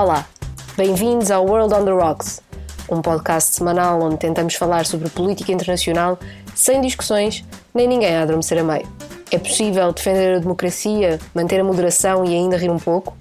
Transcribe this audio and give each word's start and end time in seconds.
Olá, 0.00 0.28
bem-vindos 0.76 1.28
ao 1.28 1.44
World 1.44 1.74
on 1.74 1.84
the 1.84 1.90
Rocks, 1.90 2.40
um 2.88 3.02
podcast 3.02 3.56
semanal 3.56 4.00
onde 4.00 4.16
tentamos 4.16 4.54
falar 4.54 4.86
sobre 4.86 5.10
política 5.10 5.50
internacional 5.50 6.16
sem 6.54 6.80
discussões 6.80 7.44
nem 7.74 7.88
ninguém 7.88 8.14
a 8.14 8.22
adormecer 8.22 8.60
a 8.60 8.62
meio. 8.62 8.86
É 9.28 9.38
possível 9.38 9.92
defender 9.92 10.36
a 10.36 10.38
democracia, 10.38 11.18
manter 11.34 11.58
a 11.58 11.64
moderação 11.64 12.24
e 12.24 12.32
ainda 12.32 12.56
rir 12.56 12.70
um 12.70 12.78
pouco? 12.78 13.16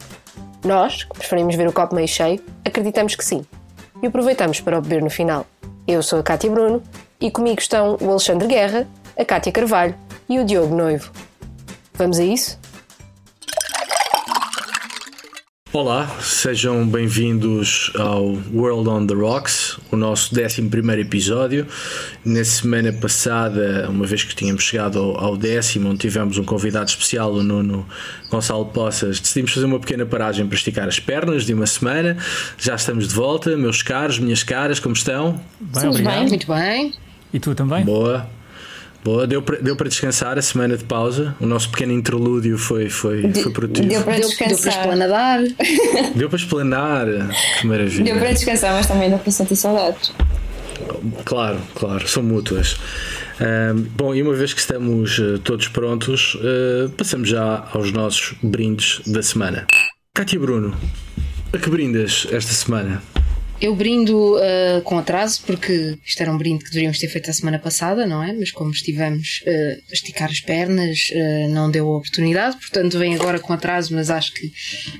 Nós, 0.63 1.03
que 1.03 1.17
preferimos 1.17 1.55
ver 1.55 1.67
o 1.67 1.73
copo 1.73 1.95
meio 1.95 2.07
cheio, 2.07 2.39
acreditamos 2.63 3.15
que 3.15 3.25
sim. 3.25 3.43
E 4.03 4.05
aproveitamos 4.05 4.61
para 4.61 4.77
o 4.77 4.81
beber 4.81 5.01
no 5.01 5.09
final. 5.09 5.47
Eu 5.87 6.03
sou 6.03 6.19
a 6.19 6.23
Cátia 6.23 6.51
Bruno 6.51 6.83
e 7.19 7.31
comigo 7.31 7.59
estão 7.59 7.97
o 7.99 8.07
Alexandre 8.11 8.47
Guerra, 8.47 8.87
a 9.17 9.25
Cátia 9.25 9.51
Carvalho 9.51 9.95
e 10.29 10.37
o 10.37 10.45
Diogo 10.45 10.75
Noivo. 10.75 11.11
Vamos 11.95 12.19
a 12.19 12.23
isso? 12.23 12.59
Olá, 15.77 16.07
sejam 16.19 16.87
bem-vindos 16.87 17.91
ao 17.95 18.35
World 18.51 18.89
on 18.89 19.05
the 19.05 19.13
Rocks, 19.13 19.77
o 19.91 19.95
nosso 19.95 20.33
11 20.33 20.99
episódio. 20.99 21.67
Na 22.25 22.43
semana 22.43 22.91
passada, 22.91 23.87
uma 23.87 24.07
vez 24.07 24.23
que 24.23 24.33
tínhamos 24.33 24.63
chegado 24.63 24.97
ao, 24.97 25.37
décimo, 25.37 25.89
onde 25.89 25.99
tivemos 25.99 26.39
um 26.39 26.43
convidado 26.43 26.89
especial, 26.89 27.31
o 27.31 27.43
Nuno 27.43 27.85
Gonçalo 28.27 28.65
Poças, 28.65 29.19
decidimos 29.19 29.53
fazer 29.53 29.67
uma 29.67 29.79
pequena 29.79 30.03
paragem 30.03 30.47
para 30.47 30.55
esticar 30.55 30.87
as 30.87 30.99
pernas 30.99 31.45
de 31.45 31.53
uma 31.53 31.67
semana. 31.67 32.17
Já 32.57 32.73
estamos 32.73 33.09
de 33.09 33.13
volta, 33.13 33.55
meus 33.55 33.83
caros, 33.83 34.17
minhas 34.17 34.41
caras, 34.41 34.79
como 34.79 34.95
estão? 34.95 35.39
Bem, 35.59 36.03
bem, 36.03 36.27
muito 36.27 36.47
bem. 36.47 36.93
E 37.31 37.39
tu 37.39 37.53
também? 37.53 37.85
Boa. 37.85 38.27
Boa, 39.03 39.25
deu 39.25 39.41
para, 39.41 39.57
deu 39.57 39.75
para 39.75 39.87
descansar 39.87 40.37
a 40.37 40.41
semana 40.41 40.75
de 40.75 40.83
pausa. 40.83 41.35
O 41.39 41.45
nosso 41.45 41.69
pequeno 41.69 41.93
interlúdio 41.93 42.57
foi, 42.57 42.89
foi, 42.89 43.31
foi 43.33 43.51
produtivo. 43.51 43.87
Deu 43.87 44.03
para 44.03 44.19
descansar. 44.19 44.49
Deu 44.49 44.61
para 44.61 44.81
esplanadar. 44.81 45.41
Deu 46.15 46.29
para 46.29 46.37
esplanar. 46.37 47.07
Que 47.59 47.67
maravilha. 47.67 48.03
Deu 48.03 48.17
para 48.17 48.31
descansar, 48.33 48.73
mas 48.73 48.87
também 48.87 49.09
deu 49.09 49.19
para 49.19 49.31
sentir 49.31 49.55
saudades. 49.55 50.11
Claro, 51.25 51.59
claro, 51.75 52.07
são 52.07 52.23
mútuas. 52.23 52.73
Uh, 53.39 53.73
bom, 53.95 54.15
e 54.15 54.21
uma 54.21 54.33
vez 54.33 54.53
que 54.53 54.59
estamos 54.59 55.19
uh, 55.19 55.39
todos 55.39 55.67
prontos, 55.67 56.35
uh, 56.35 56.89
passamos 56.97 57.29
já 57.29 57.67
aos 57.71 57.91
nossos 57.91 58.35
brindes 58.41 59.01
da 59.05 59.21
semana. 59.21 59.67
Cátia 60.13 60.39
Bruno, 60.39 60.75
a 61.53 61.57
que 61.57 61.69
brindas 61.69 62.27
esta 62.31 62.53
semana? 62.53 63.01
Eu 63.59 63.75
brindo 63.75 64.35
uh, 64.35 64.81
com 64.83 64.99
atraso, 64.99 65.41
porque 65.43 65.97
isto 66.05 66.21
era 66.21 66.31
um 66.31 66.37
brinde 66.37 66.63
que 66.63 66.69
deveríamos 66.69 66.99
ter 66.99 67.07
feito 67.07 67.31
a 67.31 67.33
semana 67.33 67.57
passada, 67.57 68.05
não 68.05 68.23
é? 68.23 68.31
Mas 68.31 68.51
como 68.51 68.69
estivemos 68.69 69.41
uh, 69.47 69.81
a 69.89 69.93
esticar 69.93 70.29
as 70.29 70.39
pernas, 70.39 71.09
uh, 71.11 71.49
não 71.51 71.71
deu 71.71 71.87
a 71.87 71.97
oportunidade, 71.97 72.57
portanto 72.57 72.99
vem 72.99 73.15
agora 73.15 73.39
com 73.39 73.51
atraso, 73.51 73.95
mas 73.95 74.11
acho 74.11 74.31
que 74.33 74.51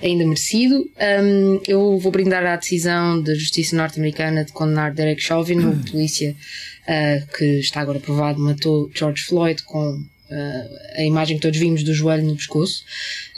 ainda 0.01 0.23
merecido. 0.25 0.89
Um, 1.23 1.61
eu 1.67 1.99
vou 1.99 2.11
brindar 2.11 2.43
à 2.47 2.55
decisão 2.55 3.21
da 3.21 3.35
Justiça 3.35 3.75
Norte-Americana 3.75 4.43
de 4.43 4.51
condenar 4.51 4.91
Derek 4.91 5.21
Chauvin, 5.21 5.59
o 5.59 5.91
polícia 5.91 6.35
que 7.37 7.59
está 7.59 7.81
agora 7.81 7.99
provado 7.99 8.39
matou 8.39 8.89
George 8.95 9.23
Floyd 9.25 9.61
com 9.63 10.01
a 10.97 11.03
imagem 11.03 11.37
que 11.37 11.41
todos 11.41 11.57
vimos 11.57 11.83
do 11.83 11.93
joelho 11.93 12.25
no 12.25 12.35
pescoço. 12.35 12.83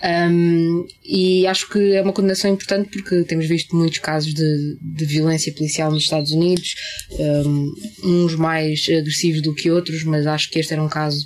Um, 0.04 0.88
e 1.04 1.46
acho 1.46 1.70
que 1.70 1.94
é 1.94 2.02
uma 2.02 2.14
condenação 2.14 2.52
importante 2.52 2.90
porque 2.90 3.24
temos 3.24 3.48
visto 3.48 3.76
muitos 3.76 4.00
casos 4.00 4.34
de, 4.34 4.78
de 4.82 5.06
violência 5.06 5.54
policial 5.54 5.92
nos 5.92 6.04
Estados 6.04 6.32
Unidos, 6.32 6.76
um, 7.46 7.74
uns 8.04 8.36
mais 8.36 8.86
agressivos 8.90 9.42
do 9.42 9.54
que 9.54 9.70
outros, 9.70 10.04
mas 10.04 10.26
acho 10.26 10.50
que 10.50 10.60
este 10.60 10.74
era 10.74 10.82
um 10.82 10.90
caso 10.90 11.26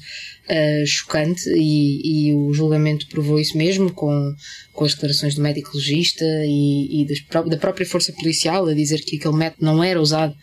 uh, 0.50 0.86
chocante 0.86 1.50
e, 1.50 2.30
e, 2.30 2.34
o 2.34 2.53
julgamento 2.53 3.08
provou 3.08 3.39
isso 3.39 3.58
mesmo 3.58 3.91
com, 3.91 4.34
com 4.72 4.86
as 4.86 4.94
declarações 4.94 5.36
do 5.36 5.41
médico 5.41 5.72
legista 5.75 6.25
e, 6.45 7.02
e 7.02 7.08
das, 7.08 7.45
da 7.45 7.58
própria 7.58 7.85
força 7.85 8.12
policial 8.13 8.66
a 8.68 8.73
dizer 8.73 9.02
que 9.02 9.18
aquele 9.18 9.35
método 9.35 9.66
não 9.66 9.84
era 9.84 10.02
usado 10.02 10.35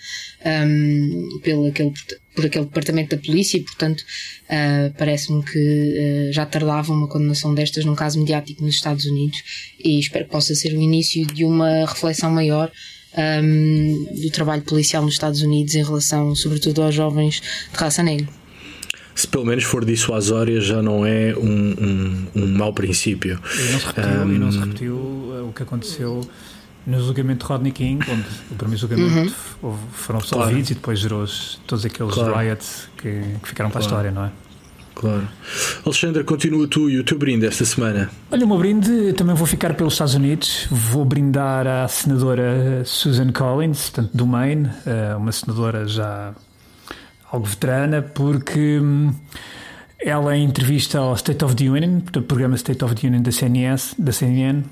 um, 0.45 1.41
pelo 1.43 1.67
aquele, 1.67 1.93
por 2.41 2.47
aquele 2.47 2.65
departamento 2.65 3.15
da 3.15 3.23
polícia 3.23 3.59
e 3.59 3.61
portanto 3.61 4.01
uh, 4.01 4.95
parece-me 4.97 5.45
que 5.45 5.59
uh, 5.59 6.33
já 6.33 6.47
tardava 6.47 6.93
uma 6.93 7.07
condenação 7.07 7.55
destas 7.55 7.85
num 7.85 7.95
caso 7.95 8.19
mediático 8.19 8.65
nos 8.65 8.75
Estados 8.75 9.05
Unidos 9.05 9.43
e 9.79 9.99
espero 9.99 10.25
que 10.25 10.31
possa 10.31 10.55
ser 10.55 10.73
o 10.73 10.81
início 10.81 11.27
de 11.27 11.45
uma 11.45 11.85
reflexão 11.85 12.31
maior 12.31 12.71
um, 13.43 14.07
do 14.23 14.31
trabalho 14.31 14.63
policial 14.63 15.03
nos 15.03 15.15
Estados 15.15 15.43
Unidos 15.43 15.75
em 15.75 15.83
relação, 15.83 16.35
sobretudo, 16.35 16.83
aos 16.83 16.95
jovens 16.95 17.43
de 17.73 17.77
raça 17.77 18.03
negra 18.03 18.29
se 19.13 19.29
pelo 19.29 19.45
menos 19.45 19.65
for 19.65 19.85
dissuasória, 19.85 20.63
já 20.63 20.81
não 20.81 21.05
é 21.05 21.35
um, 21.37 21.45
um, 21.45 22.27
um 22.37 22.47
mau 22.47 22.73
princípio. 22.73 23.39
E 23.55 23.73
não 23.73 23.79
se 23.79 23.87
repetiu, 23.87 24.23
um, 24.23 24.35
e 24.35 24.39
não 24.39 24.53
se 24.53 24.59
repetiu 24.59 24.95
uh, 24.95 25.49
o 25.49 25.53
que 25.53 25.63
aconteceu 25.63 26.23
no 26.87 27.01
julgamento 27.01 27.45
de 27.45 27.53
Rodney 27.53 27.73
King, 27.73 28.05
onde 28.11 28.27
o 28.51 28.55
primeiro 28.55 28.81
julgamento 28.81 29.35
uhum. 29.63 29.79
foram 29.93 30.19
absolvidos 30.19 30.53
claro. 30.53 30.59
e 30.59 30.75
depois 30.75 30.99
gerou 30.99 31.25
todos 31.67 31.85
aqueles 31.85 32.15
claro. 32.15 32.35
riots 32.37 32.89
que, 32.97 33.23
que 33.43 33.49
ficaram 33.49 33.71
para 33.71 33.81
claro. 33.81 33.95
a 33.95 34.09
história, 34.09 34.11
não 34.11 34.25
é? 34.25 34.31
Claro. 34.95 35.27
Alexandre, 35.87 36.25
continua 36.25 36.69
tu 36.69 36.91
e 36.91 36.99
o 36.99 37.05
teu 37.05 37.19
brinde 37.19 37.47
esta 37.47 37.65
semana. 37.65 38.11
Olha, 38.31 38.45
o 38.45 38.49
meu 38.49 38.59
brinde 38.59 39.15
também 39.15 39.35
vou 39.35 39.47
ficar 39.47 39.75
pelos 39.75 39.95
Estados 39.95 40.15
Unidos. 40.15 40.67
Vou 40.71 41.05
brindar 41.07 41.67
à 41.67 41.89
senadora 41.89 42.83
Susan 42.85 43.33
Collins, 43.33 43.89
portanto, 43.89 44.11
do 44.15 44.27
Maine, 44.27 44.67
uh, 44.67 45.17
uma 45.17 45.33
senadora 45.33 45.87
já 45.87 46.35
algo 47.33 47.47
veterana, 47.47 48.03
porque 48.03 48.79
hum, 48.79 49.15
ela, 49.99 50.37
em 50.37 50.45
entrevista 50.45 50.99
ao 50.99 51.15
State 51.15 51.45
of 51.45 51.55
the 51.55 51.71
Union, 51.71 52.03
o 52.17 52.23
programa 52.23 52.57
State 52.57 52.85
of 52.85 52.95
the 52.95 53.07
Union 53.07 53.23
da, 53.23 53.31
CNS, 53.31 53.95
da 53.99 54.13
CNN, 54.13 54.65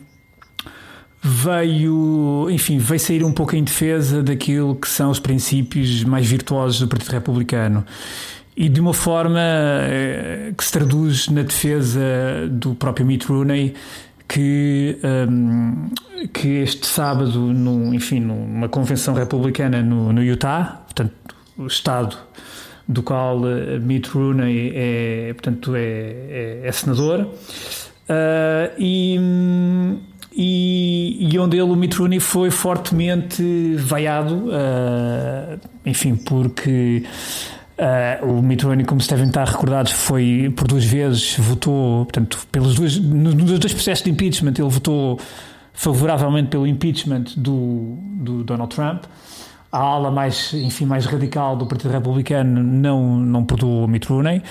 veio, 1.23 2.49
enfim, 2.51 2.79
veio 2.79 3.01
sair 3.01 3.25
um 3.25 3.33
pouco 3.33 3.57
em 3.57 3.65
defesa 3.65 4.23
daquilo 4.23 4.75
que 4.77 4.89
são 4.89 5.11
os 5.11 5.19
princípios 5.19 6.05
mais 6.05 6.27
virtuosos 6.27 6.81
do 6.81 6.89
Partido 6.89 7.13
Republicano. 7.13 7.85
E 8.57 8.69
de 8.69 8.81
uma 8.81 8.93
forma 8.93 9.39
eh, 9.41 10.53
que 10.57 10.65
se 10.65 10.73
traduz 10.73 11.29
na 11.29 11.43
defesa 11.43 12.01
do 12.51 12.75
próprio 12.75 13.07
Mitt 13.07 13.25
Rooney 13.27 13.75
que, 14.29 14.99
um, 15.03 15.91
que 16.33 16.49
este 16.63 16.87
sábado, 16.87 17.51
enfim, 17.95 18.21
numa 18.21 18.69
convenção 18.69 19.15
republicana 19.15 19.83
no, 19.83 20.13
no 20.13 20.23
Utah, 20.23 20.83
portanto, 20.85 21.13
o 21.57 21.67
estado 21.67 22.17
do 22.87 23.03
qual 23.03 23.39
uh, 23.39 23.81
Mitt 23.81 24.09
Rooney 24.11 24.73
é, 24.75 25.33
portanto, 25.33 25.75
é, 25.75 25.81
é, 25.81 26.61
é 26.65 26.73
senador, 26.73 27.21
uh, 27.21 28.73
e, 28.79 29.19
e, 30.41 31.29
e, 31.33 31.39
onde 31.39 31.57
ele, 31.57 31.71
o 31.71 31.75
Mitt 31.75 31.97
Rooney, 31.97 32.21
foi 32.21 32.51
fortemente 32.51 33.75
vaiado, 33.77 34.47
uh, 34.47 35.59
enfim, 35.85 36.15
porque 36.17 37.05
Uh, 37.79 38.27
o 38.27 38.43
Mitt 38.43 38.65
Romney, 38.65 38.85
como 38.85 39.01
se 39.01 39.09
devem 39.09 39.29
estar 39.29 39.47
recordados, 39.47 39.93
foi 39.93 40.53
por 40.57 40.67
duas 40.67 40.85
vezes 40.85 41.37
votou, 41.39 42.07
portanto, 42.07 42.45
pelos 42.51 42.75
dois, 42.75 42.99
nos 42.99 43.61
dois 43.61 43.73
processos 43.73 44.03
de 44.03 44.11
impeachment, 44.11 44.55
ele 44.59 44.69
votou 44.69 45.17
favoravelmente 45.73 46.49
pelo 46.49 46.67
impeachment 46.67 47.27
do, 47.37 47.97
do 48.17 48.43
Donald 48.43 48.75
Trump 48.75 49.05
a 49.71 49.79
ala 49.79 50.11
mais, 50.11 50.53
enfim, 50.55 50.87
mais 50.87 51.07
radical 51.07 51.57
do 51.57 51.67
Partido 51.67 51.91
Republicano 51.91 52.63
não, 52.63 53.17
não 53.17 53.45
perdoou 53.45 53.87
Mitt 53.87 54.09
Rooney. 54.09 54.43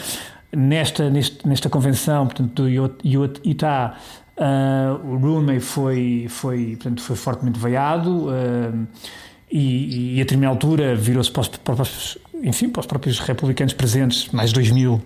Nesta, 0.56 1.09
neste, 1.09 1.46
nesta 1.46 1.69
convenção, 1.69 2.25
portanto, 2.28 2.64
do 2.64 2.69
Utah, 2.69 3.98
uh, 4.38 5.08
o 5.08 5.18
Rooney 5.18 5.59
foi, 5.59 6.28
foi, 6.30 6.75
portanto, 6.75 7.02
foi 7.02 7.16
fortemente 7.16 7.59
veiado 7.59 8.28
uh, 8.28 8.88
e, 9.52 10.16
e, 10.16 10.22
a 10.22 10.24
determinada 10.24 10.53
altura 10.53 10.96
virou-se 10.96 11.31
para, 11.31 11.75
para, 11.75 11.86
enfim, 12.44 12.70
para 12.70 12.81
os 12.81 12.86
próprios 12.86 13.20
republicanos 13.20 13.74
presentes, 13.74 14.30
mais 14.31 14.50
de 14.50 14.56
2 14.56 14.72
mil, 14.72 15.02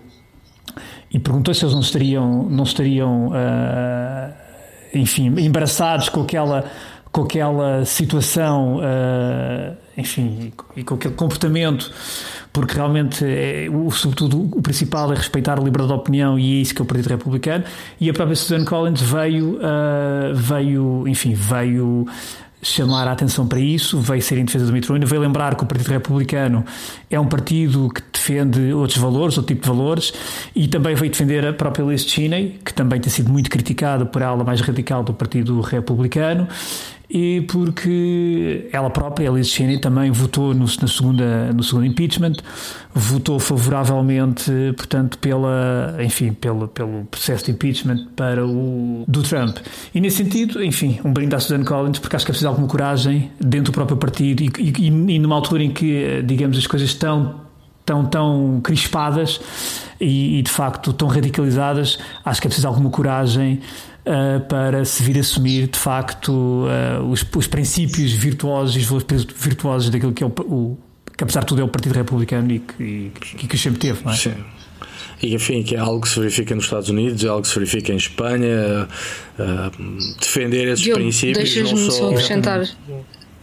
e 1.10 1.18
perguntou 1.18 1.54
se 1.54 1.64
eles 1.64 1.74
não 1.74 1.82
estariam, 1.82 2.44
não 2.48 2.64
estariam 2.64 3.28
uh, 3.28 4.32
enfim, 4.94 5.26
embaraçados 5.38 6.08
com 6.08 6.22
aquela 6.22 6.64
com 7.12 7.24
aquela 7.24 7.84
situação, 7.84 8.78
uh, 8.78 9.76
enfim, 9.96 10.50
e 10.74 10.82
com 10.82 10.94
aquele 10.94 11.14
comportamento, 11.14 11.92
porque 12.50 12.74
realmente, 12.74 13.22
é, 13.22 13.68
o, 13.70 13.90
sobretudo, 13.90 14.48
o 14.56 14.62
principal 14.62 15.12
é 15.12 15.16
respeitar 15.16 15.58
a 15.58 15.62
liberdade 15.62 15.92
de 15.92 15.98
opinião 15.98 16.38
e 16.38 16.58
é 16.58 16.62
isso 16.62 16.74
que 16.74 16.80
é 16.80 16.84
o 16.84 16.86
Partido 16.86 17.10
Republicano. 17.10 17.64
E 18.00 18.08
a 18.08 18.14
própria 18.14 18.34
Susan 18.34 18.64
Collins 18.64 19.02
veio, 19.02 19.56
uh, 19.56 20.34
veio, 20.34 21.06
enfim, 21.06 21.34
veio 21.34 22.06
chamar 22.62 23.08
a 23.08 23.12
atenção 23.12 23.46
para 23.46 23.58
isso, 23.58 23.98
veio 24.00 24.22
ser 24.22 24.38
em 24.38 24.44
defesa 24.44 24.64
do 24.64 24.72
Mitt 24.72 24.88
Romney, 24.88 25.04
veio 25.04 25.20
lembrar 25.20 25.56
que 25.56 25.64
o 25.64 25.66
Partido 25.66 25.88
Republicano 25.88 26.64
é 27.10 27.18
um 27.18 27.26
partido 27.26 27.90
que 27.92 28.00
defende 28.12 28.72
outros 28.72 28.98
valores, 28.98 29.36
outro 29.36 29.52
tipo 29.52 29.62
de 29.62 29.68
valores, 29.68 30.12
e 30.54 30.68
também 30.68 30.94
veio 30.94 31.10
defender 31.10 31.44
a 31.44 31.52
própria 31.52 31.82
Liz 31.82 32.04
Cheney, 32.04 32.60
que 32.64 32.72
também 32.72 33.00
tem 33.00 33.10
sido 33.10 33.32
muito 33.32 33.50
criticada 33.50 34.06
por 34.06 34.22
ela 34.22 34.44
mais 34.44 34.60
radical 34.60 35.02
do 35.02 35.12
Partido 35.12 35.60
Republicano, 35.60 36.46
e 37.14 37.42
porque 37.42 38.70
ela 38.72 38.88
própria, 38.88 39.28
Elise 39.28 39.50
Cheney, 39.50 39.78
também 39.78 40.10
votou 40.10 40.54
no, 40.54 40.64
na 40.64 40.88
segunda, 40.88 41.52
no 41.52 41.62
segundo 41.62 41.84
impeachment, 41.84 42.36
votou 42.94 43.38
favoravelmente, 43.38 44.50
portanto, 44.74 45.18
pela, 45.18 45.94
enfim, 46.00 46.32
pelo, 46.32 46.68
pelo 46.68 47.04
processo 47.04 47.44
de 47.44 47.50
impeachment 47.50 48.06
para 48.16 48.46
o 48.46 49.04
do 49.06 49.22
Trump. 49.22 49.58
E 49.94 50.00
nesse 50.00 50.16
sentido, 50.16 50.64
enfim, 50.64 51.00
um 51.04 51.12
brinde 51.12 51.34
à 51.34 51.38
Susan 51.38 51.62
Collins, 51.62 51.98
porque 51.98 52.16
acho 52.16 52.24
que 52.24 52.30
é 52.30 52.32
preciso 52.32 52.48
alguma 52.48 52.66
coragem 52.66 53.30
dentro 53.38 53.72
do 53.72 53.74
próprio 53.74 53.98
partido 53.98 54.42
e, 54.42 54.50
e, 54.58 54.86
e 54.86 55.18
numa 55.18 55.34
altura 55.34 55.64
em 55.64 55.70
que, 55.70 56.22
digamos, 56.22 56.56
as 56.56 56.66
coisas 56.66 56.88
estão 56.88 57.42
tão, 57.84 58.06
tão 58.06 58.60
crispadas 58.62 59.38
e, 60.02 60.38
e, 60.38 60.42
de 60.42 60.50
facto 60.50 60.92
tão 60.92 61.06
radicalizadas, 61.06 61.98
acho 62.24 62.40
que 62.40 62.46
é 62.46 62.48
preciso 62.48 62.66
alguma 62.66 62.90
coragem 62.90 63.60
uh, 64.04 64.40
para 64.48 64.84
se 64.84 65.02
vir 65.02 65.18
assumir 65.18 65.68
de 65.68 65.78
facto 65.78 66.30
uh, 66.30 67.02
os, 67.08 67.24
os, 67.34 67.46
princípios 67.46 68.12
virtuosos 68.12 68.76
e 68.76 68.80
os 68.80 68.86
valores 68.86 69.24
virtuosos 69.36 69.90
daquilo 69.90 70.12
que 70.12 70.24
é 70.24 70.26
o, 70.26 70.30
o, 70.30 70.78
que 71.16 71.22
apesar 71.22 71.40
de 71.40 71.46
tudo 71.46 71.60
é 71.60 71.64
o 71.64 71.68
Partido 71.68 71.94
Republicano 71.94 72.50
e 72.50 72.58
que, 72.58 72.82
e, 72.82 73.12
e 73.42 73.46
que 73.46 73.56
sempre 73.56 73.78
teve, 73.78 74.04
não 74.04 74.12
é? 74.12 74.16
Sim. 74.16 74.34
E 75.22 75.34
enfim, 75.34 75.62
que 75.62 75.76
é 75.76 75.78
algo 75.78 76.00
que 76.00 76.08
se 76.08 76.18
verifica 76.18 76.52
nos 76.52 76.64
Estados 76.64 76.88
Unidos, 76.88 77.24
é 77.24 77.28
algo 77.28 77.42
que 77.42 77.48
se 77.48 77.54
verifica 77.54 77.92
em 77.92 77.96
Espanha, 77.96 78.88
uh, 79.38 80.18
defender 80.18 80.66
esses 80.66 80.80
Diogo, 80.80 81.00
princípios. 81.00 81.38
Deixas-me 81.38 81.90
só 81.92 82.10
acrescentar. 82.10 82.68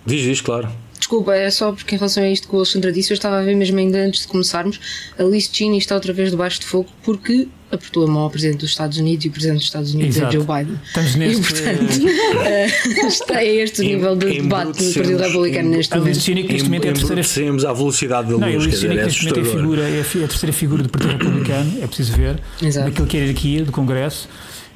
Diz, 0.05 0.23
diz, 0.23 0.41
claro. 0.41 0.69
Desculpa, 1.09 1.33
é 1.33 1.49
só 1.49 1.71
porque 1.71 1.95
em 1.95 1.97
relação 1.97 2.21
a 2.21 2.29
isto 2.29 2.47
que 2.47 2.53
o 2.53 2.57
Alexandre 2.57 2.91
disse, 2.91 3.11
eu 3.11 3.15
estava 3.15 3.39
a 3.39 3.41
ver 3.41 3.55
mesmo 3.55 3.79
ainda 3.79 3.97
antes 3.97 4.21
de 4.21 4.27
começarmos, 4.27 4.79
a 5.17 5.23
Liz 5.23 5.49
Cheney 5.51 5.79
está 5.79 5.95
outra 5.95 6.13
vez 6.13 6.29
debaixo 6.29 6.59
de 6.59 6.67
fogo 6.67 6.87
porque 7.01 7.47
apertou 7.71 8.03
a 8.03 8.07
mão 8.07 8.21
ao 8.21 8.29
Presidente 8.29 8.59
dos 8.59 8.69
Estados 8.69 8.99
Unidos 8.99 9.25
e 9.25 9.27
o 9.27 9.31
Presidente 9.31 9.57
dos 9.57 9.65
Estados 9.65 9.93
Unidos 9.95 10.17
Exato. 10.17 10.37
é 10.37 10.39
Joe 10.39 10.45
Biden. 10.45 10.79
Estamos 10.85 11.15
neste... 11.15 11.41
E 11.41 11.45
portanto, 11.45 12.05
uh, 12.05 13.07
está 13.09 13.43
é 13.43 13.55
este 13.55 13.81
o 13.81 13.85
nível 13.85 14.15
de 14.15 14.39
debate 14.39 14.83
no 14.83 14.93
Partido 14.93 15.17
Republicano 15.17 15.69
neste 15.71 15.95
momento. 15.95 16.05
A 16.05 16.13
Liz 16.13 16.23
Cheney 16.23 16.43
que 16.43 16.53
neste 16.53 16.67
momento 16.67 16.85
é 16.85 16.89
a 16.89 16.93
terceira... 16.93 17.69
à 17.69 17.73
velocidade 17.73 18.27
da 18.27 18.33
luz. 18.35 18.41
Não, 18.41 18.47
a 18.47 18.65
Liz 18.65 18.79
Cheney 18.79 18.97
que 18.97 19.03
neste 19.03 19.25
momento 19.25 19.39
é 19.39 19.41
a, 19.41 19.55
figura, 19.55 19.81
é 19.81 20.01
a 20.01 20.27
terceira 20.27 20.53
figura 20.53 20.83
do 20.83 20.89
Partido 20.89 21.11
Republicano, 21.13 21.73
é 21.81 21.87
preciso 21.87 22.15
ver, 22.15 22.39
Exato. 22.61 22.87
daquilo 22.87 23.07
que 23.07 23.17
é 23.17 23.21
a 23.21 23.23
hierarquia 23.23 23.65
do 23.65 23.71
Congresso. 23.71 24.29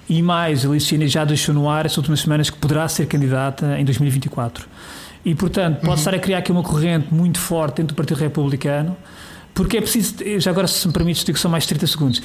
E 0.09 0.19
mais, 0.24 0.65
a 0.65 0.69
Liz 0.69 0.83
Cheney 0.83 1.07
já 1.07 1.24
deixou 1.24 1.53
no 1.53 1.69
ar 1.69 1.85
estas 1.85 2.00
últimas 2.00 2.21
semanas 2.21 2.50
que 2.50 2.57
poderá 2.57 2.88
ser 2.88 3.06
candidata 3.06 3.80
em 3.80 3.85
2024. 3.85 4.68
E, 5.25 5.33
portanto, 5.33 5.77
pode 5.77 5.87
uhum. 5.87 5.93
estar 5.95 6.13
a 6.13 6.19
criar 6.19 6.39
aqui 6.39 6.51
uma 6.51 6.63
corrente 6.63 7.13
muito 7.13 7.39
forte 7.39 7.77
dentro 7.77 7.95
do 7.95 7.97
Partido 7.97 8.17
Republicano, 8.17 8.97
porque 9.53 9.77
é 9.77 9.81
preciso, 9.81 10.15
já 10.39 10.51
agora 10.51 10.67
se 10.67 10.85
me 10.87 10.93
permites, 10.93 11.23
digo 11.23 11.37
só 11.37 11.47
mais 11.47 11.65
30 11.65 11.87
segundos. 11.87 12.21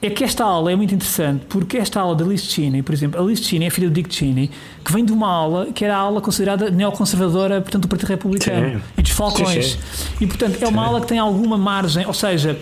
É 0.00 0.10
que 0.10 0.24
esta 0.24 0.42
aula 0.42 0.72
é 0.72 0.74
muito 0.74 0.92
interessante, 0.92 1.44
porque 1.48 1.76
esta 1.76 2.00
aula 2.00 2.16
da 2.16 2.24
Liz 2.24 2.42
Cheney, 2.42 2.82
por 2.82 2.92
exemplo, 2.92 3.22
a 3.22 3.24
Liz 3.24 3.38
Cheney 3.38 3.68
é 3.68 3.70
filha 3.70 3.88
do 3.88 3.94
Dick 3.94 4.12
Cheney, 4.12 4.50
que 4.84 4.92
vem 4.92 5.04
de 5.04 5.12
uma 5.12 5.28
aula 5.28 5.66
que 5.72 5.84
era 5.84 5.94
a 5.94 5.98
aula 5.98 6.20
considerada 6.20 6.70
neoconservadora, 6.70 7.60
portanto, 7.60 7.82
do 7.82 7.88
Partido 7.88 8.08
Republicano 8.08 8.80
sim. 8.80 8.84
e 8.98 9.02
dos 9.02 9.12
Falcões. 9.12 9.64
Sim, 9.64 9.78
sim. 9.94 10.06
E, 10.22 10.26
portanto, 10.26 10.60
é 10.60 10.66
uma 10.66 10.84
aula 10.84 11.00
que 11.00 11.06
tem 11.06 11.20
alguma 11.20 11.56
margem, 11.56 12.04
ou 12.04 12.14
seja, 12.14 12.58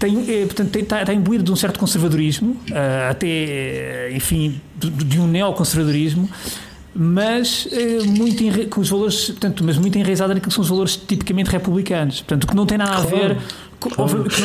tem, 0.00 0.28
é, 0.28 0.46
portanto, 0.46 0.74
está, 0.74 1.00
está 1.00 1.14
imbuído 1.14 1.44
de 1.44 1.52
um 1.52 1.56
certo 1.56 1.78
conservadorismo, 1.78 2.56
uh, 2.70 3.10
até, 3.10 4.10
enfim, 4.12 4.60
de, 4.76 4.90
de 4.90 5.20
um 5.20 5.28
neoconservadorismo, 5.28 6.28
mas 6.94 7.66
eh, 7.72 8.02
muito 8.04 8.68
com 8.68 8.80
os 8.80 8.88
valores, 8.88 9.26
portanto, 9.26 9.64
mas 9.64 9.76
muito 9.76 9.98
enraizada 9.98 10.32
naquilo 10.32 10.48
que 10.48 10.54
são 10.54 10.62
os 10.62 10.68
valores 10.68 10.96
tipicamente 10.96 11.50
republicanos. 11.50 12.20
Portanto, 12.20 12.44
o 12.44 12.46
que 12.46 12.54
não 12.54 12.66
tem 12.66 12.78
nada 12.78 12.96
a 12.96 13.00
ver 13.00 13.34
Claro. 13.34 13.38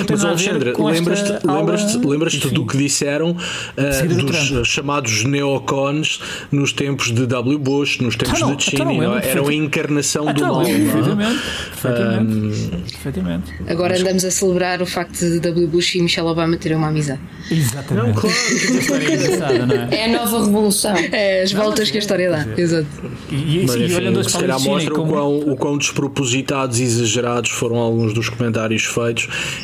Mas, 0.09 0.25
Alexandre, 0.25 0.73
lembras-te 0.77 1.47
lembras 1.47 1.95
lembras 1.95 2.35
do 2.35 2.65
que 2.65 2.77
disseram 2.77 3.31
uh, 3.31 4.25
dos 4.25 4.67
chamados 4.67 5.23
neocons 5.23 6.19
nos 6.51 6.73
tempos 6.73 7.11
de 7.11 7.25
W. 7.25 7.57
Bush, 7.57 7.99
nos 7.99 8.15
tempos 8.15 8.37
então, 8.37 8.55
de 8.55 8.63
Cheney? 8.63 8.97
Então 8.97 9.17
Eram 9.17 9.47
a 9.47 9.53
encarnação 9.53 10.25
do 10.25 10.31
então, 10.31 10.55
mal. 10.55 10.63
Perfeitamente. 10.63 12.69
Perfeitamente. 12.91 13.53
Um, 13.61 13.71
Agora 13.71 13.99
andamos 13.99 14.25
a 14.25 14.31
celebrar 14.31 14.81
o 14.81 14.85
facto 14.85 15.19
de 15.19 15.39
W. 15.39 15.67
Bush 15.67 15.95
e 15.95 16.01
Michelle 16.01 16.27
Obama 16.27 16.57
terem 16.57 16.77
uma 16.77 16.87
amizade. 16.87 17.19
Exatamente. 17.49 18.07
Não, 18.07 18.13
claro. 18.13 18.35
é, 19.91 19.95
é? 19.95 20.05
a 20.05 20.19
nova 20.19 20.45
revolução. 20.45 20.95
É 21.11 21.43
as 21.43 21.51
voltas 21.51 21.87
não, 21.87 21.91
que 21.91 21.97
a 21.97 21.99
história 21.99 22.29
dá. 22.29 22.47
Exato. 22.57 22.87
E, 23.29 23.35
e, 23.35 23.65
Mas, 23.65 23.75
enfim, 23.75 23.95
olhando 23.95 24.29
se 24.29 24.37
calhar 24.37 24.59
mostra 24.59 24.93
como... 24.93 25.11
o, 25.11 25.13
quão, 25.13 25.53
o 25.53 25.55
quão 25.55 25.77
despropositados 25.77 26.79
e 26.79 26.83
exagerados 26.83 27.51
foram 27.51 27.77
alguns 27.77 28.13
dos 28.13 28.29
comentários 28.29 28.85
feitos 28.85 29.18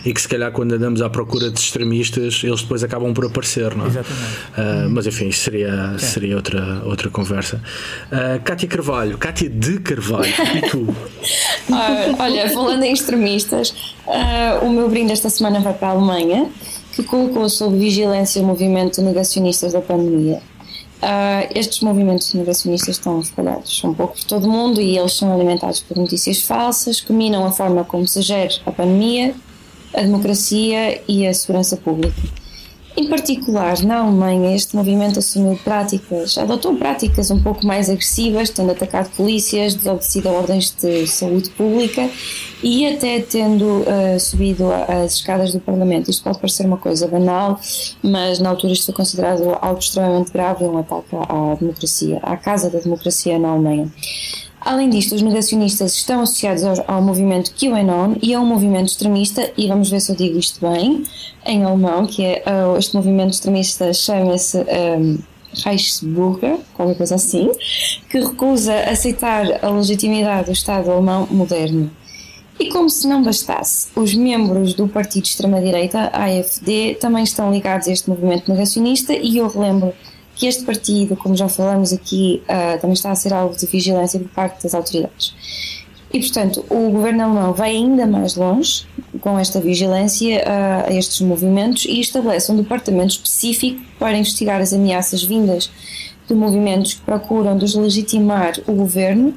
e 0.05 0.13
que 0.13 0.21
se 0.21 0.27
calhar 0.27 0.51
quando 0.51 0.73
andamos 0.73 1.01
à 1.01 1.09
procura 1.09 1.49
de 1.49 1.59
extremistas 1.59 2.41
eles 2.43 2.61
depois 2.61 2.83
acabam 2.83 3.13
por 3.13 3.25
aparecer, 3.25 3.75
não 3.75 3.85
é? 3.85 3.89
Exatamente. 3.89 4.25
Uh, 4.57 4.89
mas 4.89 5.07
enfim, 5.07 5.27
isso 5.27 5.41
seria, 5.41 5.97
seria 5.97 6.35
outra, 6.35 6.81
outra 6.85 7.09
conversa. 7.09 7.61
Uh, 8.11 8.41
Cátia 8.43 8.67
Carvalho, 8.67 9.17
Cátia 9.17 9.49
de 9.49 9.79
Carvalho, 9.79 10.33
e 10.55 10.69
tu? 10.69 10.79
uh, 10.81 10.95
olha, 12.19 12.49
falando 12.49 12.83
em 12.83 12.93
extremistas, 12.93 13.93
uh, 14.07 14.65
o 14.65 14.69
meu 14.69 14.89
brinde 14.89 15.11
esta 15.11 15.29
semana 15.29 15.59
vai 15.59 15.73
para 15.73 15.89
a 15.89 15.91
Alemanha, 15.91 16.49
que 16.93 17.03
colocou 17.03 17.49
sob 17.49 17.77
vigilância 17.77 18.41
o 18.41 18.45
movimento 18.45 19.01
negacionistas 19.01 19.73
da 19.73 19.81
pandemia. 19.81 20.41
Uh, 21.01 21.51
estes 21.53 21.81
movimentos 21.81 22.33
negacionistas 22.33 22.95
estão 22.95 23.19
espalhados 23.19 23.83
um 23.83 23.93
pouco 23.93 24.15
por 24.15 24.23
todo 24.23 24.45
o 24.45 24.49
mundo 24.49 24.81
e 24.81 24.97
eles 24.97 25.13
são 25.13 25.31
alimentados 25.33 25.81
por 25.81 25.97
notícias 25.97 26.41
falsas 26.41 27.01
que 27.01 27.11
minam 27.11 27.45
a 27.45 27.51
forma 27.51 27.83
como 27.83 28.07
se 28.07 28.21
gera 28.21 28.49
a 28.65 28.71
pandemia 28.71 29.35
a 29.95 30.01
democracia 30.01 31.01
e 31.07 31.25
a 31.25 31.33
segurança 31.33 31.77
pública. 31.77 32.21
Em 32.97 33.09
particular, 33.09 33.81
na 33.83 33.97
Alemanha, 33.97 34.55
este 34.55 34.73
movimento 34.73 35.19
assumiu 35.19 35.59
práticas, 35.65 36.37
adotou 36.37 36.77
práticas 36.77 37.29
um 37.29 37.41
pouco 37.43 37.65
mais 37.65 37.89
agressivas, 37.89 38.49
tendo 38.49 38.71
atacado 38.71 39.09
polícias, 39.17 39.75
desobedecido 39.75 40.29
a 40.29 40.31
ordens 40.31 40.73
de 40.81 41.05
saúde 41.05 41.49
pública 41.49 42.09
e 42.63 42.87
até 42.87 43.19
tendo 43.19 43.65
uh, 43.81 44.17
subido 44.17 44.71
as 44.71 45.15
escadas 45.15 45.51
do 45.51 45.59
Parlamento. 45.59 46.09
Isto 46.09 46.23
pode 46.23 46.39
parecer 46.39 46.65
uma 46.65 46.77
coisa 46.77 47.05
banal, 47.05 47.59
mas 48.01 48.39
na 48.39 48.49
altura 48.49 48.71
isto 48.71 48.85
foi 48.85 48.95
considerado 48.95 49.57
algo 49.61 49.79
extremamente 49.79 50.31
grave 50.31 50.63
um 50.63 50.77
ataque 50.77 51.15
à 51.15 51.55
democracia, 51.59 52.19
à 52.23 52.37
Casa 52.37 52.69
da 52.69 52.79
Democracia 52.79 53.37
na 53.37 53.49
Alemanha. 53.49 53.91
Além 54.65 54.89
disto, 54.89 55.13
os 55.13 55.21
negacionistas 55.21 55.93
estão 55.93 56.21
associados 56.21 56.63
ao, 56.63 56.73
ao 56.87 56.99
movimento 56.99 57.53
QAnon 57.53 58.15
e 58.19 58.33
a 58.33 58.41
um 58.41 58.45
movimento 58.47 58.87
extremista, 58.87 59.51
e 59.55 59.67
vamos 59.67 59.91
ver 59.91 59.99
se 59.99 60.11
eu 60.11 60.15
digo 60.15 60.39
isto 60.39 60.59
bem, 60.67 61.03
em 61.45 61.63
alemão, 61.63 62.07
que 62.07 62.25
é 62.25 62.43
uh, 62.47 62.75
este 62.75 62.95
movimento 62.95 63.33
extremista 63.33 63.93
chama-se 63.93 64.57
um, 64.57 65.19
Reichsbürger, 65.63 66.57
qualquer 66.73 66.97
coisa 66.97 67.13
assim, 67.13 67.51
que 68.09 68.19
recusa 68.19 68.73
aceitar 68.89 69.63
a 69.63 69.69
legitimidade 69.69 70.47
do 70.47 70.53
Estado 70.53 70.89
alemão 70.89 71.27
moderno. 71.29 71.91
E 72.59 72.69
como 72.69 72.89
se 72.89 73.07
não 73.07 73.21
bastasse, 73.21 73.89
os 73.95 74.15
membros 74.15 74.73
do 74.73 74.87
partido 74.87 75.23
de 75.23 75.29
extrema-direita, 75.29 76.09
AFD, 76.11 76.95
também 76.99 77.23
estão 77.23 77.53
ligados 77.53 77.87
a 77.87 77.91
este 77.91 78.09
movimento 78.09 78.49
negacionista 78.49 79.13
e 79.13 79.37
eu 79.37 79.47
relembro 79.47 79.93
que 80.35 80.47
este 80.47 80.63
partido, 80.63 81.15
como 81.15 81.35
já 81.35 81.47
falamos 81.47 81.93
aqui, 81.93 82.43
uh, 82.43 82.79
também 82.79 82.93
está 82.93 83.11
a 83.11 83.15
ser 83.15 83.33
alvo 83.33 83.57
de 83.57 83.65
vigilância 83.65 84.19
por 84.19 84.29
parte 84.29 84.63
das 84.63 84.73
autoridades. 84.73 85.33
E, 86.13 86.19
portanto, 86.19 86.63
o 86.69 86.91
governo 86.91 87.23
alemão 87.23 87.53
vai 87.53 87.71
ainda 87.71 88.05
mais 88.05 88.35
longe 88.35 88.85
com 89.19 89.39
esta 89.39 89.59
vigilância 89.59 90.43
uh, 90.43 90.89
a 90.89 90.93
estes 90.93 91.21
movimentos 91.21 91.85
e 91.85 91.99
estabelece 91.99 92.51
um 92.51 92.57
departamento 92.57 93.13
específico 93.13 93.81
para 93.97 94.17
investigar 94.17 94.61
as 94.61 94.71
ameaças 94.71 95.23
vindas 95.23 95.69
de 96.27 96.33
movimentos 96.33 96.93
que 96.93 97.01
procuram 97.01 97.57
deslegitimar 97.57 98.53
o 98.67 98.73
governo 98.73 99.33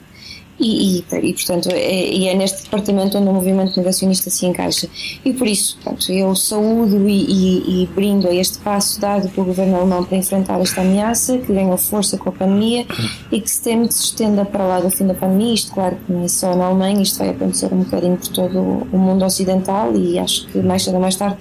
e, 0.58 0.98
e, 0.98 1.04
e, 1.22 1.32
portanto, 1.32 1.68
é, 1.70 2.10
e 2.10 2.28
é 2.28 2.34
neste 2.34 2.64
departamento 2.64 3.16
onde 3.18 3.28
o 3.28 3.32
movimento 3.32 3.76
negacionista 3.76 4.30
se 4.30 4.46
encaixa. 4.46 4.88
E 5.24 5.32
por 5.32 5.46
isso, 5.46 5.76
portanto, 5.76 6.12
eu 6.12 6.34
saúdo 6.34 7.08
e, 7.08 7.82
e, 7.82 7.86
brindo 7.94 8.28
a 8.28 8.34
este 8.34 8.58
passo 8.58 9.00
dado 9.00 9.28
pelo 9.28 9.46
governo 9.46 9.76
alemão 9.76 10.04
para 10.04 10.16
enfrentar 10.16 10.60
esta 10.60 10.80
ameaça, 10.80 11.38
que 11.38 11.52
ganhou 11.52 11.76
força 11.76 12.18
com 12.18 12.28
a 12.28 12.32
pandemia 12.32 12.86
e 13.30 13.40
que 13.40 13.50
se 13.50 13.62
teme 13.62 13.88
que 13.88 13.94
se 13.94 14.04
estenda 14.04 14.44
para 14.44 14.64
lá 14.64 14.80
do 14.80 14.90
fim 14.90 15.06
da 15.06 15.14
pandemia. 15.14 15.54
Isto, 15.54 15.72
claro, 15.72 15.96
que 16.04 16.12
não 16.12 16.24
é 16.24 16.28
só 16.28 16.54
na 16.56 16.66
Alemanha, 16.66 17.02
isto 17.02 17.18
vai 17.18 17.30
acontecer 17.30 17.72
um 17.72 17.82
bocadinho 17.82 18.16
por 18.16 18.28
todo 18.28 18.58
o 18.92 18.98
mundo 18.98 19.24
ocidental 19.24 19.94
e 19.96 20.18
acho 20.18 20.46
que 20.48 20.58
mais 20.58 20.82
cedo 20.82 20.94
ou 20.94 21.00
mais 21.00 21.16
tarde 21.16 21.38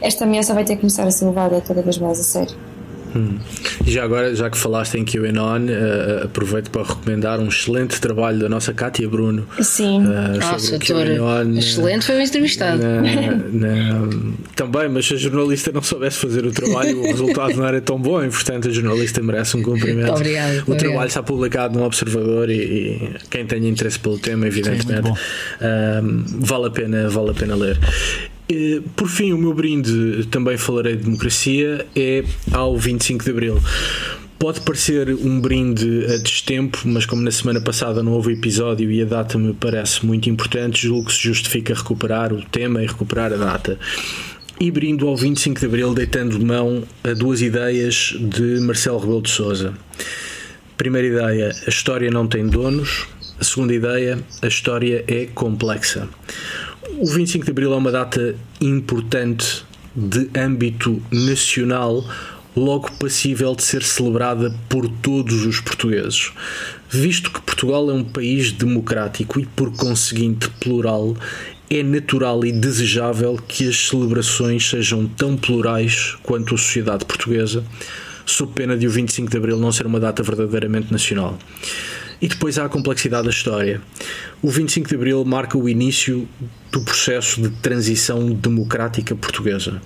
esta 0.00 0.24
ameaça 0.24 0.54
vai 0.54 0.64
ter 0.64 0.76
que 0.76 0.80
começar 0.80 1.06
a 1.06 1.10
ser 1.10 1.26
levada 1.26 1.60
cada 1.60 1.82
vez 1.82 1.98
mais 1.98 2.18
a 2.18 2.22
sério. 2.22 2.69
Hum. 3.14 3.38
E 3.84 3.90
já 3.90 4.04
agora, 4.04 4.34
já 4.34 4.48
que 4.50 4.58
falaste 4.58 4.96
em 4.96 5.04
QAnon, 5.04 5.66
uh, 5.66 6.24
aproveito 6.24 6.70
para 6.70 6.82
recomendar 6.82 7.40
um 7.40 7.48
excelente 7.48 8.00
trabalho 8.00 8.38
da 8.38 8.48
nossa 8.48 8.72
Kátia 8.72 9.08
Bruno. 9.08 9.46
Sim, 9.60 10.06
uh, 10.06 10.38
nossa, 10.38 10.78
QAnon, 10.78 11.58
excelente, 11.58 12.06
foi 12.06 12.16
um 12.16 12.20
entrevistado. 12.20 12.82
Na, 12.82 13.02
na, 13.52 14.08
também, 14.54 14.88
mas 14.88 15.06
se 15.06 15.14
a 15.14 15.16
jornalista 15.16 15.72
não 15.72 15.82
soubesse 15.82 16.18
fazer 16.18 16.44
o 16.44 16.52
trabalho, 16.52 17.00
o 17.00 17.06
resultado 17.06 17.54
não 17.54 17.66
era 17.66 17.80
tão 17.80 18.00
bom, 18.00 18.22
e 18.22 18.28
portanto 18.28 18.68
a 18.68 18.70
jornalista 18.70 19.22
merece 19.22 19.56
um 19.56 19.62
cumprimento. 19.62 20.12
Obrigado, 20.12 20.50
o 20.50 20.60
obrigado. 20.60 20.78
trabalho 20.78 21.08
está 21.08 21.22
publicado 21.22 21.78
no 21.78 21.84
Observador 21.84 22.50
e, 22.50 22.54
e, 22.54 23.10
quem 23.28 23.46
tem 23.46 23.66
interesse 23.66 23.98
pelo 23.98 24.18
tema, 24.18 24.46
evidentemente, 24.46 25.08
Sim, 25.08 26.24
vale, 26.40 26.66
a 26.66 26.70
pena, 26.70 27.08
vale 27.08 27.30
a 27.30 27.34
pena 27.34 27.54
ler. 27.54 27.78
Por 28.96 29.08
fim, 29.08 29.32
o 29.32 29.38
meu 29.38 29.54
brinde, 29.54 30.26
também 30.30 30.56
falarei 30.56 30.96
de 30.96 31.04
democracia, 31.04 31.86
é 31.94 32.24
ao 32.52 32.76
25 32.76 33.24
de 33.24 33.30
Abril. 33.30 33.60
Pode 34.40 34.62
parecer 34.62 35.10
um 35.10 35.38
brinde 35.38 36.06
a 36.06 36.16
destempo, 36.16 36.78
mas 36.86 37.04
como 37.04 37.20
na 37.20 37.30
semana 37.30 37.60
passada 37.60 38.02
não 38.02 38.12
houve 38.12 38.32
episódio 38.32 38.90
e 38.90 39.02
a 39.02 39.04
data 39.04 39.36
me 39.36 39.52
parece 39.52 40.04
muito 40.04 40.30
importante, 40.30 40.86
julgo 40.86 41.08
que 41.08 41.12
se 41.12 41.20
justifica 41.20 41.74
recuperar 41.74 42.32
o 42.32 42.42
tema 42.42 42.82
e 42.82 42.86
recuperar 42.86 43.32
a 43.32 43.36
data. 43.36 43.78
E 44.58 44.70
brindo 44.70 45.06
ao 45.06 45.16
25 45.16 45.60
de 45.60 45.66
Abril, 45.66 45.94
deitando 45.94 46.40
mão 46.44 46.82
a 47.04 47.12
duas 47.12 47.42
ideias 47.42 48.14
de 48.18 48.60
Marcelo 48.60 48.98
Rebelo 48.98 49.22
de 49.22 49.30
Souza. 49.30 49.74
Primeira 50.76 51.06
ideia: 51.06 51.54
a 51.66 51.68
história 51.68 52.10
não 52.10 52.26
tem 52.26 52.46
donos. 52.46 53.06
A 53.38 53.44
segunda 53.44 53.74
ideia: 53.74 54.18
a 54.40 54.46
história 54.46 55.04
é 55.06 55.26
complexa. 55.26 56.08
O 57.00 57.06
25 57.06 57.46
de 57.46 57.50
Abril 57.50 57.72
é 57.72 57.76
uma 57.76 57.90
data 57.90 58.34
importante 58.60 59.64
de 59.96 60.28
âmbito 60.38 61.02
nacional 61.10 62.04
logo 62.54 62.92
passível 62.98 63.54
de 63.54 63.62
ser 63.62 63.82
celebrada 63.82 64.54
por 64.68 64.86
todos 64.86 65.46
os 65.46 65.60
portugueses. 65.60 66.30
Visto 66.90 67.30
que 67.30 67.40
Portugal 67.40 67.90
é 67.90 67.94
um 67.94 68.04
país 68.04 68.52
democrático 68.52 69.40
e, 69.40 69.46
por 69.46 69.74
conseguinte, 69.74 70.50
plural, 70.60 71.16
é 71.70 71.82
natural 71.82 72.44
e 72.44 72.52
desejável 72.52 73.38
que 73.48 73.66
as 73.66 73.88
celebrações 73.88 74.68
sejam 74.68 75.06
tão 75.06 75.38
plurais 75.38 76.18
quanto 76.22 76.54
a 76.54 76.58
sociedade 76.58 77.06
portuguesa, 77.06 77.64
sob 78.26 78.52
pena 78.52 78.76
de 78.76 78.86
o 78.86 78.90
25 78.90 79.30
de 79.30 79.38
Abril 79.38 79.56
não 79.56 79.72
ser 79.72 79.86
uma 79.86 79.98
data 79.98 80.22
verdadeiramente 80.22 80.92
nacional. 80.92 81.38
E 82.20 82.28
depois 82.28 82.58
há 82.58 82.66
a 82.66 82.68
complexidade 82.68 83.24
da 83.24 83.30
história. 83.30 83.80
O 84.42 84.50
25 84.50 84.88
de 84.88 84.94
Abril 84.94 85.24
marca 85.24 85.56
o 85.56 85.68
início 85.68 86.28
do 86.70 86.82
processo 86.82 87.40
de 87.40 87.50
transição 87.50 88.30
democrática 88.32 89.14
portuguesa 89.14 89.80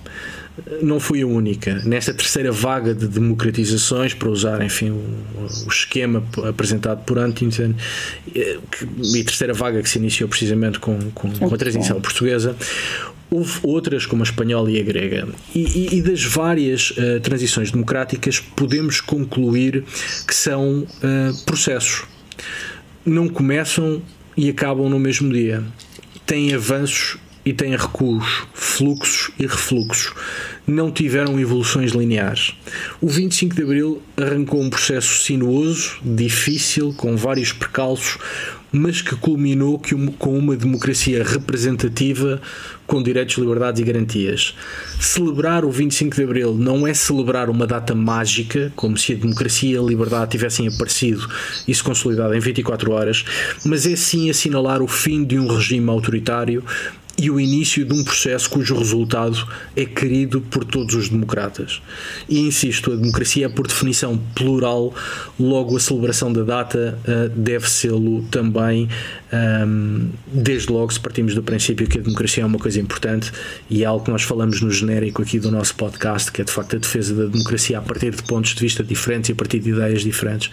não 0.81 0.99
foi 0.99 1.21
a 1.21 1.27
única. 1.27 1.81
Nesta 1.85 2.13
terceira 2.13 2.51
vaga 2.51 2.93
de 2.93 3.07
democratizações, 3.07 4.13
para 4.13 4.29
usar, 4.29 4.63
enfim, 4.63 4.89
o, 4.89 5.65
o 5.65 5.69
esquema 5.69 6.23
apresentado 6.47 7.03
por 7.03 7.17
Huntington, 7.17 7.73
eh, 8.33 8.57
e 9.13 9.21
a 9.21 9.23
terceira 9.23 9.53
vaga 9.53 9.81
que 9.81 9.89
se 9.89 9.97
iniciou 9.97 10.29
precisamente 10.29 10.79
com, 10.79 10.97
com, 11.11 11.31
com 11.31 11.53
a 11.53 11.57
transição 11.57 11.99
portuguesa, 11.99 12.55
houve 13.29 13.59
outras 13.63 14.05
como 14.05 14.23
a 14.23 14.25
espanhola 14.25 14.71
e 14.71 14.79
a 14.79 14.83
grega. 14.83 15.27
E, 15.53 15.59
e, 15.59 15.97
e 15.97 16.01
das 16.01 16.23
várias 16.23 16.91
uh, 16.91 17.19
transições 17.21 17.71
democráticas, 17.71 18.39
podemos 18.39 19.01
concluir 19.01 19.83
que 20.25 20.33
são 20.35 20.79
uh, 20.83 21.43
processos. 21.45 22.03
Não 23.05 23.27
começam 23.27 24.01
e 24.35 24.49
acabam 24.49 24.89
no 24.89 24.99
mesmo 24.99 25.31
dia. 25.31 25.63
Têm 26.25 26.53
avanços 26.53 27.17
e 27.45 27.53
têm 27.53 27.75
recuos, 27.75 28.43
fluxos 28.53 29.31
e 29.39 29.45
refluxos. 29.45 30.13
Não 30.67 30.91
tiveram 30.91 31.39
evoluções 31.39 31.91
lineares. 31.91 32.53
O 32.99 33.07
25 33.07 33.55
de 33.55 33.61
Abril 33.61 34.01
arrancou 34.17 34.61
um 34.61 34.69
processo 34.69 35.21
sinuoso, 35.21 35.97
difícil, 36.03 36.93
com 36.97 37.15
vários 37.15 37.53
percalços, 37.53 38.17
mas 38.71 39.01
que 39.01 39.15
culminou 39.15 39.81
com 40.17 40.37
uma 40.37 40.55
democracia 40.55 41.23
representativa 41.23 42.41
com 42.85 43.01
direitos, 43.01 43.37
liberdades 43.37 43.81
e 43.81 43.83
garantias. 43.83 44.55
Celebrar 44.99 45.65
o 45.65 45.71
25 45.71 46.15
de 46.15 46.23
Abril 46.23 46.53
não 46.53 46.85
é 46.85 46.93
celebrar 46.93 47.49
uma 47.49 47.65
data 47.65 47.95
mágica, 47.95 48.71
como 48.75 48.97
se 48.97 49.13
a 49.13 49.15
democracia 49.15 49.75
e 49.75 49.77
a 49.77 49.81
liberdade 49.81 50.31
tivessem 50.31 50.67
aparecido 50.67 51.27
e 51.67 51.73
se 51.73 51.83
consolidado 51.83 52.33
em 52.33 52.39
24 52.39 52.91
horas, 52.91 53.23
mas 53.65 53.85
é 53.85 53.95
sim 53.95 54.29
assinalar 54.29 54.81
o 54.81 54.87
fim 54.87 55.23
de 55.23 55.39
um 55.39 55.47
regime 55.47 55.89
autoritário 55.89 56.63
e 57.17 57.29
o 57.29 57.39
início 57.39 57.85
de 57.85 57.93
um 57.93 58.03
processo 58.03 58.49
cujo 58.49 58.75
resultado 58.75 59.37
é 59.75 59.85
querido 59.85 60.41
por 60.41 60.65
todos 60.65 60.95
os 60.95 61.09
democratas. 61.09 61.81
E 62.27 62.39
insisto, 62.39 62.91
a 62.91 62.95
democracia 62.95 63.45
é 63.45 63.49
por 63.49 63.67
definição 63.67 64.17
plural, 64.35 64.93
logo 65.39 65.77
a 65.77 65.79
celebração 65.79 66.31
da 66.31 66.43
data 66.43 66.99
uh, 67.07 67.29
deve 67.29 67.69
sê-lo 67.69 68.23
também, 68.23 68.89
um, 69.31 69.37
ehm, 69.37 70.09
desde 70.27 70.71
logo 70.71 70.91
se 70.91 70.99
partimos 70.99 71.33
do 71.33 71.41
princípio 71.41 71.87
que 71.87 71.97
a 71.97 72.01
democracia 72.01 72.43
é 72.43 72.45
uma 72.45 72.59
coisa 72.59 72.79
importante 72.79 73.31
e 73.69 73.83
é 73.83 73.85
algo 73.85 74.03
que 74.03 74.11
nós 74.11 74.23
falamos 74.23 74.61
no 74.61 74.69
genérico 74.69 75.21
aqui 75.21 75.39
do 75.39 75.51
nosso 75.51 75.75
podcast, 75.75 76.31
que 76.31 76.41
é 76.41 76.43
de 76.43 76.51
facto 76.51 76.75
a 76.75 76.79
defesa 76.79 77.13
da 77.13 77.25
democracia 77.25 77.79
a 77.79 77.81
partir 77.81 78.13
de 78.13 78.23
pontos 78.23 78.53
de 78.53 78.59
vista 78.59 78.83
diferentes 78.83 79.29
e 79.29 79.33
a 79.33 79.35
partir 79.35 79.59
de 79.59 79.69
ideias 79.69 80.01
diferentes. 80.01 80.49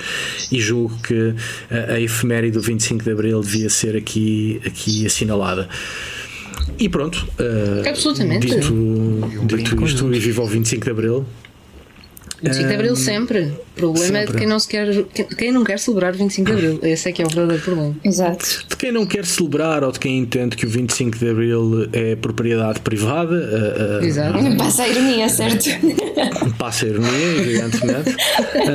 E 0.51 0.61
julgo 0.61 0.97
que 1.03 1.35
a, 1.71 1.95
a 1.95 2.01
efeméride 2.01 2.53
do 2.53 2.61
25 2.61 3.03
de 3.03 3.11
Abril 3.11 3.41
devia 3.41 3.69
ser 3.69 3.97
aqui, 3.97 4.61
aqui 4.65 5.05
assinalada. 5.07 5.69
E 6.79 6.89
pronto. 6.89 7.27
Uh, 7.39 7.89
Absolutamente. 7.89 8.47
Dito, 8.47 9.47
dito 9.47 9.85
isto, 9.85 10.15
e 10.15 10.19
viva 10.19 10.43
o 10.43 10.47
25 10.47 10.85
de 10.85 10.91
Abril. 10.91 11.27
25 12.43 12.69
de 12.69 12.75
Abril 12.75 12.97
sempre. 12.97 13.53
O 13.77 13.81
problema 13.81 14.05
sempre. 14.05 14.21
é 14.21 14.27
de 14.27 14.39
quem 14.39 14.47
não, 14.47 14.59
se 14.59 14.69
quer, 14.69 15.05
quem 15.39 15.53
não 15.53 15.65
quer 15.65 15.79
celebrar 15.79 16.13
25 16.13 16.47
de 16.47 16.53
Abril. 16.53 16.81
Esse 16.83 17.09
é 17.09 17.13
que 17.13 17.23
é 17.23 17.27
o 17.27 17.29
verdadeiro 17.29 17.63
problema. 17.63 17.97
Exato. 18.05 18.65
De 18.69 18.77
quem 18.77 18.93
não 18.93 19.07
quer 19.07 19.25
celebrar 19.25 19.83
ou 19.83 19.91
de 19.91 19.99
quem 19.99 20.19
entende 20.19 20.57
que 20.57 20.67
o 20.67 20.69
25 20.69 21.19
de 21.19 21.31
Abril 21.31 21.89
é 21.93 22.15
propriedade 22.15 22.81
privada. 22.81 23.35
Uh, 23.35 24.03
uh, 24.03 24.05
Exato. 24.05 24.57
Passa 24.59 24.83
a 24.83 24.89
ironia, 24.89 25.29
certo? 25.29 25.65
Passa 26.59 26.85
a 26.85 26.89
ironia, 26.89 27.27
evidentemente. 27.39 28.17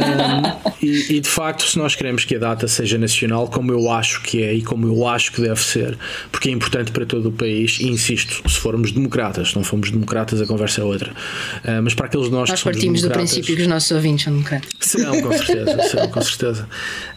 e, 0.81 1.15
e, 1.15 1.19
de 1.19 1.29
facto, 1.29 1.63
se 1.63 1.77
nós 1.77 1.95
queremos 1.95 2.25
que 2.25 2.35
a 2.35 2.39
data 2.39 2.67
seja 2.67 2.97
nacional, 2.97 3.47
como 3.47 3.71
eu 3.71 3.91
acho 3.91 4.21
que 4.23 4.41
é 4.41 4.53
e 4.53 4.63
como 4.63 4.87
eu 4.87 5.07
acho 5.07 5.31
que 5.31 5.41
deve 5.41 5.61
ser, 5.61 5.97
porque 6.31 6.49
é 6.49 6.51
importante 6.51 6.91
para 6.91 7.05
todo 7.05 7.29
o 7.29 7.31
país, 7.31 7.77
e 7.79 7.87
insisto, 7.87 8.49
se 8.49 8.57
formos 8.57 8.91
democratas, 8.91 9.49
se 9.49 9.55
não 9.55 9.63
formos 9.63 9.91
democratas, 9.91 10.41
a 10.41 10.45
conversa 10.45 10.81
é 10.81 10.83
outra. 10.83 11.11
Uh, 11.11 11.81
mas 11.83 11.93
para 11.93 12.07
aqueles 12.07 12.29
nós, 12.29 12.49
nós 12.49 12.59
que 12.59 12.65
partimos 12.65 13.01
do 13.01 13.09
princípio 13.09 13.55
que 13.55 13.61
os 13.61 13.67
nossos 13.67 13.91
ouvintes 13.91 14.25
são 14.25 14.33
democratas. 14.33 14.86
Serão, 14.87 15.21
com 15.21 15.31
certeza. 15.31 16.07
com 16.07 16.21
certeza. 16.21 16.69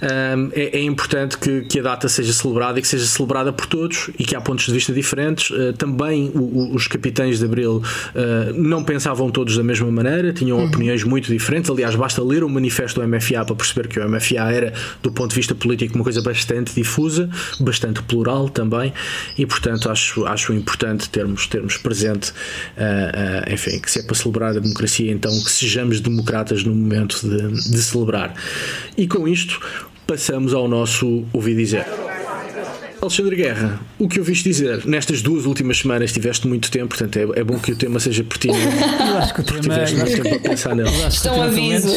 Um, 0.02 0.50
é, 0.52 0.78
é, 0.78 0.82
importante 0.82 1.38
que, 1.38 1.62
que, 1.62 1.78
a 1.78 1.82
data 1.82 2.08
seja 2.08 2.32
celebrada 2.32 2.78
e 2.78 2.82
que 2.82 2.88
seja 2.88 3.06
celebrada 3.06 3.52
por 3.52 3.66
todos 3.66 4.10
e 4.18 4.24
que 4.24 4.34
há 4.34 4.40
pontos 4.40 4.66
de 4.66 4.72
vista 4.72 4.92
diferentes. 4.92 5.50
Uh, 5.50 5.72
também 5.72 6.30
o, 6.34 6.40
o, 6.40 6.74
os 6.74 6.86
capitães 6.86 7.38
de 7.38 7.44
Abril 7.44 7.76
uh, 7.76 8.52
não 8.54 8.82
pensavam 8.82 9.30
todos 9.30 9.56
da 9.56 9.62
mesma 9.62 9.90
maneira, 9.90 10.32
tinham 10.32 10.58
uhum. 10.58 10.66
opiniões 10.66 11.04
muito 11.04 11.30
diferentes. 11.30 11.70
Aliás, 11.70 11.94
basta 11.94 12.22
ler 12.22 12.42
o 12.42 12.48
manifesto 12.48 13.00
do 13.00 13.06
MFA 13.06 13.44
para 13.44 13.54
perceber 13.54 13.88
que 13.88 13.98
o 13.98 14.08
MFA 14.08 14.50
era, 14.50 14.72
do 15.02 15.12
ponto 15.12 15.30
de 15.30 15.36
vista 15.36 15.54
político, 15.54 15.94
uma 15.94 16.04
coisa 16.04 16.22
bastante 16.22 16.74
difusa, 16.74 17.28
bastante 17.60 18.02
plural 18.02 18.48
também, 18.48 18.92
e 19.38 19.46
portanto 19.46 19.90
acho, 19.90 20.26
acho 20.26 20.52
importante 20.52 21.08
termos, 21.08 21.46
termos 21.46 21.76
presente, 21.76 22.30
uh, 22.30 23.52
enfim, 23.52 23.78
que 23.78 23.90
se 23.90 24.00
é 24.00 24.02
para 24.02 24.14
celebrar 24.14 24.56
a 24.56 24.60
democracia, 24.60 25.10
então 25.10 25.30
que 25.42 25.50
sejamos 25.50 26.00
democratas 26.00 26.64
no 26.64 26.74
momento 26.74 27.20
de, 27.22 27.59
de 27.68 27.82
celebrar. 27.82 28.34
E 28.96 29.06
com 29.06 29.26
isto, 29.26 29.60
passamos 30.06 30.52
ao 30.54 30.68
nosso 30.68 31.24
ouvir 31.32 31.56
dizer. 31.56 31.86
Alexandre 33.00 33.34
Guerra, 33.34 33.80
o 33.98 34.06
que 34.06 34.18
ouviste 34.18 34.44
dizer 34.44 34.84
nestas 34.86 35.22
duas 35.22 35.46
últimas 35.46 35.78
semanas? 35.78 36.12
Tiveste 36.12 36.46
muito 36.46 36.70
tempo, 36.70 36.88
portanto 36.88 37.16
é, 37.16 37.40
é 37.40 37.44
bom 37.44 37.58
que 37.58 37.72
o 37.72 37.76
tema 37.76 37.98
seja 37.98 38.22
pertinente. 38.22 38.60
Eu 38.60 39.18
acho 39.18 39.32
que 39.32 39.40
o 39.40 39.44
tema 39.44 39.60
tiveste 39.60 39.96
muito 39.96 40.22
tempo 40.22 40.36
a 40.36 40.50
pensar 40.50 40.74
nele. 40.74 40.90
Estão 41.08 41.42
aviso. 41.42 41.90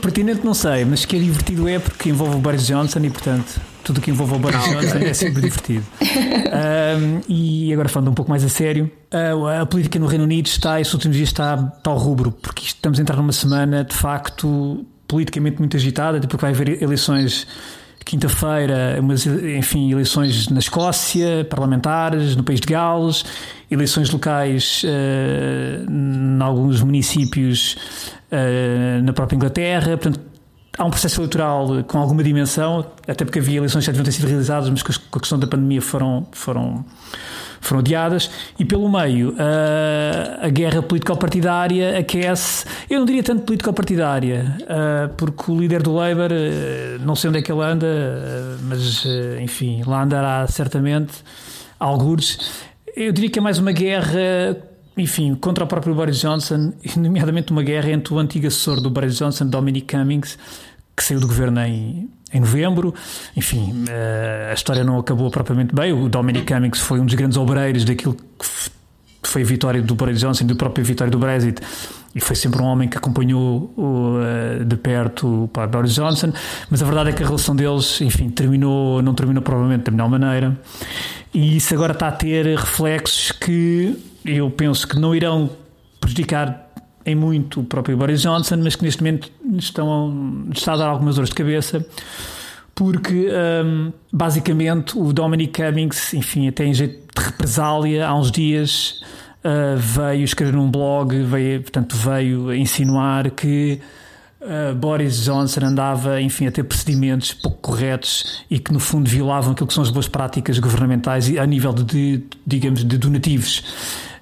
Pertinente 0.00 0.44
não 0.44 0.54
sei, 0.54 0.84
mas 0.84 1.04
que 1.04 1.14
é 1.14 1.18
divertido 1.20 1.68
é 1.68 1.78
porque 1.78 2.08
envolve 2.08 2.36
o 2.36 2.38
Boris 2.38 2.66
Johnson 2.66 2.98
e 3.04 3.10
portanto 3.10 3.60
tudo 3.84 3.98
o 3.98 4.00
que 4.00 4.10
envolve 4.10 4.34
o 4.34 4.38
Boris 4.38 4.56
ah, 4.56 4.68
Johnson 4.68 4.96
okay. 4.96 5.08
é 5.08 5.14
sempre 5.14 5.42
divertido. 5.42 5.84
um, 6.00 7.20
e 7.28 7.72
agora 7.72 7.88
falando 7.88 8.10
um 8.10 8.14
pouco 8.14 8.30
mais 8.30 8.44
a 8.44 8.48
sério, 8.48 8.90
a, 9.10 9.60
a, 9.60 9.66
política 9.66 9.98
no 9.98 10.06
Reino 10.06 10.24
Unido 10.24 10.46
está, 10.46 10.80
estes 10.80 10.94
últimos 10.94 11.16
dias 11.16 11.28
está, 11.28 11.72
está 11.76 11.90
ao 11.90 11.98
rubro, 11.98 12.32
porque 12.32 12.64
estamos 12.64 12.98
a 12.98 13.02
entrar 13.02 13.16
numa 13.16 13.32
semana 13.32 13.84
de 13.84 13.94
facto 13.94 14.84
politicamente 15.12 15.58
muito 15.58 15.76
agitada, 15.76 16.18
porque 16.20 16.38
vai 16.38 16.52
haver 16.52 16.82
eleições 16.82 17.46
quinta-feira, 18.04 18.98
enfim, 19.58 19.92
eleições 19.92 20.48
na 20.48 20.58
Escócia, 20.58 21.46
parlamentares, 21.48 22.34
no 22.34 22.42
país 22.42 22.60
de 22.60 22.66
Gales, 22.66 23.24
eleições 23.70 24.10
locais 24.10 24.82
uh, 24.84 25.90
em 25.90 26.42
alguns 26.42 26.82
municípios 26.82 27.76
uh, 28.32 29.02
na 29.04 29.12
própria 29.12 29.36
Inglaterra. 29.36 29.98
Portanto, 29.98 30.18
há 30.78 30.84
um 30.84 30.90
processo 30.90 31.20
eleitoral 31.20 31.84
com 31.86 31.98
alguma 31.98 32.24
dimensão, 32.24 32.84
até 33.06 33.24
porque 33.24 33.38
havia 33.38 33.58
eleições 33.58 33.82
que 33.82 33.86
já 33.86 33.92
deviam 33.92 34.04
ter 34.04 34.12
sido 34.12 34.26
realizadas, 34.26 34.68
mas 34.70 34.82
com 34.82 35.18
a 35.18 35.20
questão 35.20 35.38
da 35.38 35.46
pandemia 35.46 35.82
foram, 35.82 36.26
foram 36.32 36.84
foram 37.62 37.80
adiadas, 37.80 38.30
e 38.58 38.64
pelo 38.64 38.90
meio 38.90 39.34
a, 39.38 40.46
a 40.46 40.48
guerra 40.48 40.82
político-partidária 40.82 41.98
aquece, 41.98 42.66
eu 42.90 42.98
não 42.98 43.06
diria 43.06 43.22
tanto 43.22 43.42
político-partidária, 43.44 44.56
porque 45.16 45.50
o 45.50 45.58
líder 45.58 45.82
do 45.82 45.94
Labour, 45.94 46.30
não 47.00 47.14
sei 47.14 47.30
onde 47.30 47.38
é 47.38 47.42
que 47.42 47.50
ele 47.50 47.62
anda, 47.62 47.86
mas 48.62 49.04
enfim, 49.40 49.82
lá 49.86 50.02
andará 50.02 50.46
certamente, 50.48 51.14
algures. 51.78 52.38
Eu 52.94 53.12
diria 53.12 53.30
que 53.30 53.38
é 53.38 53.42
mais 53.42 53.58
uma 53.58 53.72
guerra 53.72 54.56
enfim, 54.96 55.34
contra 55.34 55.64
o 55.64 55.66
próprio 55.66 55.94
Boris 55.94 56.18
Johnson, 56.20 56.72
nomeadamente 56.96 57.52
uma 57.52 57.62
guerra 57.62 57.90
entre 57.90 58.12
o 58.12 58.18
antigo 58.18 58.46
assessor 58.46 58.80
do 58.80 58.90
Boris 58.90 59.16
Johnson, 59.16 59.46
Dominic 59.46 59.94
Cummings, 59.94 60.38
que 60.96 61.02
saiu 61.02 61.20
do 61.20 61.26
governo 61.26 61.60
em 61.60 62.10
em 62.32 62.40
novembro. 62.40 62.94
Enfim, 63.36 63.84
eh, 63.88 64.48
a 64.50 64.54
história 64.54 64.84
não 64.84 64.98
acabou 64.98 65.30
propriamente 65.30 65.74
bem. 65.74 65.92
O 65.92 66.08
Dominic 66.08 66.46
Cummings 66.46 66.80
foi 66.80 67.00
um 67.00 67.06
dos 67.06 67.14
grandes 67.14 67.36
obreiros 67.36 67.84
daquilo 67.84 68.14
que 68.14 69.28
foi 69.28 69.42
a 69.42 69.44
vitória 69.44 69.80
do 69.80 69.94
Boris 69.94 70.20
Johnson, 70.20 70.46
do 70.46 70.56
próprio 70.56 70.84
vitória 70.84 71.10
do 71.10 71.18
Brexit 71.18 71.60
e 72.14 72.20
foi 72.20 72.36
sempre 72.36 72.60
um 72.60 72.66
homem 72.66 72.88
que 72.88 72.96
acompanhou 72.96 73.72
uh, 73.76 74.64
de 74.64 74.76
perto 74.76 75.50
o 75.54 75.66
Boris 75.66 75.94
Johnson, 75.94 76.32
mas 76.70 76.82
a 76.82 76.86
verdade 76.86 77.10
é 77.10 77.12
que 77.12 77.22
a 77.22 77.26
relação 77.26 77.56
deles, 77.56 78.00
enfim, 78.00 78.28
terminou, 78.28 79.02
não 79.02 79.14
terminou 79.14 79.42
provavelmente 79.42 79.84
da 79.84 79.90
melhor 79.90 80.10
maneira, 80.10 80.58
e 81.32 81.56
isso 81.56 81.72
agora 81.74 81.92
está 81.92 82.08
a 82.08 82.12
ter 82.12 82.44
reflexos 82.58 83.32
que 83.32 83.96
eu 84.24 84.50
penso 84.50 84.86
que 84.86 84.98
não 84.98 85.14
irão 85.14 85.50
prejudicar 86.00 86.71
em 87.04 87.14
muito 87.14 87.60
o 87.60 87.64
próprio 87.64 87.96
Boris 87.96 88.22
Johnson, 88.22 88.56
mas 88.58 88.76
que 88.76 88.84
neste 88.84 89.02
momento 89.02 89.30
estão, 89.58 90.46
está 90.52 90.74
a 90.74 90.76
dar 90.76 90.88
algumas 90.88 91.16
dores 91.16 91.30
de 91.30 91.34
cabeça, 91.34 91.84
porque 92.74 93.28
um, 93.64 93.92
basicamente 94.12 94.98
o 94.98 95.12
Dominic 95.12 95.60
Cummings, 95.60 96.14
enfim, 96.14 96.48
até 96.48 96.64
em 96.64 96.74
jeito 96.74 97.02
de 97.14 97.24
represália, 97.24 98.06
há 98.06 98.14
uns 98.14 98.30
dias 98.30 99.02
uh, 99.44 99.76
veio 99.76 100.24
escrever 100.24 100.54
num 100.54 100.70
blog, 100.70 101.22
veio, 101.22 101.62
portanto, 101.62 101.96
veio 101.96 102.54
insinuar 102.54 103.30
que 103.30 103.80
uh, 104.40 104.74
Boris 104.74 105.24
Johnson 105.24 105.60
andava, 105.64 106.20
enfim, 106.20 106.46
a 106.46 106.52
ter 106.52 106.64
procedimentos 106.64 107.34
pouco 107.34 107.58
corretos 107.58 108.44
e 108.50 108.58
que 108.58 108.72
no 108.72 108.80
fundo 108.80 109.08
violavam 109.08 109.52
aquilo 109.52 109.66
que 109.66 109.74
são 109.74 109.82
as 109.82 109.90
boas 109.90 110.08
práticas 110.08 110.58
governamentais 110.58 111.36
a 111.36 111.46
nível 111.46 111.72
de, 111.72 111.84
de 111.84 112.24
digamos, 112.46 112.84
de 112.84 112.96
donativos, 112.96 113.62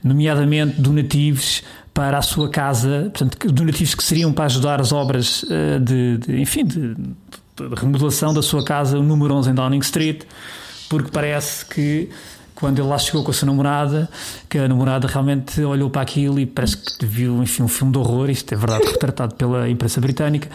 nomeadamente 0.02 0.80
donativos 0.80 1.62
para 2.00 2.16
a 2.16 2.22
sua 2.22 2.48
casa, 2.48 3.10
portanto, 3.12 3.52
donativos 3.52 3.94
que 3.94 4.02
seriam 4.02 4.32
para 4.32 4.46
ajudar 4.46 4.80
as 4.80 4.90
obras 4.90 5.42
uh, 5.42 5.78
de, 5.78 6.16
de, 6.16 6.40
enfim, 6.40 6.64
de, 6.64 6.94
de, 6.94 7.74
remodelação 7.76 8.32
da 8.32 8.40
sua 8.40 8.64
casa, 8.64 8.98
o 8.98 9.02
número 9.02 9.34
11 9.34 9.50
em 9.50 9.54
Downing 9.54 9.80
Street, 9.80 10.22
porque 10.88 11.10
parece 11.10 11.66
que 11.66 12.08
quando 12.54 12.78
ele 12.78 12.88
lá 12.88 12.96
chegou 12.96 13.22
com 13.22 13.30
a 13.30 13.34
sua 13.34 13.44
namorada, 13.44 14.08
que 14.48 14.56
a 14.56 14.66
namorada 14.66 15.06
realmente 15.06 15.60
olhou 15.60 15.90
para 15.90 16.00
aquilo 16.00 16.40
e 16.40 16.46
parece 16.46 16.78
que 16.78 17.04
viu 17.04 17.42
enfim, 17.42 17.64
um 17.64 17.68
filme 17.68 17.92
de 17.92 17.98
horror, 17.98 18.30
isto 18.30 18.50
é 18.50 18.56
verdade 18.56 18.86
retratado 18.86 19.34
pela 19.34 19.68
imprensa 19.68 20.00
britânica, 20.00 20.48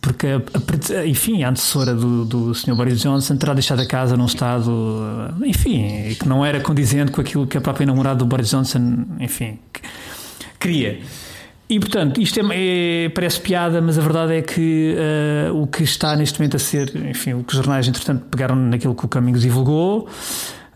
porque, 0.00 0.28
a, 0.28 1.00
a, 1.00 1.06
enfim, 1.06 1.42
a 1.42 1.50
antecessora 1.50 1.92
do, 1.92 2.24
do 2.24 2.54
Sr. 2.54 2.76
Boris 2.76 3.00
Johnson 3.00 3.36
terá 3.36 3.52
deixado 3.52 3.82
a 3.82 3.86
casa 3.86 4.16
num 4.16 4.26
estado, 4.26 4.70
enfim, 5.44 6.14
que 6.20 6.28
não 6.28 6.44
era 6.44 6.60
condizente 6.60 7.10
com 7.10 7.20
aquilo 7.20 7.48
que 7.48 7.58
a 7.58 7.60
própria 7.60 7.84
namorada 7.84 8.20
do 8.20 8.26
Boris 8.26 8.48
Johnson, 8.48 9.06
enfim, 9.18 9.58
queria. 10.58 11.00
E 11.68 11.80
portanto, 11.80 12.20
isto 12.20 12.38
é, 12.40 13.04
é, 13.04 13.08
parece 13.08 13.40
piada, 13.40 13.80
mas 13.80 13.98
a 13.98 14.02
verdade 14.02 14.34
é 14.34 14.42
que 14.42 14.94
uh, 15.50 15.62
o 15.62 15.66
que 15.66 15.82
está 15.82 16.14
neste 16.14 16.38
momento 16.38 16.56
a 16.56 16.58
ser, 16.58 16.94
enfim, 17.08 17.32
o 17.32 17.42
que 17.42 17.52
os 17.52 17.56
jornais, 17.56 17.88
entretanto, 17.88 18.26
pegaram 18.30 18.54
naquilo 18.54 18.94
que 18.94 19.06
o 19.06 19.08
Cummings 19.08 19.40
divulgou, 19.40 20.08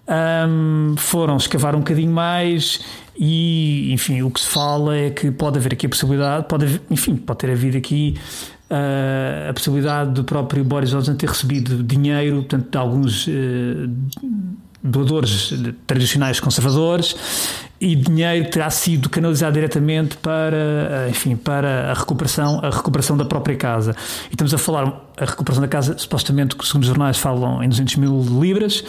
um, 0.09 0.95
foram 0.97 1.37
escavar 1.37 1.75
um 1.75 1.81
bocadinho 1.81 2.11
mais 2.11 2.81
e, 3.19 3.93
enfim, 3.93 4.23
o 4.23 4.31
que 4.31 4.41
se 4.41 4.49
fala 4.49 4.97
é 4.97 5.11
que 5.11 5.31
pode 5.31 5.59
haver 5.59 5.75
aqui 5.75 5.85
a 5.85 5.89
possibilidade, 5.91 6.47
pode 6.49 6.65
haver, 6.65 6.81
enfim, 6.91 7.17
pode 7.17 7.39
ter 7.41 7.51
havido 7.51 7.77
aqui 7.77 8.15
uh, 8.71 9.51
a 9.51 9.53
possibilidade 9.53 10.13
do 10.13 10.25
próprio 10.25 10.65
Boris 10.65 10.91
Johnson 10.91 11.15
ter 11.15 11.29
recebido 11.29 11.83
dinheiro, 11.83 12.37
portanto, 12.37 12.71
de 12.71 12.79
alguns 12.79 13.27
uh, 13.27 13.31
doadores 14.83 15.53
tradicionais 15.87 16.39
conservadores 16.41 17.17
e 17.81 17.95
dinheiro 17.95 18.47
que 18.47 18.53
terá 18.53 18.71
sido 18.71 19.09
canalizado 19.09 19.55
diretamente 19.55 20.17
para, 20.17 21.07
ah, 21.07 21.09
enfim, 21.09 21.37
para 21.37 21.91
a 21.91 21.95
recuperação, 21.95 22.61
a 22.63 22.71
recuperação 22.71 23.17
da 23.17 23.25
própria 23.25 23.57
casa. 23.57 23.95
E 24.31 24.35
estamos 24.35 24.53
a 24.53 24.59
falar 24.59 25.11
a 25.17 25.25
recuperação 25.25 25.63
da 25.63 25.69
casa, 25.69 25.97
supostamente, 25.97 26.57
segundo 26.65 26.83
os 26.83 26.89
jornais 26.89 27.19
falam 27.19 27.63
em 27.63 27.69
200 27.69 27.97
mil 27.97 28.21
libras. 28.41 28.81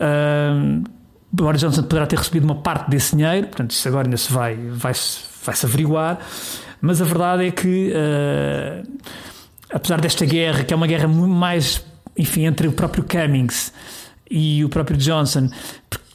Uh, 0.00 0.82
Boris 1.30 1.60
Johnson 1.60 1.82
poderá 1.82 2.06
ter 2.06 2.18
recebido 2.18 2.44
uma 2.44 2.56
parte 2.56 2.90
desse 2.90 3.16
dinheiro, 3.16 3.48
portanto, 3.48 3.72
isso 3.72 3.86
agora 3.88 4.06
ainda 4.06 4.16
se 4.16 4.32
vai, 4.32 4.54
vai, 4.54 4.92
vai 5.44 5.54
-se 5.54 5.66
averiguar, 5.66 6.18
mas 6.80 7.00
a 7.00 7.04
verdade 7.04 7.46
é 7.46 7.50
que, 7.50 7.92
uh, 7.92 8.88
apesar 9.72 10.00
desta 10.00 10.24
guerra, 10.24 10.64
que 10.64 10.72
é 10.72 10.76
uma 10.76 10.86
guerra 10.86 11.08
mais, 11.08 11.84
enfim, 12.16 12.46
entre 12.46 12.68
o 12.68 12.72
próprio 12.72 13.04
Cummings 13.04 13.72
e 14.30 14.64
o 14.64 14.68
próprio 14.68 14.96
Johnson, 14.96 15.48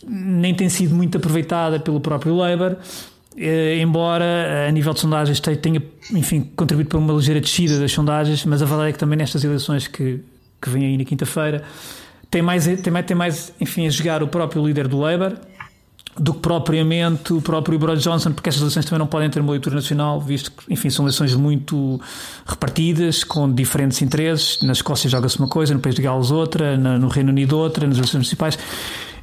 nem 0.08 0.54
tem 0.54 0.70
sido 0.70 0.96
muito 0.96 1.18
aproveitada 1.18 1.80
pelo 1.80 2.00
próprio 2.00 2.36
Labour, 2.36 2.74
uh, 2.74 3.82
embora 3.82 4.68
a 4.68 4.72
nível 4.72 4.94
de 4.94 5.00
sondagens 5.00 5.40
tenha, 5.40 5.82
enfim, 6.12 6.50
contribuído 6.56 6.90
para 6.90 7.00
uma 7.00 7.14
ligeira 7.14 7.40
descida 7.40 7.80
das 7.80 7.92
sondagens, 7.92 8.46
mas 8.46 8.62
a 8.62 8.66
verdade 8.66 8.90
é 8.90 8.94
que 8.94 9.00
também 9.00 9.18
nestas 9.18 9.44
eleições 9.44 9.88
que, 9.88 10.20
que 10.62 10.70
vêm 10.70 10.86
aí 10.86 10.98
na 10.98 11.06
quinta-feira 11.06 11.64
tem 12.30 12.42
mais, 12.42 12.66
tem, 12.66 12.94
mais, 12.94 13.06
tem 13.06 13.18
mais, 13.18 13.54
enfim, 13.60 13.88
a 13.88 13.90
jogar 13.90 14.22
o 14.22 14.28
próprio 14.28 14.66
líder 14.66 14.88
do 14.88 15.00
Labour 15.00 15.34
do 16.20 16.34
que 16.34 16.42
propriamente 16.42 17.32
o 17.32 17.42
próprio 17.42 17.80
Boris 17.80 18.04
Johnson, 18.04 18.34
porque 18.34 18.50
estas 18.50 18.62
eleições 18.62 18.86
também 18.86 19.00
não 19.00 19.08
podem 19.08 19.30
ter 19.30 19.40
uma 19.40 19.52
leitura 19.52 19.76
nacional, 19.76 20.20
visto 20.20 20.52
que, 20.52 20.72
enfim, 20.74 20.90
são 20.90 21.06
eleições 21.06 21.34
muito 21.34 22.00
repartidas, 22.46 23.24
com 23.24 23.52
diferentes 23.52 24.02
interesses. 24.02 24.62
Na 24.62 24.74
Escócia 24.74 25.10
joga-se 25.10 25.40
uma 25.40 25.48
coisa, 25.48 25.74
no 25.74 25.80
País 25.80 25.96
de 25.96 26.02
Gales 26.02 26.30
outra, 26.30 26.78
no 26.78 27.08
Reino 27.08 27.30
Unido 27.30 27.58
outra, 27.58 27.88
nas 27.88 27.98
eleições 27.98 28.16
municipais. 28.16 28.60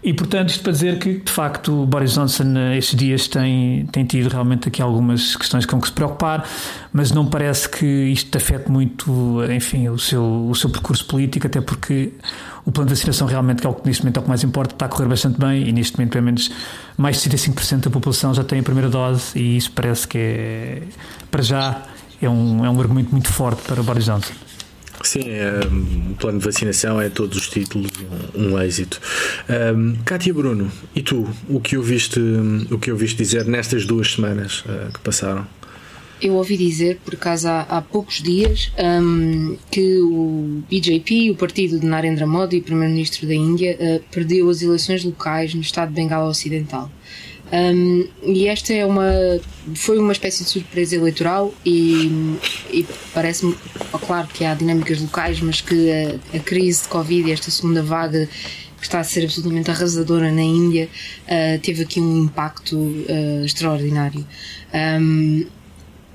E, 0.03 0.15
portanto, 0.15 0.51
isto 0.51 0.63
para 0.63 0.73
dizer 0.73 0.99
que, 0.99 1.19
de 1.19 1.33
facto, 1.33 1.85
Boris 1.85 2.13
Johnson 2.13 2.57
eh, 2.57 2.79
estes 2.79 2.97
dias 2.97 3.27
tem, 3.27 3.87
tem 3.87 4.05
tido 4.05 4.29
realmente 4.29 4.69
aqui 4.69 4.81
algumas 4.81 5.35
questões 5.35 5.67
com 5.67 5.81
que 5.81 5.89
se 5.89 5.93
preocupar, 5.93 6.49
mas 6.93 7.11
não 7.11 7.27
parece 7.27 7.69
que 7.69 7.85
isto 7.85 8.37
afete 8.39 8.71
muito, 8.71 9.41
enfim, 9.51 9.89
o 9.89 9.99
seu, 9.99 10.49
o 10.49 10.55
seu 10.55 10.71
percurso 10.71 11.05
político, 11.07 11.49
até 11.49 11.61
porque 11.61 12.13
o 12.67 12.73
plano 12.73 12.89
de 12.89 12.97
vacinação 12.97 13.29
realmente, 13.29 13.61
que 13.61 13.67
é 13.67 13.71
o 13.71 13.75
que 13.75 13.87
neste 13.87 14.03
momento 14.03 14.17
é 14.17 14.21
o 14.21 14.23
que 14.25 14.29
mais 14.29 14.43
importa, 14.43 14.75
está 14.75 14.87
a 14.87 14.89
correr 14.89 15.09
bastante 15.09 15.39
bem 15.39 15.69
e 15.69 15.73
neste 15.73 15.97
momento 15.97 16.13
pelo 16.13 16.25
menos 16.25 16.51
mais 16.99 17.23
de 17.23 17.31
65% 17.31 17.85
da 17.85 17.91
população 17.91 18.35
já 18.35 18.43
tem 18.43 18.59
a 18.59 18.63
primeira 18.63 18.91
dose 18.91 19.39
e 19.39 19.57
isso 19.57 19.71
parece 19.71 20.07
que 20.09 20.19
é, 20.19 20.83
para 21.31 21.43
já, 21.43 21.81
é 22.21 22.29
um, 22.29 22.67
é 22.67 22.69
um 22.69 22.81
argumento 22.81 23.13
muito 23.13 23.33
forte 23.33 23.63
para 23.63 23.81
o 23.81 23.85
Boris 23.85 24.05
Johnson. 24.05 24.35
Sim, 25.03 25.29
é, 25.29 25.61
o 26.11 26.15
plano 26.17 26.41
de 26.41 26.45
vacinação 26.45 27.01
é 27.01 27.09
todos 27.09 27.39
os 27.39 27.49
títulos 27.49 27.91
um, 28.35 28.55
um 28.55 28.61
êxito. 28.61 29.01
Um, 29.49 29.95
Cátia 30.05 30.35
Bruno, 30.35 30.71
e 30.95 31.03
tu, 31.03 31.29
o 31.49 31.61
que 31.61 31.77
ouviste, 31.77 32.19
o 32.71 32.79
que 32.79 32.91
ouviste 32.91 33.17
dizer 33.17 33.45
nestas 33.45 33.85
duas 33.85 34.13
semanas 34.13 34.65
uh, 34.67 34.93
que 34.93 34.99
passaram? 35.01 35.47
Eu 36.21 36.35
ouvi 36.35 36.57
dizer, 36.57 36.99
por 37.05 37.15
acaso 37.15 37.49
há, 37.49 37.61
há 37.63 37.83
poucos 37.83 38.23
dias, 38.23 38.73
um, 38.79 39.57
que 39.71 39.99
o 40.01 40.63
BJP, 40.69 41.31
o 41.31 41.37
partido 41.37 41.79
de 41.79 41.87
Narendra 41.87 42.27
Modi, 42.27 42.61
primeiro-ministro 42.63 43.27
da 43.27 43.35
Índia, 43.35 43.77
uh, 43.79 44.03
perdeu 44.11 44.49
as 44.49 44.63
eleições 44.63 45.05
locais 45.05 45.53
no 45.53 45.61
estado 45.61 45.89
de 45.89 45.95
Bengala 45.95 46.29
Ocidental. 46.29 46.91
Um, 47.53 48.09
e 48.25 48.49
esta 48.49 48.73
é 48.73 48.85
uma 48.85 49.09
foi 49.77 49.99
uma 49.99 50.11
espécie 50.11 50.43
de 50.43 50.51
surpresa 50.51 50.97
eleitoral 50.97 51.55
e, 51.65 52.37
e 52.73 52.85
parece-me 53.15 53.57
claro 54.05 54.27
que 54.27 54.45
há 54.45 54.53
dinâmicas 54.53 55.01
locais 55.01 55.41
mas 55.41 55.61
que 55.61 55.93
a, 55.93 56.37
a, 56.37 56.41
crise 56.41 56.83
de 56.83 56.89
Covid 56.89 57.29
e 57.29 57.33
esta 57.33 57.49
segunda 57.53 57.85
vaga 57.85 58.29
que 58.77 58.83
está 58.83 58.99
a 58.99 59.05
ser 59.05 59.23
absolutamente 59.23 59.71
arrasadora 59.71 60.33
na 60.33 60.43
Índia 60.43 60.89
uh, 61.23 61.61
teve 61.61 61.85
aqui 61.85 62.01
um 62.01 62.25
impacto 62.25 62.77
uh, 62.77 63.45
extraordinário 63.45 64.27
um, 65.01 65.47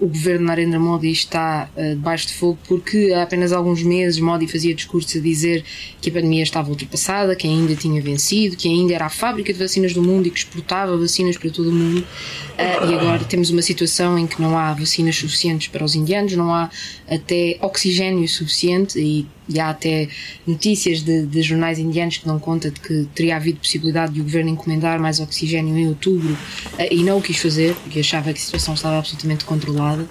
o 0.01 0.07
governo 0.07 0.47
Narendra 0.47 0.79
Modi 0.79 1.11
está 1.11 1.69
uh, 1.77 1.89
debaixo 1.89 2.27
de 2.27 2.33
fogo 2.33 2.57
porque 2.67 3.13
há 3.13 3.21
apenas 3.21 3.53
alguns 3.53 3.83
meses 3.83 4.19
Modi 4.19 4.47
fazia 4.47 4.73
discursos 4.73 5.15
a 5.15 5.19
dizer 5.19 5.63
que 6.01 6.09
a 6.09 6.13
pandemia 6.13 6.41
estava 6.41 6.69
ultrapassada, 6.71 7.35
que 7.35 7.47
ainda 7.47 7.75
tinha 7.75 8.01
vencido, 8.01 8.57
que 8.57 8.67
ainda 8.67 8.95
era 8.95 9.05
a 9.05 9.09
fábrica 9.09 9.53
de 9.53 9.59
vacinas 9.59 9.93
do 9.93 10.01
mundo 10.01 10.27
e 10.27 10.31
que 10.31 10.39
exportava 10.39 10.97
vacinas 10.97 11.37
para 11.37 11.51
todo 11.51 11.69
o 11.69 11.71
mundo. 11.71 11.99
Uh, 12.01 12.91
e 12.91 12.95
agora 12.95 13.23
temos 13.25 13.51
uma 13.51 13.61
situação 13.61 14.17
em 14.17 14.25
que 14.25 14.41
não 14.41 14.57
há 14.57 14.73
vacinas 14.73 15.15
suficientes 15.15 15.67
para 15.67 15.85
os 15.85 15.93
indianos, 15.93 16.33
não 16.33 16.51
há 16.51 16.71
até 17.07 17.57
oxigênio 17.61 18.27
suficiente 18.27 18.99
e 18.99 19.27
e 19.49 19.59
há 19.59 19.69
até 19.69 20.07
notícias 20.45 21.01
de, 21.01 21.25
de, 21.25 21.41
jornais 21.41 21.79
indianos 21.79 22.17
que 22.17 22.25
dão 22.25 22.39
conta 22.39 22.69
de 22.69 22.79
que 22.79 23.07
teria 23.13 23.35
havido 23.35 23.59
possibilidade 23.59 24.13
de 24.13 24.21
o 24.21 24.23
governo 24.23 24.49
encomendar 24.49 24.99
mais 24.99 25.19
oxigênio 25.19 25.77
em 25.77 25.87
outubro 25.87 26.33
uh, 26.33 26.87
e 26.89 27.03
não 27.03 27.17
o 27.17 27.21
quis 27.21 27.37
fazer, 27.37 27.75
porque 27.75 27.99
achava 27.99 28.31
que 28.31 28.39
a 28.39 28.43
situação 28.43 28.73
estava 28.73 28.97
absolutamente 28.97 29.45
controlada. 29.45 30.07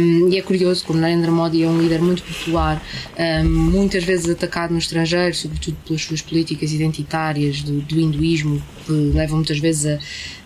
Um, 0.00 0.28
e 0.28 0.38
é 0.38 0.42
curioso, 0.42 0.84
como 0.84 0.98
Narendra 0.98 1.30
Modi 1.30 1.62
é 1.62 1.68
um 1.68 1.80
líder 1.80 2.00
muito 2.00 2.22
popular, 2.22 2.82
um, 3.18 3.48
muitas 3.48 4.04
vezes 4.04 4.28
atacado 4.28 4.72
no 4.72 4.78
estrangeiro, 4.78 5.34
sobretudo 5.34 5.76
pelas 5.86 6.02
suas 6.02 6.20
políticas 6.20 6.72
identitárias 6.72 7.62
do, 7.62 7.80
do 7.80 8.00
hinduísmo, 8.00 8.62
que 8.84 8.92
levam 8.92 9.36
muitas 9.36 9.58
vezes 9.58 9.86
a 9.86 9.98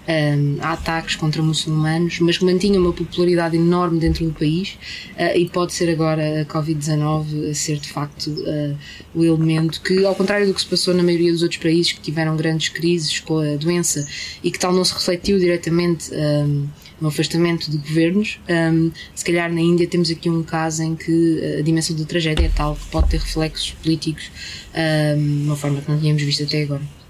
um, 0.08 0.56
ataques 0.60 1.16
contra 1.16 1.42
muçulmanos, 1.42 2.18
mas 2.20 2.38
que 2.38 2.44
mantinha 2.44 2.78
uma 2.78 2.92
popularidade 2.92 3.56
enorme 3.56 4.00
dentro 4.00 4.24
do 4.24 4.32
país 4.32 4.76
uh, 5.16 5.36
e 5.36 5.48
pode 5.48 5.72
ser 5.72 5.90
agora 5.90 6.42
a 6.42 6.44
Covid-19 6.44 7.50
a 7.50 7.54
ser 7.54 7.78
de 7.78 7.88
facto 7.88 8.28
uh, 8.28 8.76
o 9.14 9.24
elemento 9.24 9.80
que, 9.80 10.04
ao 10.04 10.14
contrário 10.14 10.46
do 10.46 10.54
que 10.54 10.60
se 10.60 10.66
passou 10.66 10.94
na 10.94 11.02
maioria 11.02 11.32
dos 11.32 11.42
outros 11.42 11.60
países 11.60 11.92
que 11.92 12.00
tiveram 12.00 12.36
grandes 12.36 12.68
crises 12.68 13.20
com 13.20 13.38
a 13.38 13.56
doença 13.56 14.06
e 14.42 14.50
que 14.50 14.58
tal 14.58 14.72
não 14.72 14.84
se 14.84 14.92
refletiu 14.92 15.38
diretamente 15.38 16.10
um, 16.12 16.66
no 17.00 17.08
afastamento 17.08 17.70
de 17.70 17.78
governos, 17.78 18.38
um, 18.48 18.90
se 19.14 19.24
calhar 19.24 19.52
na 19.52 19.60
Índia 19.60 19.88
temos 19.88 20.10
aqui 20.10 20.30
um 20.30 20.42
caso 20.42 20.82
em 20.82 20.94
que 20.94 21.56
a 21.58 21.62
dimensão 21.62 21.96
da 21.96 22.04
tragédia 22.04 22.46
é 22.46 22.48
tal 22.48 22.76
que 22.76 22.86
pode 22.86 23.08
ter 23.08 23.18
reflexos 23.18 23.72
políticos 23.82 24.30
de 24.72 25.44
uma 25.44 25.56
forma 25.56 25.80
que 25.80 25.90
não 25.90 25.98
tínhamos 25.98 26.22
visto 26.22 26.44
até 26.44 26.62
agora. 26.62 27.01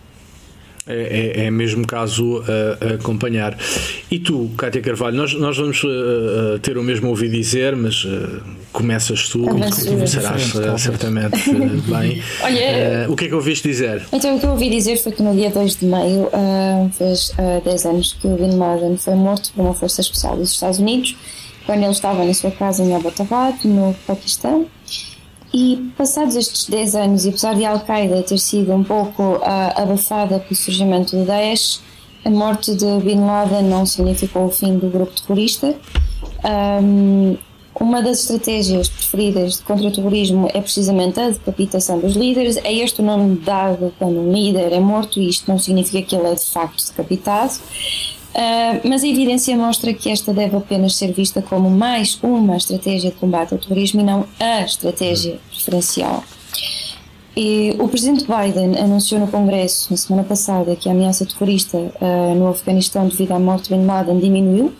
É, 0.87 1.43
é, 1.43 1.47
é 1.47 1.51
mesmo 1.51 1.87
caso 1.87 2.43
a, 2.43 2.85
a, 2.85 2.95
acompanhar. 2.95 3.57
E 4.11 4.19
tu, 4.19 4.51
Cátia 4.57 4.81
Carvalho, 4.81 5.17
nós, 5.17 5.33
nós 5.35 5.57
vamos 5.57 5.83
uh, 5.85 6.59
ter 6.61 6.77
o 6.77 6.83
mesmo 6.83 7.09
ouvido 7.09 7.33
dizer, 7.33 7.77
mas 7.77 8.05
uh, 8.05 8.43
começas 8.73 9.29
tu 9.29 9.45
começarás 9.45 10.55
uh, 10.55 10.77
certamente 10.77 11.39
bem. 11.87 12.21
Olha, 12.43 13.07
o 13.09 13.15
que 13.15 13.27
é 13.27 13.29
que 13.29 13.35
ouviste 13.35 13.69
dizer? 13.69 14.05
Então, 14.13 14.37
o 14.37 14.41
que 14.41 14.47
eu 14.47 14.51
ouvi 14.51 14.69
dizer 14.71 14.97
foi 14.97 15.13
que 15.13 15.23
no 15.23 15.35
dia 15.35 15.51
2 15.51 15.77
de 15.77 15.87
maio 15.87 16.29
fez 16.99 17.31
uh, 17.31 17.63
10 17.65 17.87
anos 17.87 18.17
que 18.21 18.27
o 18.27 18.37
Bin 18.37 18.57
Laden 18.57 18.97
foi 18.97 19.15
morto 19.15 19.53
por 19.55 19.63
uma 19.63 19.75
força 19.75 20.01
especial 20.01 20.37
dos 20.37 20.51
Estados 20.51 20.81
Unidos, 20.81 21.17
quando 21.65 21.83
ele 21.83 21.93
estava 21.93 22.25
na 22.25 22.35
sua 22.35 22.51
casa 22.51 22.83
em 22.83 22.93
Abbottabad, 22.95 23.57
no 23.65 23.95
Paquistão. 24.05 24.67
E 25.55 25.93
passados 25.99 26.35
estes 26.35 26.67
10 26.69 26.95
anos, 26.95 27.25
e 27.27 27.29
apesar 27.29 27.55
de 27.55 27.65
Al-Qaeda 27.65 28.23
ter 28.23 28.39
sido 28.39 28.73
um 28.73 28.83
pouco 28.83 29.23
uh, 29.23 29.41
abafada 29.77 30.39
pelo 30.39 30.57
surgimento 30.57 31.15
do 31.15 31.27
Daesh, 31.27 31.81
a 32.25 32.31
morte 32.31 32.75
de 32.75 32.87
Bin 33.01 33.21
Laden 33.21 33.65
não 33.65 33.85
significou 33.85 34.47
o 34.47 34.51
fim 34.51 34.79
do 34.79 34.89
grupo 34.89 35.13
terrorista. 35.21 35.75
Um, 36.83 37.37
uma 37.79 38.01
das 38.01 38.21
estratégias 38.21 38.89
preferidas 38.89 39.61
contra 39.61 39.89
o 39.89 39.93
terrorismo 39.93 40.49
é 40.55 40.61
precisamente 40.61 41.19
a 41.19 41.31
decapitação 41.31 41.99
dos 41.99 42.15
líderes. 42.15 42.57
É 42.59 42.73
este 42.73 43.01
o 43.01 43.05
nome 43.05 43.37
dado 43.37 43.93
quando 43.99 44.21
um 44.21 44.33
líder 44.33 44.73
é 44.73 44.81
morto, 44.81 45.19
e 45.19 45.29
isto 45.29 45.51
não 45.51 45.59
significa 45.59 46.03
que 46.03 46.15
ele 46.15 46.29
é 46.29 46.35
de 46.35 46.45
facto 46.45 46.87
decapitado. 46.87 47.55
Uh, 48.33 48.89
mas 48.89 49.05
a 49.05 49.07
evidência 49.07 49.55
mostra 49.57 49.93
que 49.93 50.09
esta 50.09 50.33
deve 50.33 50.57
apenas 50.57 50.97
ser 50.97 51.13
vista 51.13 51.43
como 51.43 51.71
mais 51.71 52.19
uma 52.23 52.57
estratégia 52.57 53.11
de 53.11 53.17
combate 53.17 53.53
ao 53.53 53.59
terrorismo 53.59 54.01
e 54.01 54.05
não 54.05 54.27
a 54.41 54.63
estratégia 54.63 55.39
preferencial. 55.51 56.25
E 57.37 57.75
o 57.79 57.89
presidente 57.89 58.25
Biden 58.27 58.79
anunciou 58.79 59.21
no 59.21 59.27
Congresso 59.27 59.91
na 59.91 59.97
semana 59.97 60.25
passada 60.25 60.77
que 60.77 60.89
a 60.89 60.93
ameaça 60.93 61.27
terrorista 61.27 61.79
uh, 61.79 62.35
no 62.35 62.49
Afeganistão 62.49 63.07
devido 63.07 63.33
à 63.33 63.39
morte 63.39 63.69
de 63.69 63.77
Bin 63.77 63.87
Laden 63.87 64.19
diminuiu 64.19 64.73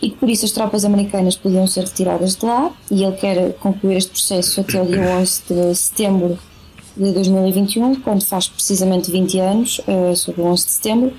e 0.00 0.10
que 0.10 0.16
por 0.16 0.28
isso 0.28 0.44
as 0.44 0.52
tropas 0.52 0.84
americanas 0.84 1.36
podiam 1.36 1.66
ser 1.66 1.84
retiradas 1.84 2.36
de 2.36 2.44
lá 2.44 2.70
e 2.90 3.02
ele 3.02 3.16
quer 3.16 3.52
concluir 3.54 3.96
este 3.96 4.10
processo 4.10 4.60
até 4.60 4.80
o 4.80 4.86
dia 4.86 5.16
11 5.18 5.42
de 5.48 5.74
setembro 5.74 6.38
de 6.96 7.12
2021, 7.12 7.96
quando 7.96 8.24
faz 8.24 8.48
precisamente 8.48 9.10
20 9.10 9.38
anos, 9.38 9.80
uh, 9.80 10.16
sobre 10.16 10.40
o 10.40 10.44
11 10.46 10.64
de 10.64 10.70
setembro. 10.70 11.12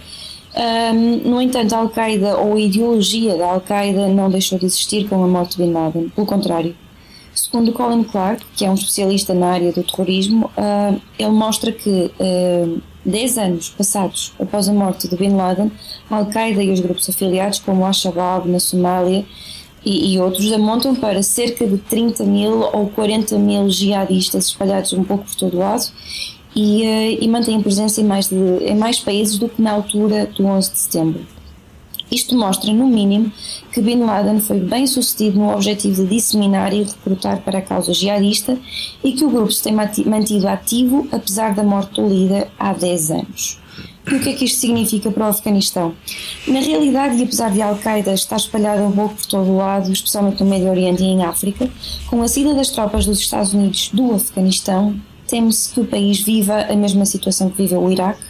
Um, 0.57 1.29
no 1.29 1.39
entanto, 1.39 1.75
a 1.75 1.77
Al-Qaeda 1.77 2.37
ou 2.37 2.55
a 2.55 2.59
ideologia 2.59 3.37
da 3.37 3.45
Al-Qaeda 3.45 4.07
não 4.07 4.27
deixou 4.27 4.57
de 4.57 4.65
existir 4.65 5.07
com 5.07 5.23
a 5.23 5.27
morte 5.27 5.55
de 5.55 5.63
Bin 5.63 5.71
Laden, 5.71 6.09
pelo 6.09 6.25
contrário. 6.25 6.75
Segundo 7.31 7.71
Colin 7.71 8.03
Clark, 8.03 8.43
que 8.55 8.65
é 8.65 8.69
um 8.69 8.73
especialista 8.73 9.35
na 9.35 9.49
área 9.49 9.71
do 9.71 9.83
terrorismo, 9.83 10.49
uh, 10.57 10.99
ele 11.19 11.29
mostra 11.29 11.71
que 11.71 12.11
uh, 12.19 12.81
10 13.05 13.37
anos 13.37 13.69
passados 13.69 14.33
após 14.39 14.67
a 14.67 14.73
morte 14.73 15.07
de 15.07 15.15
Bin 15.15 15.35
Laden, 15.35 15.71
a 16.09 16.15
Al-Qaeda 16.15 16.63
e 16.63 16.71
os 16.71 16.79
grupos 16.79 17.07
afiliados, 17.07 17.59
como 17.59 17.83
o 17.83 17.85
Al-Shabaab 17.85 18.49
na 18.49 18.59
Somália 18.59 19.23
e, 19.85 20.15
e, 20.15 20.19
outros, 20.19 20.51
amontam 20.51 20.95
para 20.95 21.21
cerca 21.21 21.67
de 21.67 21.77
30 21.77 22.23
mil 22.23 22.61
ou 22.73 22.89
40 22.89 23.37
mil 23.37 23.69
jihadistas 23.69 24.47
espalhados 24.47 24.91
um 24.93 25.03
pouco 25.03 25.25
por 25.25 25.35
todo 25.35 25.53
o 25.53 25.59
lado 25.59 25.85
e, 26.57 26.81
uh, 26.81 27.23
e 27.23 27.27
mantém 27.27 27.61
presença 27.61 28.01
em 28.01 28.03
mais, 28.03 28.27
de, 28.27 28.35
em 28.35 28.75
mais 28.75 28.99
países 28.99 29.37
do 29.37 29.47
que 29.47 29.61
na 29.61 29.71
altura 29.71 30.25
do 30.25 30.43
11 30.43 30.71
de 30.71 30.79
setembro. 30.79 31.37
Isto 32.09 32.35
mostra, 32.35 32.73
no 32.73 32.87
mínimo, 32.87 33.31
que 33.71 33.81
Bin 33.81 33.99
Laden 33.99 34.39
foi 34.39 34.59
bem 34.59 34.87
sucedido 34.87 35.37
no 35.37 35.53
objetivo 35.53 36.03
de 36.03 36.15
disseminar 36.15 36.73
e 36.73 36.83
recrutar 36.83 37.41
para 37.41 37.59
a 37.59 37.61
causa 37.61 37.93
jihadista 37.93 38.57
e 39.03 39.11
que 39.11 39.25
o 39.25 39.29
grupo 39.29 39.51
se 39.51 39.61
tem 39.61 39.73
mantido 39.73 40.47
ativo 40.47 41.07
apesar 41.11 41.53
da 41.53 41.63
morte 41.63 42.01
do 42.01 42.07
líder 42.07 42.47
há 42.57 42.73
10 42.73 43.11
anos. 43.11 43.59
E 44.09 44.15
o 44.15 44.21
que 44.21 44.29
é 44.29 44.33
que 44.33 44.45
isto 44.45 44.61
significa 44.61 45.11
para 45.11 45.25
o 45.25 45.29
Afeganistão? 45.29 45.93
Na 46.47 46.61
realidade, 46.61 47.17
e 47.17 47.23
apesar 47.23 47.51
de 47.51 47.61
Al-Qaeda 47.61 48.13
estar 48.13 48.37
espalhada 48.37 48.81
um 48.83 48.91
pouco 48.93 49.15
por 49.15 49.25
todo 49.25 49.49
o 49.49 49.57
lado, 49.57 49.91
especialmente 49.91 50.41
no 50.41 50.49
Médio 50.49 50.69
Oriente 50.69 51.03
e 51.03 51.07
em 51.07 51.25
África, 51.25 51.69
com 52.07 52.21
a 52.21 52.27
saída 52.29 52.53
das 52.53 52.69
tropas 52.69 53.05
dos 53.05 53.19
Estados 53.19 53.53
Unidos 53.53 53.89
do 53.93 54.13
Afeganistão, 54.13 54.95
teme-se 55.27 55.73
que 55.73 55.81
o 55.81 55.85
país 55.85 56.19
viva 56.19 56.61
a 56.61 56.75
mesma 56.75 57.05
situação 57.05 57.49
que 57.49 57.57
viveu 57.57 57.83
o 57.83 57.91
Iraque, 57.91 58.23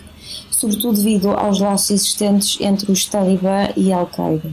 sobretudo 0.51 0.97
devido 0.97 1.29
aos 1.29 1.59
laços 1.59 1.91
existentes 1.91 2.57
entre 2.59 2.91
os 2.91 3.05
Talibã 3.05 3.69
e 3.75 3.93
Al-Qaeda. 3.93 4.51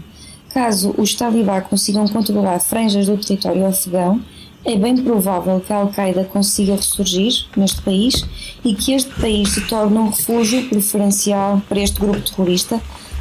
Caso 0.50 0.94
os 0.98 1.14
Talibã 1.14 1.60
consigam 1.62 2.06
controlar 2.06 2.60
franjas 2.60 3.06
do 3.06 3.16
território 3.16 3.66
afegão, 3.66 4.20
é 4.64 4.76
bem 4.76 4.96
provável 4.96 5.60
que 5.60 5.72
a 5.72 5.76
Al-Qaeda 5.76 6.24
consiga 6.24 6.76
ressurgir 6.76 7.46
neste 7.56 7.82
país 7.82 8.24
e 8.64 8.74
que 8.74 8.92
este 8.92 9.12
país 9.20 9.50
se 9.50 9.60
torne 9.62 9.98
um 9.98 10.08
refúgio 10.08 10.68
preferencial 10.68 11.60
para 11.68 11.80
este 11.80 12.00
grupo 12.00 12.20
terrorista, 12.20 12.80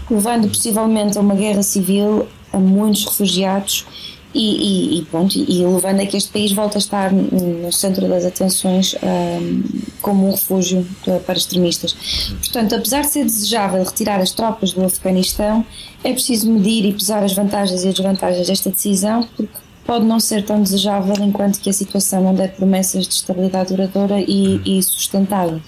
levando 0.10 0.48
possivelmente 0.48 1.18
a 1.18 1.22
uma 1.22 1.36
guerra 1.36 1.64
civil 1.64 2.28
a 2.52 2.58
muitos 2.58 3.06
refugiados 3.06 3.86
e, 4.34 4.96
e, 4.96 5.00
e, 5.00 5.06
pronto, 5.06 5.38
e 5.38 5.66
levando 5.66 6.02
a 6.02 6.06
que 6.06 6.18
este 6.18 6.32
país 6.32 6.52
volte 6.52 6.78
a 6.78 6.80
estar 6.80 7.14
no 7.14 7.72
centro 7.72 8.08
das 8.08 8.26
atenções 8.26 8.96
um, 9.04 9.64
como 10.02 10.28
um 10.28 10.32
refúgio 10.32 10.86
para 11.26 11.38
extremistas. 11.38 11.94
Portanto, 12.40 12.76
apesar 12.76 13.02
de 13.02 13.08
ser 13.08 13.26
desejável 13.26 13.84
retirar 13.84 14.20
as 14.20 14.32
tropas 14.32 14.74
do 14.74 14.84
Afeganistão, 14.84 15.66
é 16.04 16.12
preciso 16.12 16.52
medir 16.52 16.86
e 16.86 16.94
pesar 16.94 17.24
as 17.24 17.34
vantagens 17.34 17.84
e 17.84 17.88
as 17.90 17.94
desvantagens 17.94 18.48
desta 18.48 18.70
decisão, 18.70 19.28
porque 19.38 19.54
pode 19.86 20.06
não 20.06 20.20
ser 20.20 20.44
tão 20.44 20.62
desejável 20.62 21.16
enquanto 21.22 21.60
que 21.60 21.70
a 21.70 21.74
situação 21.74 22.24
não 22.24 22.34
der 22.34 22.54
promessas 22.54 23.08
de 23.08 23.14
estabilidade 23.14 23.70
duradoura 23.70 24.20
e, 24.20 24.62
e 24.66 24.82
sustentável. 24.82 25.62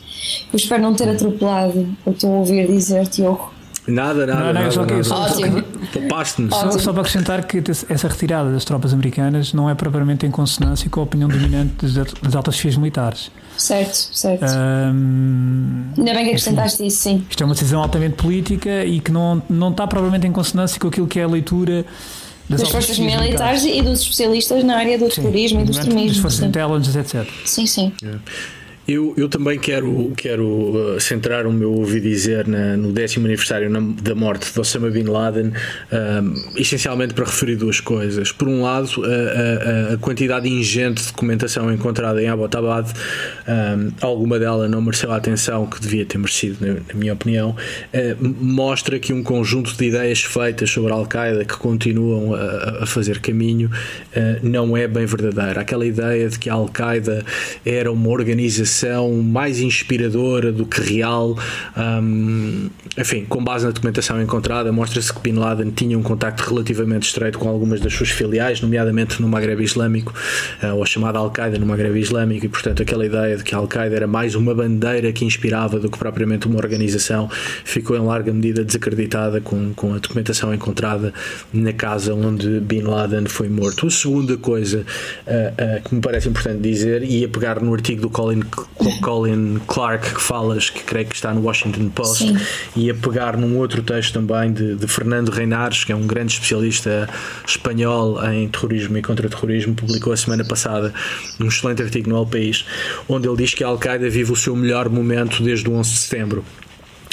Eu 0.51 0.58
espero 0.58 0.82
não 0.82 0.93
ter 0.93 1.10
atropelado 1.10 1.95
o 2.06 2.13
teu 2.13 2.32
ouvir 2.32 2.67
dizer, 2.67 3.08
Tiago, 3.08 3.54
Nada, 3.88 4.26
nada. 4.26 4.39
Não, 4.39 4.45
não, 4.48 4.54
nada, 4.54 4.71
só, 4.71 4.86
que, 4.86 5.04
só, 5.04 5.28
só, 5.28 6.80
só, 6.80 6.91
para 6.91 7.02
acrescentar 7.02 7.45
que 7.45 7.62
essa 7.88 8.08
retirada 8.08 8.52
das 8.52 8.65
tropas 8.65 8.93
americanas 8.93 9.54
não 9.54 9.69
é 9.69 9.76
propriamente 9.76 10.26
em 10.26 10.32
consonância 10.32 10.89
com 10.89 11.02
a 11.02 11.04
opinião 11.04 11.30
dominante 11.30 11.86
das 12.21 12.36
altas 12.36 12.56
chefias 12.56 12.78
militares. 12.78 13.32
Certo, 13.58 13.93
certo. 13.93 14.43
Um, 14.45 15.84
Ainda 15.98 16.13
bem 16.13 16.24
que 16.24 16.30
acrescentaste 16.32 16.76
assim, 16.76 16.88
isso, 16.88 17.04
sim. 17.04 17.26
Isto 17.30 17.43
é 17.43 17.45
uma 17.45 17.54
decisão 17.54 17.82
altamente 17.82 18.15
política 18.15 18.84
e 18.84 19.00
que 19.00 19.12
não, 19.12 19.41
não 19.50 19.69
está 19.69 19.88
propriamente 19.88 20.28
em 20.28 20.32
consonância 20.32 20.80
com 20.80 20.88
aquilo 20.88 21.08
que 21.08 21.19
é 21.19 21.24
a 21.24 21.28
leitura 21.28 21.86
das, 22.50 22.62
das 22.62 22.69
forças 22.69 23.00
militares 23.00 23.65
e 23.65 23.82
dos 23.82 24.02
especialistas 24.02 24.63
na 24.63 24.78
área 24.78 24.98
do 24.98 25.10
terrorismo 25.10 25.62
e 25.62 25.63
do 25.63 25.71
extremismo. 25.71 26.08
Das 26.08 26.17
forças 26.17 26.45
intelligence, 26.45 26.98
etc. 26.98 27.28
Sim, 27.45 27.65
sim. 27.65 27.93
Yeah. 28.02 28.21
Eu, 28.88 29.15
eu 29.17 29.28
também 29.28 29.58
quero, 29.58 30.13
quero 30.15 30.45
uh, 30.45 31.00
centrar 31.00 31.48
o 31.48 31.52
meu 31.52 31.74
ouvido 31.74 32.04
dizer 32.04 32.48
na, 32.48 32.78
no 32.78 32.91
décimo 32.91 33.26
aniversário 33.26 33.67
na, 33.67 33.80
da 33.80 34.13
morte 34.13 34.54
de 34.54 34.60
Osama 34.60 34.91
Bin 34.91 35.06
Laden, 35.06 35.52
um, 35.91 36.56
essencialmente 36.56 37.15
para 37.15 37.26
referir 37.26 37.56
duas 37.56 37.80
coisas. 37.80 38.32
Por 38.32 38.48
um 38.48 38.62
lado, 38.62 38.88
a, 39.04 39.89
a, 39.89 39.93
a 39.95 39.98
quantidade 39.98 40.48
ingente 40.48 41.02
de 41.02 41.08
documentação 41.08 41.74
encontrada 41.74 42.21
em 42.21 42.28
Abbottabad, 42.28 42.88
um, 43.48 43.91
alguma 44.02 44.38
dela 44.38 44.67
não 44.67 44.84
mereceu 44.84 45.12
a 45.12 45.15
atenção 45.15 45.65
que 45.65 45.82
devia 45.82 46.06
ter 46.06 46.19
merecido, 46.19 46.63
na, 46.63 46.74
na 46.74 46.93
minha 46.93 47.13
opinião, 47.13 47.56
uh, 47.56 48.36
mostra 48.39 49.00
que 49.00 49.12
um 49.12 49.24
conjunto 49.24 49.76
de 49.76 49.86
ideias 49.86 50.21
feitas 50.21 50.69
sobre 50.69 50.91
Al-Qaeda 50.91 51.43
que 51.43 51.58
continuam 51.58 52.36
a, 52.36 52.84
a 52.84 52.86
fazer 52.86 53.19
caminho 53.19 53.67
uh, 53.67 54.48
não 54.48 54.78
é 54.78 54.88
bem 54.88 55.08
verdadeira. 55.08 55.62
Aquela 55.62 55.88
ideia 55.88 56.30
de 56.30 56.38
que 56.38 56.52
a 56.52 56.54
Al-Qaeda 56.54 57.26
era 57.65 57.91
uma 57.91 58.10
organização 58.10 58.75
mais 59.24 59.60
inspiradora 59.60 60.52
do 60.52 60.66
que 60.66 60.82
real. 60.82 61.38
Um, 61.78 62.70
enfim, 62.98 63.26
com 63.28 63.44
base 63.44 63.66
na 63.66 63.72
documentação 63.72 64.22
encontrada, 64.22 64.72
mostra-se 64.72 65.14
que 65.14 65.20
Bin 65.20 65.34
Laden 65.34 65.72
tinha 65.72 65.98
um 65.98 66.04
contacto 66.04 66.44
relativamente 66.50 67.08
estreito 67.08 67.38
com 67.38 67.50
algumas 67.50 67.80
das 67.80 67.94
suas 67.94 68.10
filiais, 68.10 68.62
nomeadamente 68.62 69.22
no 69.22 69.28
Maghreb 69.28 69.62
Islâmico, 69.62 70.14
uh, 70.64 70.76
ou 70.76 70.84
a 70.84 70.86
chamada 70.86 71.20
Al-Qaeda 71.20 71.58
no 71.58 71.66
Maghreb 71.66 71.98
Islâmico, 72.00 72.46
e 72.46 72.50
portanto 72.50 72.82
aquela 72.82 73.06
ideia 73.06 73.38
de 73.38 73.44
que 73.44 73.54
a 73.54 73.58
Al-Qaeda 73.58 73.96
era 73.96 74.08
mais 74.08 74.36
uma 74.36 74.54
bandeira 74.54 75.12
que 75.12 75.26
inspirava 75.26 75.80
do 75.80 75.90
que 75.90 75.98
propriamente 75.98 76.48
uma 76.48 76.58
organização 76.58 77.30
ficou 77.64 77.96
em 77.98 78.02
larga 78.02 78.32
medida 78.32 78.64
desacreditada 78.64 79.42
com, 79.42 79.74
com 79.74 79.94
a 79.94 79.98
documentação 79.98 80.54
encontrada 80.54 81.14
na 81.54 81.74
casa 81.74 82.14
onde 82.14 82.60
Bin 82.60 82.82
Laden 82.82 83.26
foi 83.26 83.50
morto. 83.50 83.88
A 83.88 83.92
segunda 83.92 84.38
coisa 84.38 84.86
uh, 85.28 85.78
uh, 85.78 85.90
que 85.90 85.96
me 85.96 86.02
parece 86.02 86.30
importante 86.30 86.62
dizer, 86.62 87.04
e 87.04 87.24
a 87.24 87.28
pegar 87.28 87.62
no 87.62 87.74
artigo 87.74 88.02
do 88.02 88.10
Colin 88.10 88.42
Colin 89.01 89.60
Clark 89.67 90.15
que 90.15 90.21
falas, 90.21 90.69
que 90.69 90.84
creio 90.84 91.08
que 91.08 91.15
está 91.15 91.34
no 91.34 91.41
Washington 91.41 91.89
Post, 91.89 92.28
Sim. 92.28 92.38
e 92.75 92.89
a 92.89 92.93
pegar 92.93 93.38
num 93.38 93.58
outro 93.58 93.82
texto 93.82 94.13
também 94.13 94.51
de, 94.51 94.75
de, 94.75 94.88
Fernando 94.88 95.30
Reinares, 95.30 95.84
que 95.84 95.91
é 95.91 95.95
um 95.95 96.06
grande 96.06 96.34
especialista 96.34 97.10
espanhol 97.47 98.23
em 98.25 98.47
terrorismo 98.49 98.97
e 98.97 99.01
contra-terrorismo, 99.01 99.75
publicou 99.75 100.13
a 100.13 100.17
semana 100.17 100.43
passada 100.43 100.93
um 101.39 101.47
excelente 101.47 101.82
artigo 101.82 102.10
no 102.10 102.17
El 102.17 102.25
País, 102.25 102.65
onde 103.08 103.28
ele 103.28 103.38
diz 103.38 103.54
que 103.54 103.63
a 103.63 103.67
Al-Qaeda 103.67 104.10
vive 104.10 104.32
o 104.32 104.36
seu 104.36 104.56
melhor 104.56 104.89
momento 104.89 105.41
desde 105.41 105.69
o 105.69 105.73
11 105.73 105.91
de 105.91 105.97
setembro 105.97 106.45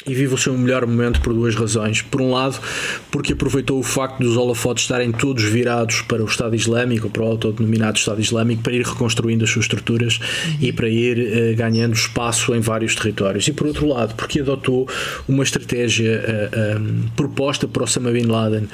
e 0.05 0.13
vive 0.13 0.33
o 0.33 0.37
seu 0.37 0.57
melhor 0.57 0.85
momento 0.85 1.21
por 1.21 1.33
duas 1.33 1.55
razões. 1.55 2.01
Por 2.01 2.21
um 2.21 2.31
lado, 2.31 2.59
porque 3.11 3.33
aproveitou 3.33 3.79
o 3.79 3.83
facto 3.83 4.19
dos 4.19 4.35
holofotes 4.35 4.83
estarem 4.83 5.11
todos 5.11 5.43
virados 5.43 6.01
para 6.01 6.21
o 6.21 6.25
Estado 6.25 6.55
Islâmico, 6.55 7.09
para 7.09 7.23
o 7.23 7.25
autodenominado 7.25 7.97
Estado 7.97 8.21
Islâmico, 8.21 8.61
para 8.63 8.73
ir 8.73 8.85
reconstruindo 8.85 9.43
as 9.43 9.49
suas 9.49 9.65
estruturas 9.65 10.19
e 10.59 10.71
para 10.73 10.89
ir 10.89 11.17
uh, 11.17 11.55
ganhando 11.55 11.93
espaço 11.93 12.53
em 12.53 12.59
vários 12.59 12.95
territórios. 12.95 13.47
E 13.47 13.53
por 13.53 13.67
outro 13.67 13.87
lado, 13.87 14.15
porque 14.15 14.41
adotou 14.41 14.87
uma 15.27 15.43
estratégia 15.43 16.19
uh, 16.21 16.55
eh, 16.55 16.77
um, 16.77 17.05
eh, 17.05 17.09
proposta 17.15 17.67
por 17.67 17.83
Osama 17.83 18.11
Bin 18.11 18.25
Laden, 18.25 18.63
uh, 18.63 18.69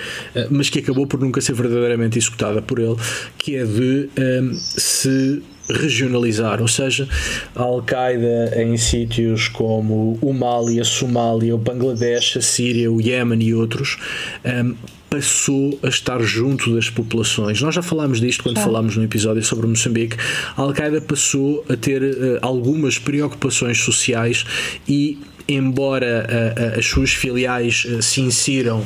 mas 0.50 0.70
que 0.70 0.80
acabou 0.80 1.06
por 1.06 1.20
nunca 1.20 1.42
ser 1.42 1.54
verdadeiramente 1.54 2.18
executada 2.18 2.62
por 2.62 2.80
ele, 2.80 2.96
que 3.38 3.56
é 3.56 3.66
de 3.66 4.10
um, 4.18 4.56
se 4.56 5.42
regionalizar, 5.70 6.62
ou 6.62 6.68
seja, 6.68 7.08
a 7.56 7.62
Al-Qaeda 7.62 8.62
em 8.62 8.76
sítios 8.78 9.48
como 9.48 10.18
o 10.22 10.34
Mali, 10.34 10.80
a 10.80 10.86
Somália, 10.86 11.54
o 11.54 11.58
Bangladesh, 11.58 12.38
a 12.38 12.42
Síria, 12.42 12.92
o 12.92 13.00
Iémen 13.00 13.42
e 13.42 13.54
outros. 13.54 13.98
Um, 14.46 14.76
passou 15.10 15.80
a 15.82 15.88
estar 15.88 16.22
junto 16.22 16.76
das 16.76 16.90
populações. 16.90 17.60
Nós 17.62 17.74
já 17.74 17.82
falámos 17.82 18.22
disto 18.22 18.44
quando 18.44 18.60
falámos 18.60 18.96
no 18.96 19.04
episódio 19.04 19.44
sobre 19.44 19.66
Moçambique. 19.66 20.16
A 20.56 20.62
Al-Qaeda 20.62 21.02
passou 21.02 21.66
a 21.68 21.76
ter 21.76 22.04
uh, 22.04 22.38
algumas 22.42 23.00
preocupações 23.00 23.80
sociais 23.80 24.46
e 24.88 25.18
embora 25.50 26.28
uh, 26.30 26.76
uh, 26.76 26.80
as 26.80 26.86
suas 26.86 27.12
filiais 27.12 27.84
uh, 27.86 28.02
se 28.02 28.22
insiram 28.22 28.86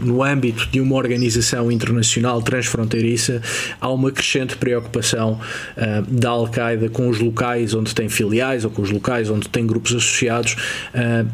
no 0.00 0.22
âmbito 0.22 0.66
de 0.70 0.80
uma 0.80 0.96
organização 0.96 1.70
internacional 1.70 2.40
transfronteiriça, 2.40 3.42
há 3.80 3.90
uma 3.90 4.10
crescente 4.10 4.56
preocupação 4.56 5.38
da 6.08 6.30
Al-Qaeda 6.30 6.88
com 6.88 7.08
os 7.08 7.18
locais 7.18 7.74
onde 7.74 7.94
tem 7.94 8.08
filiais 8.08 8.64
ou 8.64 8.70
com 8.70 8.82
os 8.82 8.90
locais 8.90 9.30
onde 9.30 9.48
tem 9.48 9.66
grupos 9.66 9.94
associados, 9.94 10.56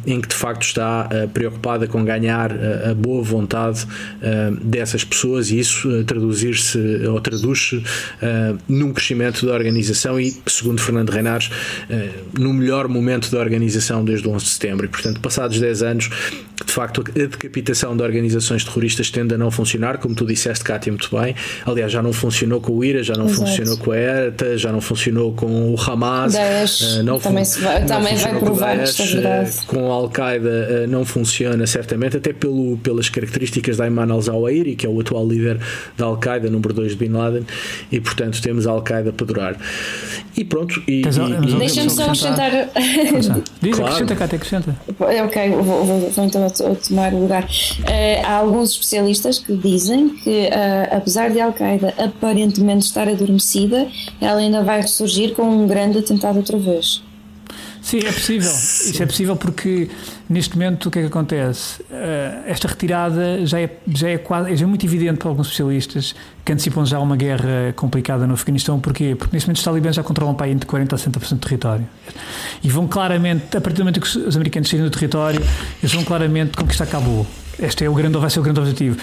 em 0.07 0.21
que 0.21 0.29
de 0.29 0.35
facto 0.35 0.62
está 0.62 1.09
preocupada 1.33 1.87
com 1.87 2.05
ganhar 2.05 2.53
a 2.90 2.94
boa 2.94 3.23
vontade 3.23 3.87
dessas 4.62 5.05
pessoas. 5.05 5.51
E 5.51 5.59
isso 5.59 6.05
traduzir-se 6.05 6.79
ou 7.07 7.21
traduz-se 7.21 7.83
num 8.68 8.92
crescimento 8.92 9.47
da 9.47 9.53
organização 9.53 10.18
e, 10.21 10.35
segundo 10.47 10.81
Fernando 10.81 11.11
Reinares, 11.11 11.51
no 12.38 12.53
melhor 12.53 12.88
momento 12.88 13.31
da 13.31 13.38
organização 13.38 14.05
desde 14.05 14.27
o 14.29 14.33
11 14.33 14.48
de 14.49 14.55
setembro. 14.55 14.87
E, 14.87 14.89
portanto, 14.89 15.21
passados 15.21 15.61
10 15.61 15.83
anos, 15.83 16.11
de 16.65 16.73
facto, 16.73 17.05
a 17.09 17.13
decapitação 17.13 17.97
de 17.97 18.03
organizações 18.03 18.65
terroristas 18.65 19.11
tende 19.11 19.35
a 19.35 19.39
não 19.39 19.51
funcionar, 19.51 19.99
como 19.99 20.15
tu 20.15 20.27
disseste, 20.27 20.65
Kátia, 20.65 20.93
muito 20.93 21.09
bem. 21.17 21.35
Aliás, 21.65 21.93
já 21.93 22.03
não 22.03 22.13
funcionou 22.13 22.61
com 22.61 22.73
o 22.73 22.85
IRA, 22.85 23.03
já 23.03 23.15
não 23.15 23.27
Exato. 23.27 23.47
funcionou 23.47 23.77
com 23.79 23.93
a 23.93 23.97
ETA, 23.97 24.59
já 24.59 24.73
não 24.73 24.81
funcionou 24.81 25.33
com 25.33 25.75
o 25.75 25.81
Hamas. 25.81 26.33
Daesh, 26.33 26.81
uh, 26.81 27.03
não 27.03 27.19
também, 27.19 27.45
vai, 27.61 27.85
também 27.85 28.17
vai 28.17 28.39
provar 28.39 28.77
Daesh, 28.77 29.01
esta 29.01 29.05
verdade. 29.05 29.51
Uh, 29.51 29.67
com 29.67 29.93
a 29.93 29.95
Al-Qaeda 29.95 30.49
uh, 30.85 30.91
não 30.91 31.05
funciona, 31.05 31.67
certamente, 31.67 32.17
até 32.17 32.33
pelo, 32.33 32.77
pelas 32.79 33.09
características 33.09 33.77
da 33.77 33.85
Ayman 33.85 34.11
al-Zawahiri, 34.11 34.75
que 34.75 34.85
é 34.85 34.89
o 34.89 34.99
atual 35.01 35.27
líder 35.27 35.61
da 35.97 36.07
Al-Qaeda, 36.07 36.51
número 36.51 36.75
2 36.75 36.93
de 36.93 36.97
Bin 36.97 37.13
Laden, 37.13 37.47
e, 37.91 38.01
portanto, 38.01 38.43
temos 38.43 38.67
a 38.67 38.73
Al-Qaeda 38.73 39.13
para 39.13 39.27
durar. 39.27 39.57
E 40.37 40.45
pronto. 40.45 40.83
E, 40.87 41.03
e, 41.03 41.55
e... 41.55 41.59
Deixa-me 41.59 41.91
só 41.91 42.05
acrescentar. 42.05 42.51
Diz, 43.61 43.75
claro. 43.75 43.85
acrescenta, 43.85 44.17
Kátia, 44.17 44.38
acrescenta. 44.38 44.74
Ok, 44.98 45.51
vou, 45.51 45.85
vou, 45.85 46.11
vou 46.11 46.24
então 46.24 46.48
tomar 46.88 47.12
o 47.12 47.20
lugar. 47.20 47.44
Uh, 47.44 48.24
há 48.24 48.37
alguns 48.37 48.70
especialistas 48.70 49.38
que 49.38 49.55
dizem 49.57 50.09
que, 50.09 50.48
uh, 50.48 50.96
apesar 50.96 51.31
de 51.31 51.40
Al-Qaeda 51.40 51.94
aparentemente 51.98 52.87
estar 52.87 53.09
adormecida, 53.09 53.87
ela 54.20 54.40
ainda 54.40 54.62
vai 54.62 54.81
ressurgir 54.81 55.35
com 55.35 55.42
um 55.42 55.66
grande 55.66 55.98
atentado 55.98 56.37
outra 56.37 56.59
vez. 56.59 57.03
Sim, 57.83 57.99
é 58.01 58.12
possível. 58.12 58.51
Isso 58.51 59.03
é 59.03 59.07
possível 59.07 59.37
porque 59.37 59.88
neste 60.29 60.57
momento 60.57 60.87
o 60.87 60.91
que 60.91 60.99
é 60.99 61.03
que 61.03 61.09
acontece? 61.09 61.81
Uh, 61.83 62.43
esta 62.47 62.69
retirada 62.69 63.47
já 63.47 63.61
é, 63.61 63.71
já 63.88 64.11
é 64.11 64.19
quase 64.19 64.57
já 64.57 64.64
é 64.64 64.69
muito 64.69 64.85
evidente 64.85 65.19
para 65.19 65.29
alguns 65.29 65.47
especialistas 65.47 66.14
que 66.45 66.53
antecipam 66.53 66.85
já 66.85 66.99
uma 66.99 67.17
guerra 67.17 67.73
complicada 67.77 68.27
no 68.27 68.35
Afeganistão. 68.35 68.79
Porquê? 68.81 69.14
Porque 69.17 69.35
neste 69.35 69.49
momento 69.49 69.59
os 69.59 69.62
talibãs 69.62 69.97
já 69.97 70.03
controlam 70.03 70.35
um 70.35 70.37
país 70.37 70.55
entre 70.55 70.69
40% 70.69 70.93
a 70.93 70.97
60% 70.97 71.29
do 71.29 71.38
território. 71.38 71.87
E 72.62 72.69
vão 72.69 72.87
claramente, 72.87 73.57
a 73.57 73.61
partir 73.61 73.77
do 73.77 73.81
momento 73.81 74.01
que 74.01 74.19
os 74.19 74.37
americanos 74.37 74.69
saírem 74.69 74.88
do 74.88 74.91
território, 74.91 75.41
eles 75.83 75.93
vão 75.93 76.05
claramente 76.05 76.57
conquistar 76.57 76.87
Cabul. 76.87 77.27
Este 77.59 77.85
é 77.85 77.91
o 77.91 77.95
grande, 77.95 78.17
vai 78.19 78.31
ser 78.31 78.41
o 78.41 78.43
grande 78.43 78.61
objetivo. 78.61 78.97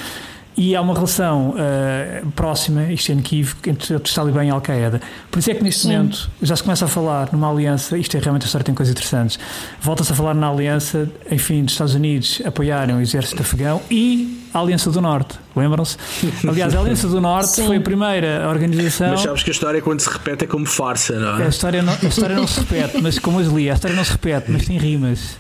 E 0.58 0.76
há 0.76 0.82
uma 0.82 0.94
relação 0.94 1.50
uh, 1.50 2.32
próxima, 2.32 2.92
isto 2.92 3.10
é 3.10 3.14
inequívoco, 3.14 3.70
entre 3.70 3.96
o 3.96 4.00
Talibã 4.00 4.46
e 4.46 4.50
a 4.50 4.54
Al-Qaeda. 4.54 5.02
Por 5.30 5.40
isso 5.40 5.52
é 5.52 5.54
que 5.54 5.64
neste 5.64 5.82
Sim. 5.82 5.98
momento 5.98 6.30
já 6.42 6.56
se 6.56 6.64
começa 6.64 6.86
a 6.86 6.88
falar 6.88 7.30
numa 7.34 7.52
aliança, 7.52 7.98
isto 7.98 8.16
é 8.16 8.20
realmente 8.20 8.44
a 8.44 8.46
história 8.46 8.64
tem 8.64 8.74
coisas 8.74 8.92
interessantes, 8.92 9.38
volta-se 9.82 10.12
a 10.12 10.16
falar 10.16 10.34
na 10.34 10.50
aliança, 10.50 11.10
enfim, 11.30 11.64
dos 11.64 11.74
Estados 11.74 11.94
Unidos 11.94 12.42
apoiarem 12.46 12.96
o 12.96 13.02
exército 13.02 13.42
afegão 13.42 13.82
e 13.92 14.46
a 14.54 14.60
Aliança 14.60 14.90
do 14.90 15.02
Norte, 15.02 15.38
lembram-se? 15.54 15.98
Aliás, 16.48 16.74
a 16.74 16.80
Aliança 16.80 17.10
do 17.10 17.20
Norte 17.20 17.50
Sim. 17.50 17.68
foi 17.68 17.76
a 17.76 17.82
primeira 17.82 18.48
organização. 18.48 19.10
Mas 19.10 19.22
sabes 19.22 19.44
que 19.44 19.50
a 19.50 19.54
história, 19.54 19.82
quando 19.82 20.00
se 20.00 20.10
repete, 20.10 20.46
é 20.46 20.48
como 20.48 20.66
farsa, 20.66 21.20
não 21.20 21.38
é? 21.38 21.46
A 21.46 21.50
história 21.50 21.82
não, 21.82 21.92
a 21.92 22.08
história 22.08 22.36
não 22.38 22.48
se 22.48 22.62
repete, 22.62 23.02
mas 23.02 23.20
como 23.20 23.42
eu 23.42 23.54
li, 23.54 23.70
a 23.70 23.74
história 23.74 23.96
não 23.96 24.04
se 24.06 24.14
repete, 24.14 24.50
mas 24.50 24.66
tem 24.66 24.78
rimas. 24.78 25.38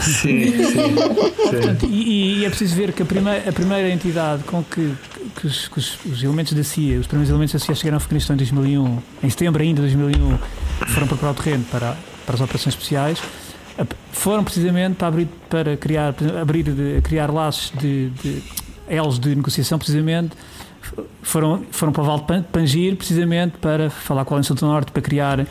Sim, 0.00 0.52
sim. 0.52 0.94
Portanto, 1.34 1.86
e, 1.86 2.40
e, 2.40 2.44
é 2.44 2.48
preciso 2.48 2.74
ver 2.76 2.92
que 2.92 3.02
a 3.02 3.06
primeira, 3.06 3.48
a 3.48 3.52
primeira 3.52 3.88
entidade 3.88 4.44
com 4.44 4.62
que, 4.62 4.94
que, 5.34 5.46
os, 5.46 5.68
que 5.68 5.78
os, 5.78 5.98
os, 6.04 6.22
elementos 6.22 6.52
da 6.52 6.62
CIA, 6.62 7.00
os 7.00 7.06
primeiros 7.06 7.30
elementos 7.30 7.54
da 7.54 7.58
CIA 7.58 7.74
chegaram 7.74 7.96
ao 7.96 8.02
Afeganistão 8.02 8.34
em 8.34 8.36
2001, 8.36 8.98
em 9.22 9.30
setembro 9.30 9.62
ainda 9.62 9.82
de 9.82 9.94
2001, 9.94 10.38
foram 10.88 11.06
preparar 11.06 11.32
o 11.32 11.42
terreno 11.42 11.64
para, 11.70 11.96
para 12.26 12.34
as 12.34 12.40
operações 12.40 12.74
especiais, 12.74 13.18
foram 14.12 14.44
precisamente 14.44 14.96
para 14.96 15.08
abrir, 15.08 15.28
para 15.48 15.76
criar, 15.76 16.14
abrir, 16.40 16.64
criar 17.02 17.30
laços 17.30 17.72
de, 17.80 18.10
de 18.10 18.42
elos 18.88 19.18
de 19.18 19.34
negociação, 19.34 19.78
precisamente 19.78 20.36
foram, 21.22 21.62
foram 21.70 21.92
para 21.92 22.02
o 22.02 22.04
Val 22.04 22.18
de 22.26 22.42
Pangir 22.44 22.96
precisamente 22.96 23.58
para 23.58 23.90
falar 23.90 24.24
com 24.24 24.34
a 24.34 24.36
Aliança 24.38 24.54
do 24.54 24.66
Norte 24.66 24.92
para 24.92 25.02
criar 25.02 25.40
uh, 25.40 25.46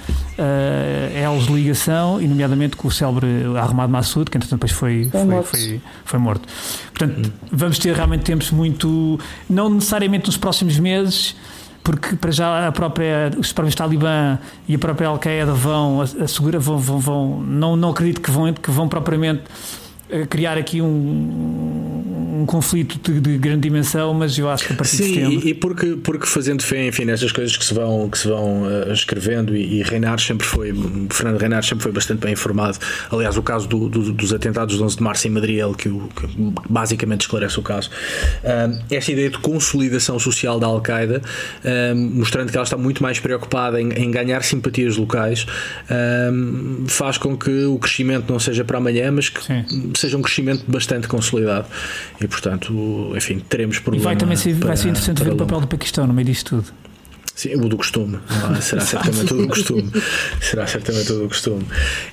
elos 1.13 1.47
de 1.47 1.53
ligação 1.53 2.21
e 2.21 2.27
nomeadamente 2.27 2.75
com 2.75 2.87
o 2.87 2.91
célebre 2.91 3.27
Arrumado 3.57 3.91
Massoud 3.91 4.29
que 4.29 4.37
entretanto 4.37 4.59
depois 4.59 4.71
foi, 4.71 5.09
foi, 5.09 5.19
foi, 5.19 5.29
morto. 5.29 5.47
Foi, 5.47 5.81
foi 6.05 6.19
morto. 6.19 6.47
Portanto, 6.93 7.27
hum. 7.27 7.47
vamos 7.51 7.79
ter 7.79 7.95
realmente 7.95 8.23
tempos 8.23 8.51
muito, 8.51 9.19
não 9.49 9.69
necessariamente 9.69 10.27
nos 10.27 10.37
próximos 10.37 10.79
meses 10.79 11.35
porque 11.83 12.17
para 12.17 12.31
já 12.31 12.67
a 12.67 12.71
própria, 12.71 13.31
os 13.37 13.53
próprios 13.53 13.73
Talibã 13.73 14.37
e 14.67 14.75
a 14.75 14.79
própria 14.79 15.07
Al-Qaeda 15.07 15.53
vão 15.53 16.01
assegurar, 16.01 16.59
vão, 16.59 16.77
vão, 16.77 16.99
vão, 16.99 17.39
não, 17.39 17.77
não 17.77 17.91
acredito 17.91 18.19
que 18.19 18.29
vão, 18.29 18.51
que 18.51 18.69
vão 18.69 18.89
propriamente 18.89 19.43
criar 20.29 20.57
aqui 20.57 20.81
um, 20.81 22.16
um 22.37 22.45
conflito 22.45 22.99
de, 22.99 23.19
de, 23.19 23.37
grande 23.37 23.61
dimensão, 23.61 24.13
mas 24.13 24.37
eu 24.37 24.49
acho 24.49 24.67
que 24.67 24.73
a 24.73 24.75
partir 24.75 24.97
Sim, 24.97 25.03
de 25.03 25.13
setembro... 25.13 25.47
e, 25.47 25.53
porque, 25.53 25.85
porque 26.03 26.25
fazendo 26.25 26.63
fé, 26.63 26.87
enfim, 26.87 27.05
nestas 27.05 27.31
coisas 27.31 27.55
que 27.55 27.65
se 27.65 27.73
vão, 27.73 28.09
que 28.09 28.17
se 28.17 28.27
vão 28.27 28.63
uh, 28.63 28.91
escrevendo 28.91 29.55
e, 29.55 29.79
e 29.79 29.83
Reinar 29.83 30.19
sempre 30.19 30.45
foi, 30.45 30.73
Fernando 31.09 31.39
Reinar 31.39 31.63
sempre 31.63 31.83
foi 31.83 31.91
bastante 31.91 32.19
bem 32.19 32.33
informado. 32.33 32.77
Aliás, 33.11 33.37
o 33.37 33.43
caso 33.43 33.67
do, 33.67 33.89
do, 33.89 34.11
dos 34.13 34.33
atentados 34.33 34.77
de 34.77 34.83
11 34.83 34.97
de 34.97 35.03
março 35.03 35.27
em 35.27 35.31
Madrid 35.31 35.59
ele 35.59 35.75
que, 35.75 35.89
o, 35.89 36.09
que 36.15 36.27
basicamente 36.69 37.21
esclarece 37.21 37.59
o 37.59 37.63
caso. 37.63 37.89
Uh, 38.43 38.79
esta 38.89 39.11
ideia 39.11 39.29
de 39.29 39.39
consolidação 39.39 40.19
social 40.19 40.59
da 40.59 40.67
Al-Qaeda, 40.67 41.21
uh, 41.21 41.95
mostrando 41.95 42.51
que 42.51 42.57
ela 42.57 42.63
está 42.63 42.77
muito 42.77 43.01
mais 43.03 43.19
preocupada 43.19 43.81
em, 43.81 43.91
em 43.91 44.11
ganhar 44.11 44.43
simpatias 44.43 44.97
locais, 44.97 45.45
faz 46.87 47.17
com 47.17 47.37
que 47.37 47.65
o 47.65 47.77
crescimento 47.79 48.31
não 48.31 48.39
seja 48.39 48.63
para 48.63 48.77
amanhã, 48.77 49.11
mas 49.11 49.29
que 49.29 49.43
Sim 49.43 49.65
seja 49.95 50.17
um 50.17 50.21
crescimento 50.21 50.63
bastante 50.67 51.07
consolidado. 51.07 51.67
E 52.19 52.26
portanto, 52.27 53.13
enfim, 53.15 53.39
teremos 53.39 53.79
problema. 53.79 54.03
E 54.03 54.05
vai 54.05 54.15
também 54.15 54.37
ser, 54.37 54.55
para, 54.55 54.67
vai 54.67 54.77
ser 54.77 54.89
interessante 54.89 55.23
ver 55.23 55.33
o 55.33 55.37
papel 55.37 55.61
do 55.61 55.67
Paquistão 55.67 56.05
no 56.07 56.13
meio 56.13 56.27
disto 56.27 56.61
tudo. 56.61 56.73
Sim, 57.35 57.53
o 57.53 57.69
do 57.69 57.77
costume. 57.77 58.17
Ah, 58.27 58.59
será 58.59 58.81
certamente 58.81 59.31
o 59.31 59.37
do 59.37 59.47
costume. 59.47 59.91
Será 60.41 60.65
certamente 60.65 61.11
o 61.11 61.19
do 61.19 61.27
costume. 61.27 61.63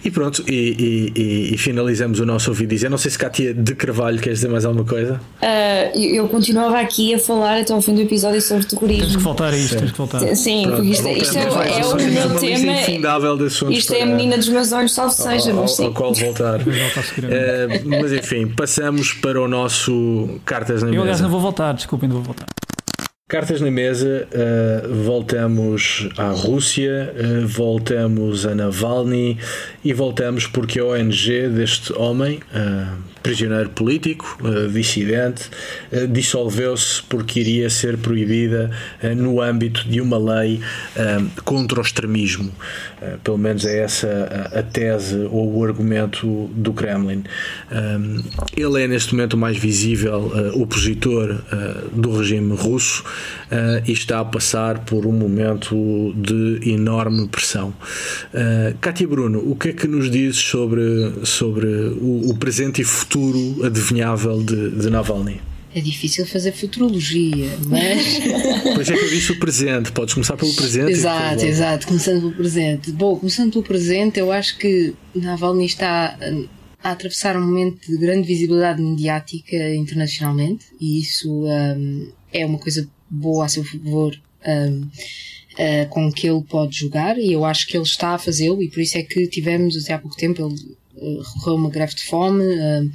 E 0.04 0.10
pronto, 0.10 0.44
e, 0.46 1.12
e, 1.16 1.54
e, 1.54 1.58
finalizamos 1.58 2.20
o 2.20 2.26
nosso 2.26 2.50
ouvido 2.50 2.68
dizer. 2.68 2.90
Não 2.90 2.98
sei 2.98 3.10
se 3.10 3.18
Cátia 3.18 3.54
de 3.54 3.74
Carvalho 3.74 4.18
queres 4.18 4.40
dizer 4.40 4.50
mais 4.50 4.66
alguma 4.66 4.84
coisa? 4.84 5.18
Uh, 5.40 5.98
eu 5.98 6.28
continuava 6.28 6.78
aqui 6.78 7.14
a 7.14 7.18
falar 7.18 7.60
até 7.60 7.72
ao 7.72 7.80
fim 7.80 7.94
do 7.94 8.02
episódio 8.02 8.42
sobre 8.42 8.66
terrorismo. 8.66 9.04
Tens 9.04 9.16
que 9.16 9.22
voltar 9.22 9.52
a 9.52 9.56
isto, 9.56 9.78
tens 9.78 9.92
que 9.92 9.98
voltar. 9.98 10.36
Sim, 10.36 10.62
pronto, 10.64 10.76
porque 10.76 10.90
isto, 10.90 11.08
isto 11.08 11.38
é, 11.38 11.40
é, 11.40 11.80
é 11.80 11.86
o 11.86 11.96
meu 11.96 12.38
tema. 12.38 13.72
Isto 13.72 13.94
é 13.94 14.02
a 14.02 14.06
menina 14.06 14.36
dos 14.36 14.48
meus 14.50 14.72
olhos, 14.72 14.92
salve 14.92 15.14
seja. 15.14 15.52
Ao, 15.52 15.60
ao, 15.60 15.84
ao 15.86 15.92
qual 15.94 16.12
voltar. 16.12 16.60
uh, 16.60 18.00
mas 18.00 18.12
enfim, 18.12 18.46
passamos 18.46 19.14
para 19.14 19.40
o 19.40 19.48
nosso 19.48 20.38
Cartas 20.44 20.82
na 20.82 20.90
Eu, 20.90 21.00
aliás, 21.00 21.22
não 21.22 21.30
vou 21.30 21.40
voltar, 21.40 21.72
desculpem, 21.72 22.10
não 22.10 22.16
vou 22.16 22.24
voltar. 22.24 22.46
Cartas 23.26 23.58
na 23.62 23.70
mesa, 23.70 24.28
uh, 24.34 25.02
voltamos 25.02 26.10
à 26.18 26.28
Rússia, 26.28 27.10
uh, 27.16 27.46
voltamos 27.48 28.44
a 28.44 28.54
Navalny 28.54 29.38
e 29.82 29.94
voltamos 29.94 30.46
porque 30.46 30.78
a 30.78 30.84
ONG 30.84 31.48
deste 31.48 31.90
homem, 31.94 32.40
uh, 32.54 32.98
prisioneiro 33.22 33.70
político, 33.70 34.36
dissidente, 34.70 35.48
dissolveu-se 36.10 37.02
porque 37.04 37.40
iria 37.40 37.70
ser 37.70 37.96
proibida 37.96 38.70
no 39.16 39.40
âmbito 39.40 39.88
de 39.88 39.98
uma 39.98 40.18
lei 40.18 40.60
contra 41.42 41.80
o 41.80 41.82
extremismo. 41.82 42.52
pelo 43.24 43.38
menos 43.38 43.64
é 43.64 43.78
essa 43.78 44.50
a, 44.52 44.62
tese 44.62 45.26
ou 45.30 45.56
o 45.56 45.64
argumento 45.64 46.50
do 46.54 46.74
Kremlin. 46.74 47.24
ele 48.54 48.82
é 48.82 48.86
neste 48.86 49.14
momento 49.14 49.32
o 49.32 49.38
mais 49.38 49.56
visível 49.56 50.30
opositor 50.60 51.40
do 51.94 52.18
regime 52.18 52.54
russo 52.54 53.02
e 53.86 53.92
está 53.92 54.20
a 54.20 54.24
passar 54.24 54.80
por 54.80 55.06
um 55.06 55.12
momento 55.12 56.12
de 56.16 56.70
enorme 56.70 57.28
pressão. 57.28 57.74
Uh, 58.32 58.76
Cátia 58.80 59.06
Bruno, 59.06 59.38
o 59.38 59.56
que 59.56 59.68
é 59.68 59.72
que 59.72 59.86
nos 59.86 60.10
dizes 60.10 60.36
sobre, 60.36 61.12
sobre 61.24 61.66
o, 61.66 62.30
o 62.30 62.36
presente 62.36 62.82
e 62.82 62.84
futuro 62.84 63.64
adivinhável 63.64 64.42
de, 64.42 64.70
de 64.70 64.90
Navalny? 64.90 65.40
É 65.74 65.80
difícil 65.80 66.24
fazer 66.24 66.52
futurologia, 66.52 67.50
mas. 67.66 68.20
Pois 68.74 68.88
é 68.90 68.96
que 68.96 69.04
eu 69.04 69.10
disse 69.10 69.32
o 69.32 69.40
presente, 69.40 69.90
podes 69.90 70.14
começar 70.14 70.36
pelo 70.36 70.54
presente. 70.54 70.92
Exato, 70.92 71.44
exato, 71.44 71.86
começando 71.88 72.20
pelo 72.20 72.32
presente. 72.32 72.92
Bom, 72.92 73.16
começando 73.16 73.52
pelo 73.52 73.64
presente, 73.64 74.20
eu 74.20 74.30
acho 74.30 74.56
que 74.58 74.94
Navalny 75.14 75.66
está 75.66 76.16
a 76.82 76.90
atravessar 76.90 77.36
um 77.36 77.44
momento 77.44 77.90
de 77.90 77.96
grande 77.96 78.26
visibilidade 78.26 78.80
mediática 78.80 79.74
internacionalmente 79.74 80.66
e 80.80 81.00
isso 81.00 81.28
um, 81.44 82.12
é 82.32 82.44
uma 82.44 82.58
coisa 82.58 82.88
boa 83.14 83.46
a 83.46 83.48
seu 83.48 83.64
favor 83.64 84.14
um, 84.46 84.80
uh, 84.82 85.88
com 85.88 86.12
que 86.12 86.28
ele 86.28 86.42
pode 86.42 86.78
jogar 86.78 87.18
e 87.18 87.32
eu 87.32 87.44
acho 87.44 87.66
que 87.66 87.76
ele 87.76 87.84
está 87.84 88.14
a 88.14 88.18
fazê-lo 88.18 88.62
e 88.62 88.68
por 88.68 88.80
isso 88.80 88.98
é 88.98 89.02
que 89.02 89.26
tivemos 89.28 89.76
até 89.82 89.94
há 89.94 89.98
pouco 89.98 90.16
tempo 90.16 90.42
ele 90.42 90.54
uh, 90.96 91.22
recorreu 91.22 91.54
a 91.54 91.56
uma 91.56 91.70
greve 91.70 91.94
de 91.94 92.04
fome 92.04 92.44
uh, 92.44 92.90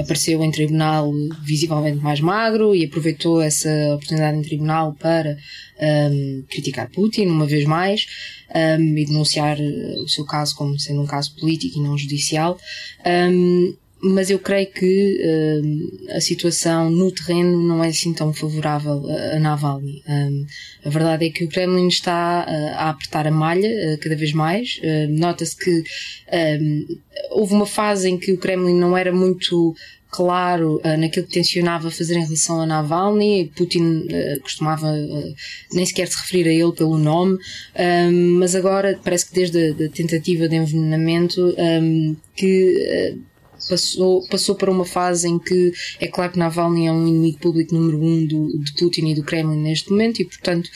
apareceu 0.00 0.42
em 0.42 0.50
tribunal 0.50 1.12
visivelmente 1.42 1.98
mais 1.98 2.20
magro 2.20 2.74
e 2.74 2.84
aproveitou 2.84 3.40
essa 3.40 3.70
oportunidade 3.94 4.38
em 4.38 4.42
tribunal 4.42 4.94
para 4.94 5.36
um, 5.80 6.44
criticar 6.48 6.90
Putin 6.90 7.26
uma 7.26 7.46
vez 7.46 7.64
mais 7.64 8.06
um, 8.54 8.98
e 8.98 9.04
denunciar 9.06 9.58
o 9.58 10.08
seu 10.08 10.24
caso 10.24 10.54
como 10.54 10.78
sendo 10.78 11.02
um 11.02 11.06
caso 11.06 11.34
político 11.36 11.78
e 11.78 11.82
não 11.82 11.96
judicial 11.96 12.58
um, 13.06 13.74
mas 14.06 14.30
eu 14.30 14.38
creio 14.38 14.66
que 14.66 15.18
uh, 15.20 16.16
a 16.16 16.20
situação 16.20 16.90
no 16.90 17.10
terreno 17.10 17.62
não 17.62 17.82
é 17.82 17.88
assim 17.88 18.12
tão 18.12 18.32
favorável 18.32 19.04
a, 19.08 19.36
a 19.36 19.40
Navalny. 19.40 20.02
Um, 20.08 20.46
a 20.84 20.90
verdade 20.90 21.26
é 21.26 21.30
que 21.30 21.44
o 21.44 21.48
Kremlin 21.48 21.88
está 21.88 22.46
uh, 22.48 22.74
a 22.76 22.90
apertar 22.90 23.26
a 23.26 23.30
malha 23.30 23.68
uh, 23.68 23.98
cada 23.98 24.16
vez 24.16 24.32
mais. 24.32 24.80
Nota-se 25.10 25.56
que 25.56 25.82
houve 27.30 27.54
uma 27.54 27.66
fase 27.66 28.08
em 28.08 28.18
que 28.18 28.32
o 28.32 28.38
Kremlin 28.38 28.78
não 28.78 28.96
era 28.96 29.12
muito 29.12 29.74
claro 30.16 30.80
uh, 30.82 30.96
naquilo 30.98 31.26
que 31.26 31.34
tencionava 31.34 31.90
fazer 31.90 32.16
em 32.16 32.24
relação 32.24 32.60
a 32.60 32.66
Navalny. 32.66 33.52
Putin 33.54 34.06
uh, 34.06 34.40
costumava 34.40 34.86
uh, 34.86 35.34
nem 35.72 35.84
sequer 35.84 36.08
se 36.08 36.16
referir 36.16 36.48
a 36.48 36.52
ele 36.52 36.72
pelo 36.72 36.96
nome, 36.96 37.38
mas 38.38 38.54
agora 38.54 38.98
parece 39.04 39.26
que 39.26 39.34
desde 39.34 39.84
a 39.84 39.88
tentativa 39.90 40.48
de 40.48 40.56
envenenamento 40.56 41.54
um, 41.58 42.16
que 42.34 43.14
passou, 43.68 44.26
passou 44.28 44.54
para 44.54 44.70
uma 44.70 44.84
fase 44.84 45.28
em 45.28 45.38
que 45.38 45.72
é 46.00 46.06
claro 46.06 46.32
que 46.32 46.38
Navalny 46.38 46.86
é 46.86 46.92
um 46.92 47.06
inimigo 47.06 47.38
público 47.38 47.74
número 47.74 48.02
um 48.02 48.26
do, 48.26 48.58
de 48.58 48.72
Putin 48.74 49.08
e 49.08 49.14
do 49.14 49.22
Kremlin 49.22 49.62
neste 49.62 49.90
momento 49.90 50.20
e, 50.20 50.24
portanto, 50.24 50.68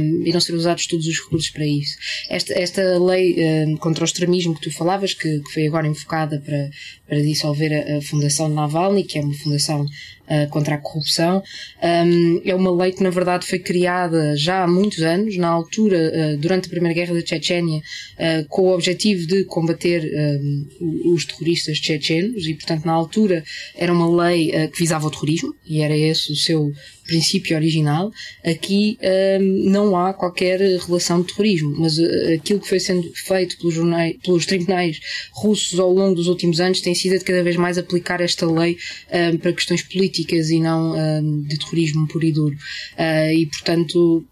um, 0.00 0.22
irão 0.26 0.40
ser 0.40 0.54
usados 0.54 0.86
todos 0.86 1.06
os 1.06 1.18
recursos 1.20 1.50
para 1.50 1.66
isso. 1.66 1.96
Esta, 2.28 2.58
esta 2.58 2.98
lei 2.98 3.36
um, 3.66 3.76
contra 3.76 4.02
o 4.02 4.06
extremismo 4.06 4.54
que 4.54 4.62
tu 4.62 4.72
falavas, 4.72 5.14
que, 5.14 5.40
que 5.40 5.52
foi 5.52 5.66
agora 5.66 5.86
invocada 5.86 6.40
para, 6.40 6.70
para 7.06 7.22
dissolver 7.22 7.72
a, 7.72 7.98
a 7.98 8.02
Fundação 8.02 8.48
Navalny, 8.48 9.04
que 9.04 9.18
é 9.18 9.22
uma 9.22 9.34
fundação 9.34 9.86
uh, 10.28 10.48
contra 10.50 10.74
a 10.74 10.78
corrupção. 10.78 11.42
Um, 11.82 12.40
é 12.44 12.54
uma 12.54 12.74
lei 12.74 12.92
que, 12.92 13.02
na 13.02 13.10
verdade, 13.10 13.46
foi 13.46 13.58
criada 13.58 14.36
já 14.36 14.64
há 14.64 14.66
muitos 14.66 15.02
anos, 15.02 15.36
na 15.36 15.48
altura, 15.48 15.98
uh, 15.98 16.36
durante 16.38 16.66
a 16.66 16.70
Primeira 16.70 16.94
Guerra 16.94 17.14
da 17.14 17.26
Chechênia, 17.26 17.78
uh, 17.78 18.48
com 18.48 18.62
o 18.62 18.74
objetivo 18.74 19.26
de 19.26 19.44
combater 19.44 20.10
um, 20.40 21.12
os 21.14 21.24
terroristas 21.24 21.78
chechenos 21.78 22.46
e, 22.46 22.54
portanto, 22.54 22.84
na 22.84 22.92
altura 22.92 23.44
era 23.76 23.92
uma 23.92 24.24
lei 24.24 24.50
que 24.70 24.78
visava 24.78 25.06
o 25.06 25.10
terrorismo 25.10 25.54
e 25.66 25.80
era 25.80 25.96
esse 25.96 26.32
o 26.32 26.36
seu 26.36 26.72
princípio 27.06 27.56
original, 27.56 28.10
aqui 28.44 28.98
um, 29.40 29.70
não 29.70 29.96
há 29.96 30.12
qualquer 30.12 30.60
relação 30.60 31.22
de 31.22 31.28
terrorismo, 31.28 31.74
mas 31.78 31.98
uh, 31.98 32.34
aquilo 32.34 32.60
que 32.60 32.68
foi 32.68 32.80
sendo 32.80 33.10
feito 33.14 33.56
pelos, 33.58 33.74
jornais, 33.74 34.16
pelos 34.22 34.46
tribunais 34.46 34.98
russos 35.32 35.78
ao 35.78 35.92
longo 35.92 36.14
dos 36.14 36.28
últimos 36.28 36.60
anos 36.60 36.80
tem 36.80 36.94
sido 36.94 37.18
de 37.18 37.24
cada 37.24 37.42
vez 37.42 37.56
mais 37.56 37.78
aplicar 37.78 38.20
esta 38.20 38.50
lei 38.50 38.76
um, 39.12 39.38
para 39.38 39.52
questões 39.52 39.82
políticas 39.82 40.50
e 40.50 40.60
não 40.60 40.94
um, 40.96 41.42
de 41.42 41.58
terrorismo 41.58 42.08
puro 42.08 42.24
e 42.24 42.32
duro. 42.32 42.56
Uh, 42.98 43.32
e, 43.32 43.46
portanto, 43.46 44.24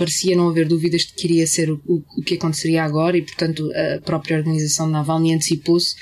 parecia 0.00 0.34
não 0.34 0.48
haver 0.48 0.66
dúvidas 0.66 1.02
de 1.02 1.12
que 1.12 1.26
iria 1.26 1.46
ser 1.46 1.70
o, 1.70 1.80
o, 1.86 2.22
que 2.22 2.34
aconteceria 2.34 2.82
agora 2.82 3.18
e, 3.18 3.22
portanto, 3.22 3.70
a 3.74 4.00
própria 4.00 4.38
organização 4.38 4.88
Navalny 4.88 5.34
antecipou-se 5.34 5.94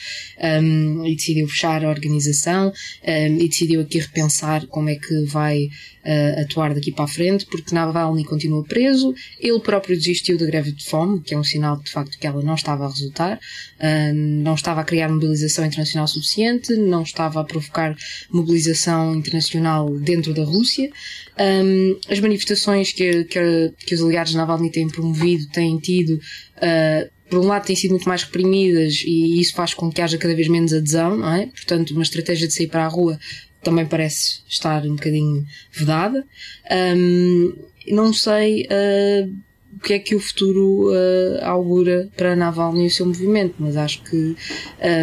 um, 0.63 1.05
e 1.05 1.17
decidiu 1.17 1.49
fechar 1.49 1.85
a 1.85 1.91
organização 1.91 2.69
um, 2.69 3.37
e 3.39 3.49
decidiu 3.49 3.81
aqui 3.81 3.99
repensar 3.99 4.67
como 4.69 4.89
é 4.89 4.95
que 4.95 5.25
vai 5.25 5.69
uh, 6.05 6.41
atuar 6.43 6.75
daqui 6.75 6.93
para 6.93 7.05
a 7.05 7.09
frente, 7.09 7.47
porque 7.47 7.75
Navalny 7.75 8.25
continua 8.25 8.65
preso, 8.65 9.15
ele 9.39 9.61
próprio 9.61 9.97
desistiu 9.97 10.39
da 10.39 10.47
greve 10.47 10.73
de 10.73 10.85
fome, 10.85 11.21
que 11.21 11.35
é 11.35 11.39
um 11.39 11.45
sinal 11.45 11.77
de 11.79 11.91
facto 11.91 12.19
que 12.19 12.27
ela 12.27 12.43
não 12.43 12.55
estava 12.55 12.85
a 12.85 12.89
resultar, 12.89 13.37
uh, 13.37 14.15
não 14.15 14.55
estava 14.55 14.81
a 14.81 14.85
criar 14.85 15.09
mobilização 15.09 15.65
internacional 15.65 16.07
suficiente, 16.07 16.75
não 16.75 17.03
estava 17.03 17.41
a 17.41 17.45
provocar 17.45 17.97
mobilização 18.31 19.15
internacional 19.15 19.91
dentro 19.99 20.35
da 20.35 20.45
Rússia. 20.45 20.91
Um, 21.39 21.99
as 22.11 22.19
manifestações 22.19 22.93
que, 22.93 23.25
que, 23.25 23.73
que 23.87 23.95
os 23.95 24.03
aliados 24.03 24.33
de 24.33 24.39
Navalny 24.39 24.71
têm 24.71 24.89
promovido 24.89 25.47
têm 25.49 25.79
tido 25.79 26.15
uh, 26.57 27.19
por 27.29 27.41
um 27.41 27.47
lado 27.47 27.67
têm 27.67 27.77
sido 27.77 27.91
muito 27.91 28.09
mais 28.09 28.23
reprimidas 28.23 29.03
e 29.05 29.41
isso 29.41 29.55
faz 29.55 29.75
com 29.75 29.91
que 29.91 30.01
haja 30.01 30.17
cada 30.19 30.35
vez 30.35 30.49
menos 30.49 30.73
adesão, 30.73 31.17
não 31.17 31.35
é? 31.35 31.47
Portanto, 31.47 31.91
uma 31.91 32.03
estratégia 32.03 32.49
de 32.49 32.55
sair 32.55 32.69
para 32.69 32.87
a 32.87 32.89
rua 32.89 33.19
também 33.63 33.87
parece 33.87 34.41
estar 34.49 34.85
um 34.85 34.95
bocadinho 34.95 35.45
vedada. 35.73 36.25
Um, 36.71 37.53
não 37.91 38.13
sei 38.13 38.67
uh, 38.67 39.33
o 39.77 39.81
que 39.81 39.95
é 39.95 39.99
que 39.99 40.15
o 40.15 40.21
futuro 40.21 40.91
uh, 40.91 41.45
augura 41.45 42.09
para 42.17 42.37
Navalny 42.37 42.85
e 42.85 42.87
o 42.87 42.91
seu 42.91 43.07
movimento, 43.07 43.55
mas 43.59 43.77
acho 43.77 44.03
que 44.03 44.37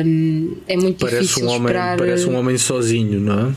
um, 0.05 0.57
é 0.67 0.77
muito 0.77 0.99
parece 0.99 1.21
difícil 1.21 1.45
um 1.45 1.49
homem, 1.49 1.61
esperar. 1.61 1.97
Parece 1.97 2.25
um 2.27 2.35
homem 2.37 2.57
sozinho, 2.57 3.19
não 3.19 3.49
é? 3.49 3.53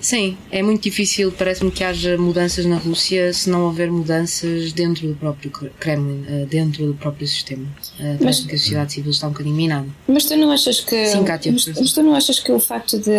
Sim, 0.00 0.36
é 0.50 0.62
muito 0.62 0.82
difícil, 0.82 1.32
parece-me 1.32 1.70
que 1.70 1.82
haja 1.82 2.18
mudanças 2.18 2.66
na 2.66 2.76
Rússia 2.76 3.32
se 3.32 3.48
não 3.48 3.64
houver 3.64 3.90
mudanças 3.90 4.70
dentro 4.70 5.08
do 5.08 5.14
próprio 5.14 5.50
Kremlin, 5.80 6.26
dentro 6.46 6.84
do 6.84 6.92
próprio 6.92 7.26
sistema. 7.26 7.66
Mas 8.20 8.40
que 8.40 8.54
a 8.54 8.58
sociedade 8.58 8.92
civil 8.92 9.10
está 9.10 9.28
um 9.28 9.30
bocadinho 9.30 9.56
minada. 9.56 9.88
Mas 10.06 10.26
tu 10.26 10.36
não 10.36 10.50
achas 10.52 10.80
que. 10.80 11.06
Sim, 11.06 11.24
Kátia, 11.24 11.52
mas, 11.52 11.66
mas 11.66 11.92
tu 11.92 12.02
não 12.02 12.14
achas 12.14 12.38
que 12.38 12.52
o 12.52 12.60
facto 12.60 12.98
de, 12.98 13.10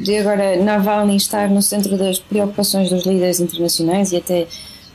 de 0.00 0.16
agora 0.16 0.56
Navalny 0.56 1.16
estar 1.16 1.48
no 1.48 1.60
centro 1.60 1.96
das 1.96 2.18
preocupações 2.18 2.88
dos 2.88 3.04
líderes 3.04 3.38
internacionais 3.38 4.12
e 4.12 4.16
até 4.16 4.46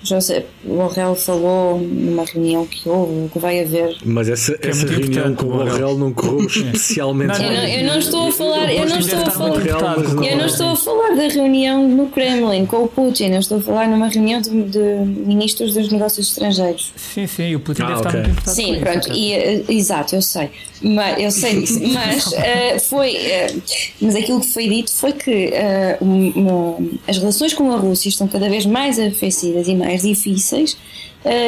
José 0.06 0.46
Borrell 0.64 1.16
falou 1.16 1.80
numa 1.80 2.24
reunião 2.26 2.66
que 2.66 2.88
houve, 2.88 3.30
que 3.30 3.40
vai 3.40 3.62
haver. 3.62 3.98
Mas 4.06 4.30
essa, 4.30 4.54
é 4.62 4.70
essa 4.70 4.86
reunião 4.88 5.36
com 5.36 5.46
o 5.46 5.50
Borrell 5.50 5.98
não 5.98 6.14
correu 6.14 6.46
especialmente. 6.48 7.40
Não, 7.40 7.46
eu, 7.46 7.54
não, 7.54 7.68
eu 7.68 7.86
não 7.88 8.00
estou 8.00 8.28
a 8.28 8.32
falar, 8.32 8.74
eu 8.74 8.88
não 8.88 9.00
estou 9.00 9.20
a 9.20 9.32
falar, 9.32 10.26
eu 10.26 10.38
não 10.38 10.46
estou 10.46 10.68
a 10.70 10.76
falar 10.76 11.16
da 11.16 11.28
reunião 11.28 11.88
no 11.88 12.08
Kremlin 12.08 12.66
com 12.66 12.84
o 12.84 12.88
Putin, 12.88 13.32
eu 13.32 13.40
estou 13.40 13.58
a 13.58 13.62
falar 13.62 13.88
numa 13.88 14.08
reunião 14.08 14.42
de, 14.42 14.50
de 14.50 14.80
ministros 14.80 15.74
dos 15.74 15.92
negócios 15.92 16.30
estrangeiros. 16.30 16.94
Sim, 16.96 17.28
sim, 17.28 17.56
o 17.56 17.60
Putin 17.60 17.84
ah, 17.84 17.88
deve 17.88 18.00
okay. 18.00 18.10
estar 18.10 18.18
muito 18.18 18.32
importado 18.32 18.56
Sim, 18.56 18.80
pronto, 18.80 19.14
e, 19.14 19.34
eh, 19.34 19.64
exato, 19.70 20.16
eu 20.16 20.22
sei. 20.22 20.50
Mas, 20.82 21.20
eu 21.20 21.32
sei 21.32 21.60
disso, 21.62 21.80
mas 21.88 22.28
uh, 22.28 22.80
foi, 22.88 23.16
uh, 23.16 23.62
mas 24.02 24.16
aquilo 24.16 24.42
que 24.42 24.48
foi 24.48 24.68
dito 24.68 24.94
foi 24.94 25.14
que 25.14 25.54
uh, 26.02 26.06
um, 26.06 26.98
as 27.08 27.18
relações 27.18 27.54
com 27.54 27.72
a 27.72 27.78
Rússia 27.78 28.10
estão 28.10 28.28
cada 28.28 28.50
vez 28.50 28.66
mais 28.66 29.00
arrefecidas 29.00 29.68
e 29.68 29.76
mais 29.76 29.95
difíceis 30.02 30.78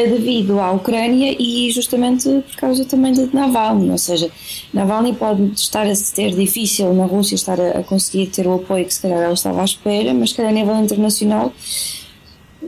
devido 0.10 0.60
à 0.60 0.72
Ucrânia 0.72 1.36
e 1.38 1.70
justamente 1.70 2.28
por 2.28 2.56
causa 2.56 2.84
também 2.84 3.14
de 3.14 3.30
Navalny, 3.32 3.92
ou 3.92 3.98
seja, 3.98 4.28
Navalny 4.74 5.14
pode 5.14 5.52
estar 5.56 5.86
a 5.86 5.94
ter 6.16 6.32
difícil 6.32 6.92
na 6.96 7.06
Rússia 7.06 7.36
estar 7.36 7.62
a, 7.62 7.80
a 7.80 7.84
conseguir 7.84 8.26
ter 8.28 8.48
o 8.48 8.56
apoio 8.56 8.86
que 8.86 8.94
se 8.94 9.02
calhar 9.02 9.20
ela 9.20 9.34
estava 9.34 9.62
à 9.62 9.66
espera, 9.66 10.16
mas 10.16 10.34
que 10.34 10.42
a 10.42 10.52
nível 10.52 10.76
internacional 10.78 11.54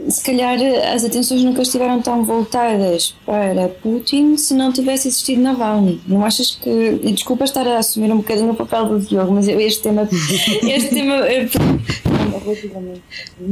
se 0.08 0.24
calhar 0.24 0.58
as 0.94 1.04
atenções 1.04 1.44
nunca 1.44 1.62
estiveram 1.62 2.02
tão 2.02 2.24
voltadas 2.24 3.15
para 3.26 3.68
Putin 3.68 4.38
se 4.38 4.54
não 4.54 4.72
tivesse 4.72 5.08
existido 5.08 5.42
Navalny. 5.42 6.00
Não 6.08 6.24
achas 6.24 6.52
que. 6.52 7.00
Desculpa 7.12 7.44
estar 7.44 7.68
a 7.68 7.80
assumir 7.80 8.12
um 8.12 8.18
bocadinho 8.18 8.52
o 8.52 8.56
papel 8.56 8.86
do 8.86 9.00
Diogo, 9.00 9.34
mas 9.34 9.48
este 9.48 9.84
tema. 9.84 10.08
Este 10.63 10.89
tema. 10.89 11.15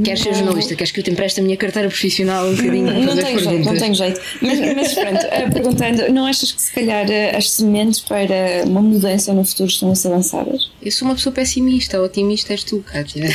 Queres 0.04 0.22
ser 0.22 0.34
jornalista? 0.34 0.76
Queres 0.76 0.92
que 0.92 1.00
eu 1.00 1.04
te 1.04 1.12
empreste 1.12 1.40
a 1.40 1.44
minha 1.44 1.58
carteira 1.58 1.88
profissional 1.88 2.48
um 2.48 2.56
bocadinho? 2.56 2.86
Não, 2.86 3.16
não 3.16 3.16
tenho 3.16 3.40
jeito, 3.40 3.66
não 3.66 3.78
tenho 3.78 3.96
jeito. 3.96 4.22
Mas, 4.42 4.60
mas 4.60 4.94
pronto, 4.94 5.26
uh, 5.26 5.52
perguntando, 5.54 6.14
não 6.14 6.26
achas 6.26 6.52
que 6.52 6.62
se 6.62 6.72
calhar 6.74 7.06
uh, 7.08 7.38
as 7.38 7.52
sementes 7.52 8.00
para 8.02 8.64
uma 8.66 8.82
mudança 8.82 9.34
no 9.34 9.44
futuro 9.46 9.70
estão 9.70 9.92
a 9.92 9.96
ser 9.96 10.10
lançadas? 10.10 10.72
Eu 10.82 10.92
sou 10.92 11.08
uma 11.08 11.16
pessoa 11.16 11.34
pessimista, 11.34 12.02
otimista 12.02 12.54
és 12.54 12.64
tu, 12.64 12.80
Kátia. 12.80 13.24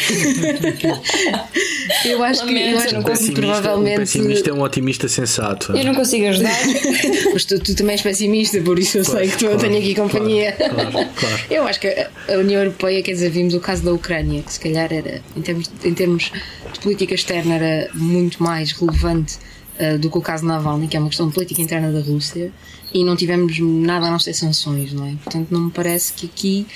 eu 2.04 2.22
acho 2.22 2.46
que, 2.46 2.54
eu 2.54 2.78
acho 2.78 3.24
que 3.24 3.32
provavelmente. 3.32 3.96
O 3.96 4.00
pessimista 4.00 4.50
é 4.50 4.52
um 4.52 4.62
otimista 4.62 5.08
sensato. 5.08 5.76
Eu 5.76 5.84
não 5.84 5.94
consigo 5.94 6.26
ajudar. 6.26 6.52
Mas 7.32 7.44
tu, 7.44 7.58
tu, 7.58 7.74
também 7.74 7.92
és 7.92 8.02
pessimista, 8.02 8.60
por 8.60 8.78
isso 8.78 8.98
eu 8.98 9.04
claro, 9.04 9.20
sei 9.20 9.28
que 9.30 9.36
tu 9.36 9.44
claro, 9.46 9.60
tenho 9.60 9.78
aqui 9.78 9.94
companhia. 9.94 10.52
Claro, 10.52 11.10
eu 11.50 11.66
acho 11.66 11.80
que 11.80 11.88
a 11.88 12.38
União 12.38 12.60
Europeia, 12.62 13.02
quer 13.02 13.12
dizer, 13.12 13.30
vimos 13.30 13.54
o 13.54 13.60
caso 13.60 13.82
da 13.84 13.92
Ucrânia, 13.92 14.42
que 14.42 14.52
se 14.52 14.60
calhar 14.60 14.92
era, 14.92 15.22
em 15.36 15.42
termos, 15.42 15.70
em 15.84 15.94
termos 15.94 16.32
de 16.72 16.80
política 16.80 17.14
externa, 17.14 17.54
era 17.54 17.90
muito 17.94 18.42
mais 18.42 18.72
relevante 18.72 19.38
uh, 19.80 19.98
do 19.98 20.10
que 20.10 20.18
o 20.18 20.20
caso 20.20 20.44
Navalny, 20.44 20.88
que 20.88 20.96
é 20.96 21.00
uma 21.00 21.08
questão 21.08 21.28
de 21.28 21.34
política 21.34 21.60
interna 21.60 21.92
da 21.92 22.00
Rússia, 22.00 22.52
e 22.92 23.04
não 23.04 23.16
tivemos 23.16 23.58
nada 23.58 24.06
a 24.06 24.10
não 24.10 24.18
ser 24.18 24.34
sanções, 24.34 24.92
não 24.92 25.06
é? 25.06 25.14
Portanto, 25.22 25.48
não 25.50 25.60
me 25.66 25.70
parece 25.70 26.12
que 26.12 26.26
aqui 26.26 26.66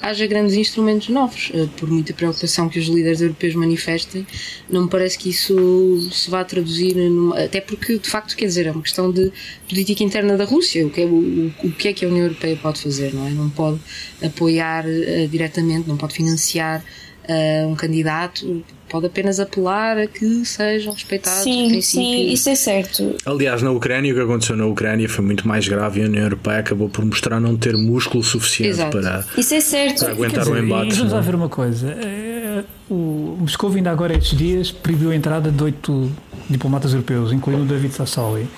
haja 0.00 0.26
grandes 0.26 0.54
instrumentos 0.54 1.08
novos. 1.08 1.50
Uh, 1.50 1.66
por 1.76 1.90
muita 1.90 2.12
preocupação 2.12 2.68
que 2.68 2.78
os 2.78 2.86
líderes 2.86 3.20
europeus 3.20 3.54
manifestem, 3.54 4.26
não 4.68 4.82
me 4.84 4.88
parece 4.88 5.18
que 5.18 5.30
isso 5.30 6.08
se 6.12 6.30
vá 6.30 6.44
traduzir, 6.44 6.94
numa, 6.94 7.38
até 7.38 7.60
porque, 7.60 7.98
de 7.98 8.08
facto, 8.08 8.36
quer 8.36 8.46
dizer, 8.46 8.66
é 8.66 8.70
uma 8.70 8.82
questão 8.82 9.10
de 9.10 9.32
política 9.68 10.04
interna 10.04 10.36
da 10.36 10.44
Rússia. 10.44 10.86
O 10.86 10.90
que 10.90 11.00
é, 11.00 11.06
o, 11.06 11.52
o 11.64 11.72
que, 11.72 11.88
é 11.88 11.92
que 11.92 12.04
a 12.04 12.08
União 12.08 12.24
Europeia 12.24 12.56
pode 12.56 12.80
fazer, 12.80 13.14
não 13.14 13.26
é? 13.26 13.30
Não 13.30 13.48
pode 13.48 13.80
apoiar 14.22 14.84
uh, 14.84 15.28
diretamente, 15.28 15.88
não 15.88 15.96
pode 15.96 16.14
financiar 16.14 16.84
uh, 17.28 17.68
um 17.68 17.74
candidato 17.74 18.64
pode 18.88 19.06
apenas 19.06 19.40
apelar 19.40 19.98
a 19.98 20.06
que 20.06 20.44
sejam 20.44 20.92
respeitados 20.92 21.42
sim, 21.42 21.68
princípios. 21.68 21.84
Sim, 21.84 22.32
isso 22.32 22.48
é 22.48 22.54
certo. 22.54 23.16
Aliás, 23.26 23.62
na 23.62 23.70
Ucrânia, 23.70 24.12
o 24.12 24.16
que 24.16 24.22
aconteceu 24.22 24.56
na 24.56 24.66
Ucrânia 24.66 25.08
foi 25.08 25.24
muito 25.24 25.48
mais 25.48 25.66
grave 25.66 26.00
e 26.00 26.04
a 26.04 26.06
União 26.06 26.22
Europeia 26.22 26.58
acabou 26.60 26.88
por 26.88 27.04
mostrar 27.04 27.40
não 27.40 27.56
ter 27.56 27.76
músculo 27.76 28.22
suficiente 28.22 28.78
para, 28.90 29.24
isso 29.36 29.54
é 29.54 29.60
certo. 29.60 30.00
para 30.04 30.12
aguentar 30.12 30.44
dizer, 30.44 30.52
o 30.52 30.58
embate. 30.58 30.94
E 30.94 30.96
vamos 30.98 31.12
lá 31.12 31.20
ver 31.20 31.34
uma 31.34 31.48
coisa: 31.48 31.90
é, 31.90 32.62
o 32.88 33.36
Moscou, 33.40 33.72
ainda 33.72 33.90
agora 33.90 34.16
estes 34.16 34.38
dias, 34.38 34.70
proibiu 34.70 35.10
a 35.10 35.16
entrada 35.16 35.50
de 35.50 35.62
oito 35.62 36.10
diplomatas 36.48 36.92
europeus, 36.92 37.32
incluindo 37.32 37.62
o 37.62 37.66
David 37.66 37.94
Sassoli. 37.94 38.48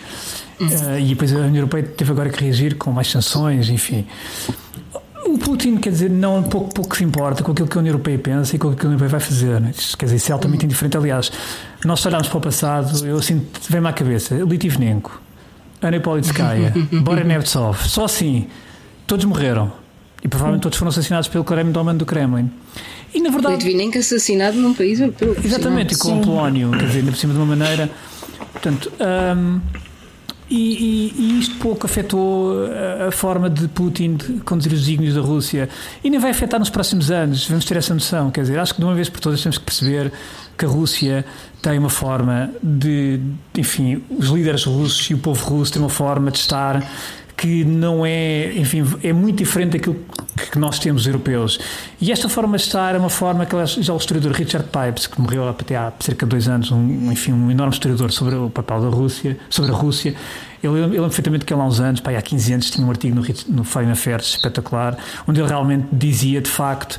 Uh, 0.59 0.99
e 0.99 1.09
depois 1.09 1.33
a 1.35 1.39
União 1.39 1.57
Europeia 1.57 1.83
teve 1.85 2.11
agora 2.11 2.31
que 2.31 2.43
reagir 2.43 2.77
com 2.77 2.91
mais 2.91 3.11
sanções, 3.11 3.69
enfim. 3.69 4.07
O 5.27 5.39
Putin, 5.39 5.77
quer 5.77 5.91
dizer, 5.91 6.09
não 6.09 6.43
pouco, 6.43 6.73
pouco 6.73 6.97
se 6.97 7.03
importa 7.03 7.43
com 7.43 7.51
aquilo 7.51 7.67
que 7.67 7.77
a 7.77 7.81
União 7.81 7.93
Europeia 7.93 8.19
pensa 8.19 8.55
e 8.55 8.59
com 8.59 8.69
aquilo 8.69 8.79
que 8.79 8.87
a 8.87 8.89
União 8.91 8.99
Europeia 8.99 9.19
vai 9.19 9.29
fazer. 9.29 9.61
Né? 9.61 9.73
Quer 9.99 10.07
dizer, 10.07 10.17
isso 10.17 10.31
é 10.31 10.33
altamente 10.33 10.65
indiferente. 10.65 10.97
Aliás, 10.97 11.33
nós 11.85 12.05
olhamos 12.07 12.29
para 12.29 12.39
o 12.39 12.41
passado, 12.41 13.05
eu 13.07 13.17
assim, 13.17 13.45
vem-me 13.69 13.89
à 13.89 13.93
cabeça, 13.93 14.35
Litvinenko, 14.37 15.21
Ana 15.83 15.99
Politskaya, 15.99 16.73
Boris 17.03 17.27
Nemtsov, 17.27 17.89
só 17.89 18.05
assim, 18.05 18.47
todos 19.07 19.25
morreram. 19.25 19.73
E 20.23 20.29
provavelmente 20.29 20.63
todos 20.63 20.79
foram 20.79 20.89
assassinados 20.89 21.29
pelo 21.29 21.45
Kremlin 21.45 21.97
do 21.97 22.07
Kremlin. 22.07 22.51
E 23.13 23.21
na 23.21 23.31
verdade. 23.31 23.57
Litvinenko 23.57 23.99
assassinado 23.99 24.57
num 24.57 24.75
país 24.75 25.01
europeu. 25.01 25.37
Exatamente, 25.45 25.95
e 25.95 25.99
com 25.99 26.19
o 26.19 26.23
Polónio, 26.23 26.71
quer 26.71 26.87
dizer, 26.87 27.05
por 27.05 27.17
cima 27.17 27.33
de 27.33 27.39
uma 27.39 27.57
maneira. 27.57 27.91
Portanto. 28.53 28.93
Um, 29.01 29.61
e, 30.49 30.55
e, 30.55 31.15
e, 31.19 31.41
isto 31.41 31.57
pouco 31.57 31.87
afetou 31.87 32.67
a, 32.67 33.09
a, 33.09 33.11
forma 33.11 33.51
de 33.51 33.67
Putin 33.69 34.17
conduzir 34.45 34.73
os 34.73 34.81
desígnios 34.81 35.15
da 35.15 35.21
Rússia 35.21 35.69
e 36.05 36.09
nem 36.09 36.21
vai 36.21 36.31
afetar 36.31 36.61
nos 36.61 36.71
próximos 36.71 37.11
anos, 37.11 37.49
vamos 37.49 37.65
ter 37.65 37.77
essa 37.77 37.93
noção. 37.93 38.31
Quer 38.31 38.43
dizer, 38.43 38.59
acho 38.59 38.75
que 38.75 38.81
de 38.81 38.87
uma 38.87 38.95
vez 38.95 39.09
por 39.09 39.19
todas 39.19 39.43
temos 39.43 39.59
que 39.59 39.65
perceber 39.65 40.13
que 40.57 40.65
a 40.65 40.69
Rússia 40.69 41.25
tem 41.61 41.79
uma 41.79 41.91
forma 41.91 42.51
de, 42.63 43.21
enfim, 43.57 44.03
os 44.09 44.29
líderes 44.29 44.65
russos 44.65 45.11
e 45.11 45.15
o 45.15 45.19
povo 45.19 45.45
russo 45.45 45.73
têm 45.73 45.83
uma 45.83 45.89
forma 45.89 46.31
de 46.31 46.39
estar 46.39 46.81
que 47.37 47.65
não 47.65 48.07
é, 48.07 48.53
enfim, 48.57 48.85
é 49.03 49.13
muito 49.13 49.39
diferente 49.39 49.73
daquilo 49.73 49.97
que 50.37 50.59
nós 50.59 50.79
temos 50.79 51.07
europeus. 51.07 51.59
E 52.01 52.13
esta 52.13 52.29
forma 52.29 52.57
de 52.57 52.65
estar 52.65 52.95
é 52.95 52.99
uma 52.99 53.09
forma 53.09 53.47
que 53.47 53.57
já 53.83 53.93
o 53.93 53.97
historiador 53.97 54.33
Richard 54.33 54.69
Pipes, 54.69 55.07
que 55.07 55.21
morreu 55.21 55.49
há 55.49 55.93
cerca 56.01 56.27
de 56.27 56.31
dois 56.31 56.49
anos, 56.49 56.71
um, 56.71 57.11
enfim, 57.11 57.33
um 57.33 57.51
enorme 57.51 57.73
historiador 57.73 58.13
sobre 58.13 58.35
o 58.35 58.51
papel 58.51 58.83
da 58.83 58.89
Rússia, 58.89 59.39
sobre 59.49 59.73
a 59.73 59.75
Rússia, 59.75 60.15
ele 60.63 60.75
lembro 60.75 61.03
perfeitamente 61.03 61.45
que 61.45 61.53
ele 61.53 61.61
há 61.61 61.65
uns 61.65 61.81
anos, 61.81 62.01
pá, 62.01 62.11
há 62.11 62.23
15 62.23 62.53
anos, 62.53 62.71
tinha 62.71 62.87
um 62.87 62.91
artigo 62.91 63.15
no, 63.15 63.25
no 63.49 63.65
Foreign 63.65 63.93
Affairs 63.93 64.27
espetacular, 64.27 64.97
onde 65.27 65.41
ele 65.41 65.49
realmente 65.49 65.87
dizia, 65.93 66.41
de 66.41 66.51
facto, 66.51 66.99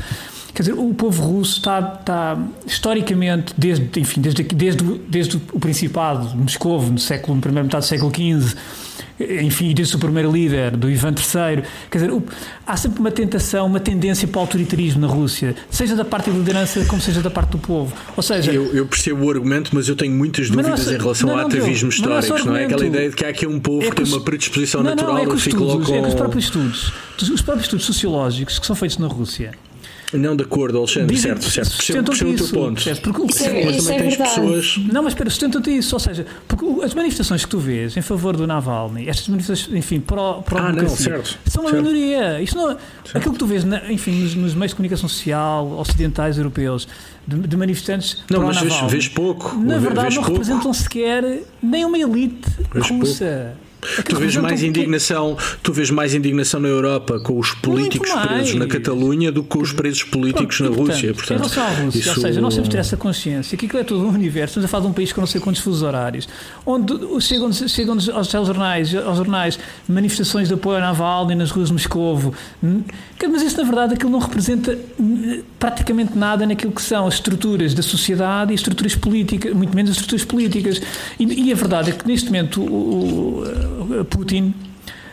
Quer 0.54 0.64
dizer, 0.64 0.74
o 0.74 0.94
povo 0.94 1.22
russo 1.24 1.58
está, 1.58 1.98
está 2.00 2.38
historicamente, 2.66 3.54
desde, 3.58 4.00
enfim, 4.00 4.22
desde, 4.22 4.44
desde, 4.44 4.84
desde 5.08 5.38
o 5.54 5.60
Principado 5.60 6.30
de 6.30 6.38
Moscou, 6.38 6.82
no 6.82 6.98
século, 7.00 7.36
na 7.36 7.42
primeira 7.42 7.64
metade 7.64 7.86
do 7.86 7.88
século 7.88 8.12
XV, 8.12 8.56
enfim, 9.20 9.74
desde 9.74 9.96
o 9.96 10.00
primeiro 10.00 10.32
líder, 10.32 10.78
do 10.78 10.90
Ivan 10.90 11.10
III, 11.10 11.64
quer 11.90 11.98
dizer, 12.00 12.24
há 12.66 12.78
sempre 12.78 13.00
uma 13.00 13.12
tentação, 13.12 13.66
uma 13.66 13.80
tendência 13.80 14.28
para 14.28 14.38
o 14.38 14.42
autoritarismo 14.42 15.02
na 15.02 15.08
Rússia, 15.08 15.56
seja 15.70 15.96
da 15.96 16.06
parte 16.06 16.30
da 16.30 16.38
liderança 16.38 16.84
como 16.86 17.02
seja 17.02 17.22
da 17.22 17.30
parte 17.30 17.52
do 17.52 17.58
povo. 17.58 17.94
Ou 18.16 18.24
seja, 18.24 18.52
eu, 18.52 18.66
eu 18.76 18.86
percebo 18.86 19.26
o 19.26 19.30
argumento, 19.30 19.72
mas 19.74 19.88
eu 19.88 19.96
tenho 19.96 20.14
muitas 20.14 20.50
dúvidas 20.50 20.88
em 20.88 20.98
relação 20.98 21.32
ao 21.32 21.46
ativismo 21.46 21.90
histórico, 21.90 22.34
não, 22.34 22.38
é, 22.38 22.46
não 22.46 22.56
é? 22.56 22.66
aquela 22.66 22.86
ideia 22.86 23.10
de 23.10 23.16
que 23.16 23.26
há 23.26 23.30
aqui 23.30 23.48
um 23.48 23.60
povo 23.60 23.86
é 23.86 23.90
que 23.90 23.96
tem 23.96 24.06
uma 24.06 24.22
predisposição 24.22 24.84
não, 24.84 24.92
natural 24.92 25.16
não, 25.16 25.22
é 25.24 25.26
que 25.26 25.34
os 25.34 25.48
estudos, 25.48 25.88
com... 25.88 25.96
é 25.96 26.02
que 26.02 26.08
os 26.08 26.16
próprios 26.16 26.46
estudos, 26.46 26.94
os 27.22 27.42
próprios 27.42 27.66
estudos 27.66 27.86
sociológicos 27.86 28.60
que 28.60 28.66
são 28.66 28.76
feitos 28.76 28.98
na 28.98 29.08
Rússia 29.08 29.52
não 30.14 30.36
de 30.36 30.44
acordo, 30.44 30.78
Alexandre, 30.78 31.14
Dizem, 31.14 31.32
certo, 31.32 31.50
certo. 31.50 31.76
Percebo, 31.76 32.04
percebo 32.06 32.32
o 32.32 32.36
teu 32.36 32.48
ponto. 32.48 32.82
Certo, 32.82 33.02
porque 33.02 33.22
o 33.22 33.28
que 33.28 33.44
é, 33.44 33.66
mas 33.66 33.78
também 33.78 33.98
é 33.98 34.02
tens 34.04 34.16
pessoas. 34.16 34.80
Não, 34.92 35.04
mas 35.04 35.14
espera, 35.14 35.30
sustenta-te 35.30 35.78
isso. 35.78 35.96
Ou 35.96 36.00
seja, 36.00 36.26
porque 36.48 36.66
as 36.84 36.94
manifestações 36.94 37.44
que 37.44 37.50
tu 37.50 37.60
vês 37.60 37.98
em 37.98 38.02
favor 38.02 38.38
do 38.38 38.48
Navalny, 38.48 39.10
estas 39.10 39.28
manifestações, 39.28 39.78
enfim, 39.78 40.00
pro, 40.00 40.42
pro 40.44 40.58
ah, 40.58 40.72
não, 40.72 40.88
certo, 40.88 41.38
são 41.48 41.64
uma 41.64 41.72
certo. 41.72 41.84
minoria. 41.84 42.42
Isto 42.42 42.56
não, 42.56 42.68
certo. 42.68 43.18
aquilo 43.18 43.34
que 43.34 43.40
tu 43.40 43.48
vês, 43.48 43.66
na, 43.66 43.92
enfim, 43.92 44.12
nos, 44.22 44.36
nos, 44.36 44.56
meios 44.56 44.72
de 44.72 44.76
comunicação 44.76 45.10
social 45.10 45.68
ocidentais 45.72 46.38
europeus, 46.38 46.88
de, 47.28 47.36
de 47.36 47.58
manifestantes. 47.58 48.24
Não, 48.30 48.44
mas 48.44 48.62
vês, 48.62 48.80
vês, 48.90 49.08
pouco. 49.10 49.58
Na 49.58 49.78
verdade, 49.78 50.16
não 50.16 50.24
pouco. 50.24 50.40
representam 50.40 50.74
sequer 50.74 51.44
nem 51.62 51.84
uma 51.84 51.98
elite 51.98 52.50
vês 52.74 52.90
russa. 52.90 53.56
Pouco. 53.56 53.67
É 53.98 54.02
tu 54.02 54.16
vês 54.16 54.36
mais 54.38 54.64
indignação, 54.64 55.38
tu 55.62 55.74
vês 55.74 55.90
mais 55.90 56.14
indignação 56.14 56.60
na 56.60 56.68
Europa 56.68 57.20
com 57.20 57.38
os 57.40 57.52
políticos 57.52 58.12
presos 58.12 58.56
na 58.56 58.68
Catalunha 58.68 59.32
do 59.32 59.44
que 59.44 59.50
com 59.50 59.60
os 59.60 59.72
presos 59.72 60.04
políticos 60.04 60.58
Pronto, 60.58 60.72
na 60.72 60.78
Rússia. 60.78 61.14
Portanto, 61.14 61.32
em 61.32 61.38
relação 61.38 61.64
à 61.64 61.70
Rússia, 61.70 62.00
isso... 62.00 62.10
ou 62.10 62.16
seja, 62.16 62.42
nós 62.42 62.54
temos 62.54 62.70
de 62.70 62.76
ter 62.76 62.80
essa 62.80 62.98
consciência 62.98 63.58
que 63.58 63.66
aquilo 63.66 63.82
é 63.82 63.84
todo 63.84 64.06
um 64.06 64.10
universo. 64.10 64.52
Estamos 64.52 64.66
a 64.66 64.68
falar 64.68 64.84
de 64.84 64.90
um 64.90 64.94
país 64.94 65.12
com 65.12 65.22
não 65.22 65.28
sei 65.28 65.42
quantos 65.42 65.62
fusos 65.62 65.82
horários, 65.84 66.28
onde 66.66 66.94
chegam, 67.22 67.52
chegam 67.52 67.98
aos 68.14 68.28
jornais, 68.32 68.96
aos 68.96 69.18
jornais 69.18 69.60
manifestações 69.88 70.48
de 70.48 70.54
apoio 70.54 70.78
à 70.78 70.82
Navalny 70.82 71.36
nas 71.36 71.52
ruas 71.52 71.68
de 71.68 71.74
Moscovo. 71.74 72.34
Mas 72.62 73.42
isso, 73.42 73.58
na 73.58 73.64
verdade, 73.64 73.94
aquilo 73.94 74.12
não 74.12 74.20
representa 74.20 74.78
praticamente 75.60 76.18
nada 76.18 76.46
naquilo 76.46 76.72
que 76.72 76.82
são 76.82 77.08
as 77.08 77.16
estruturas 77.16 77.74
da 77.74 77.82
sociedade 77.82 78.52
e 78.52 78.56
as 78.56 78.62
estruturas 78.62 78.96
políticas, 78.96 79.54
muito 79.54 79.76
menos 79.76 79.92
as 79.92 79.98
estruturas 79.98 80.26
políticas. 80.26 80.82
E, 81.20 81.48
e 81.48 81.52
a 81.52 81.56
verdade 81.56 81.92
é 81.92 81.94
que 81.94 82.08
neste 82.08 82.28
momento 82.28 82.62
o, 82.62 83.44
o 83.77 83.77
Putin 84.10 84.54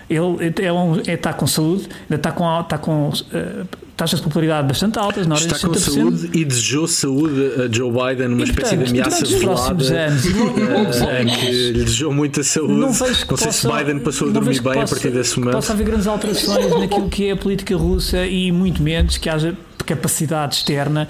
ele 0.08 0.52
é 0.62 0.72
um, 0.72 1.00
é, 1.06 1.14
está 1.14 1.32
com 1.32 1.46
saúde, 1.46 1.88
está 2.10 2.30
com, 2.30 2.60
está 2.60 2.78
com 2.78 3.08
uh, 3.08 3.68
taxas 3.96 4.20
de 4.20 4.24
popularidade 4.24 4.68
bastante 4.68 4.98
altas, 4.98 5.26
na 5.26 5.34
hora 5.34 5.44
está 5.44 5.66
com 5.66 5.74
saúde 5.74 6.30
e 6.32 6.44
desejou 6.44 6.86
saúde 6.86 7.62
a 7.62 7.72
Joe 7.72 7.90
Biden 7.90 8.28
numa 8.28 8.42
e, 8.42 8.44
espécie 8.44 8.76
de 8.76 8.90
ameaça 8.90 9.24
velada 9.24 10.04
anos, 10.06 10.24
uh, 10.26 11.38
que 11.40 11.46
lhe 11.50 11.84
desejou 11.84 12.12
muita 12.12 12.42
saúde. 12.42 12.74
Não, 12.74 12.92
vejo 12.92 13.26
não 13.28 13.36
sei 13.36 13.52
se 13.52 13.66
Biden 13.66 13.98
passou 14.00 14.28
a 14.28 14.32
dormir 14.32 14.60
bem 14.60 14.74
possa, 14.74 14.80
a 14.80 14.88
partir 14.88 15.10
desse 15.10 15.38
momento. 15.38 15.54
Possa 15.54 15.72
haver 15.72 15.86
grandes 15.86 16.06
alterações 16.06 16.70
naquilo 16.70 17.08
que 17.08 17.28
é 17.28 17.32
a 17.32 17.36
política 17.36 17.76
russa 17.76 18.26
e 18.26 18.52
muito 18.52 18.82
menos 18.82 19.16
que 19.16 19.28
haja 19.28 19.56
capacidade 19.86 20.56
externa, 20.56 21.08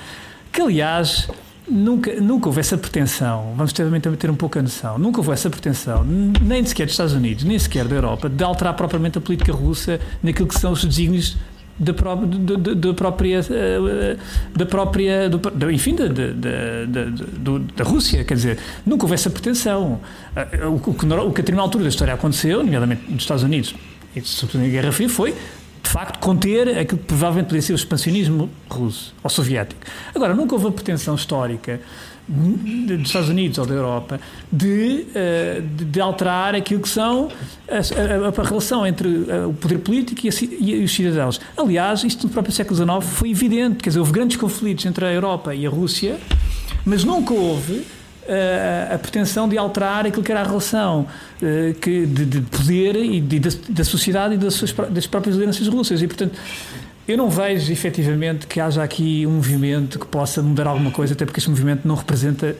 que 0.52 0.60
aliás 0.60 1.28
Nunca, 1.66 2.12
nunca 2.20 2.48
houve 2.48 2.60
essa 2.60 2.76
pretensão, 2.76 3.54
vamos 3.56 3.72
também 3.72 3.98
ter 3.98 4.30
um 4.30 4.34
pouco 4.34 4.58
a 4.58 4.62
noção, 4.62 4.98
nunca 4.98 5.20
houve 5.20 5.32
essa 5.32 5.48
pretensão, 5.48 6.04
nem 6.04 6.62
sequer 6.62 6.84
dos 6.84 6.92
Estados 6.92 7.14
Unidos, 7.14 7.42
nem 7.42 7.58
sequer 7.58 7.88
da 7.88 7.94
Europa, 7.94 8.28
de 8.28 8.44
alterar 8.44 8.74
propriamente 8.74 9.16
a 9.16 9.20
política 9.20 9.50
russa 9.50 9.98
naquilo 10.22 10.46
que 10.46 10.60
são 10.60 10.72
os 10.72 10.84
desígnios 10.84 11.38
da, 11.78 11.92
da, 11.92 12.74
da 12.74 12.94
própria, 12.94 13.40
eh, 13.50 14.16
da 14.54 14.66
própria 14.66 15.28
do, 15.28 15.70
enfim, 15.70 15.94
da, 15.94 16.06
da, 16.06 17.64
da, 17.74 17.84
Rússia, 17.84 18.22
quer 18.24 18.34
dizer, 18.34 18.58
nunca 18.86 19.04
houve 19.04 19.14
essa 19.14 19.30
pretensão. 19.30 20.00
Eh, 20.36 20.66
o, 20.66 20.78
que, 20.78 20.90
o 20.90 20.94
que 20.94 21.06
a 21.06 21.28
determinada 21.28 21.62
altura 21.62 21.84
da 21.84 21.88
história 21.88 22.14
aconteceu, 22.14 22.62
nomeadamente 22.62 23.10
nos 23.10 23.22
Estados 23.22 23.42
Unidos, 23.42 23.74
e 24.14 24.20
sobretudo 24.20 24.62
na 24.62 24.68
Guerra 24.68 24.92
Fria, 24.92 25.08
foi 25.08 25.34
de 25.84 25.90
facto, 25.90 26.18
conter 26.18 26.78
aquilo 26.78 26.98
que 26.98 27.04
provavelmente 27.04 27.46
poderia 27.46 27.62
ser 27.62 27.72
o 27.72 27.76
expansionismo 27.76 28.50
russo 28.68 29.14
ou 29.22 29.30
soviético. 29.30 29.80
Agora, 30.14 30.34
nunca 30.34 30.54
houve 30.54 30.66
a 30.68 30.70
pretensão 30.72 31.14
histórica 31.14 31.80
dos 32.26 33.08
Estados 33.08 33.28
Unidos 33.28 33.58
ou 33.58 33.66
da 33.66 33.74
Europa 33.74 34.18
de, 34.50 35.06
eh, 35.14 35.62
de, 35.76 35.84
de 35.84 36.00
alterar 36.00 36.54
aquilo 36.54 36.80
que 36.80 36.88
são 36.88 37.28
a, 37.68 37.74
a, 37.74 38.42
a 38.42 38.48
relação 38.48 38.86
entre 38.86 39.26
eh, 39.28 39.44
o 39.44 39.52
poder 39.52 39.78
político 39.78 40.26
e, 40.26 40.30
a, 40.30 40.32
e, 40.58 40.84
os 40.84 40.94
cidadãos. 40.94 41.38
Aliás, 41.54 42.02
isto 42.02 42.26
no 42.26 42.32
próprio 42.32 42.54
século 42.54 42.74
XIX 42.76 43.04
foi 43.14 43.30
evidente, 43.30 43.82
quer 43.82 43.90
dizer, 43.90 44.00
houve 44.00 44.12
grandes 44.12 44.38
conflitos 44.38 44.86
entre 44.86 45.04
a 45.04 45.12
Europa 45.12 45.54
e 45.54 45.66
a 45.66 45.70
Rússia 45.70 46.18
mas 46.84 47.02
nunca 47.02 47.32
houve 47.32 47.86
uh, 48.28 48.94
a 48.94 48.98
pretensão 48.98 49.48
de 49.48 49.56
alterar 49.56 50.06
aquilo 50.06 50.22
que 50.22 50.30
era 50.30 50.40
a 50.40 50.44
relação 50.44 51.06
uh, 51.42 51.74
que, 51.74 52.06
de, 52.06 52.24
de, 52.24 52.40
poder 52.42 52.96
e 52.96 53.20
de, 53.20 53.38
da, 53.38 53.50
da, 53.68 53.84
sociedade 53.84 54.34
e 54.34 54.36
das, 54.36 54.54
suas, 54.54 54.72
das 54.90 55.06
próprias 55.06 55.36
lideranças 55.36 55.68
russas. 55.68 56.02
E, 56.02 56.06
portanto, 56.06 56.38
eu 57.06 57.16
não 57.16 57.28
vejo 57.28 57.72
efetivamente 57.72 58.46
que 58.46 58.60
haja 58.60 58.82
aqui 58.82 59.26
um 59.26 59.32
movimento 59.32 59.98
que 59.98 60.06
possa 60.06 60.42
mudar 60.42 60.66
alguma 60.66 60.90
coisa, 60.90 61.14
até 61.14 61.24
porque 61.24 61.38
este 61.38 61.50
movimento 61.50 61.86
não 61.86 61.94
representa 61.94 62.56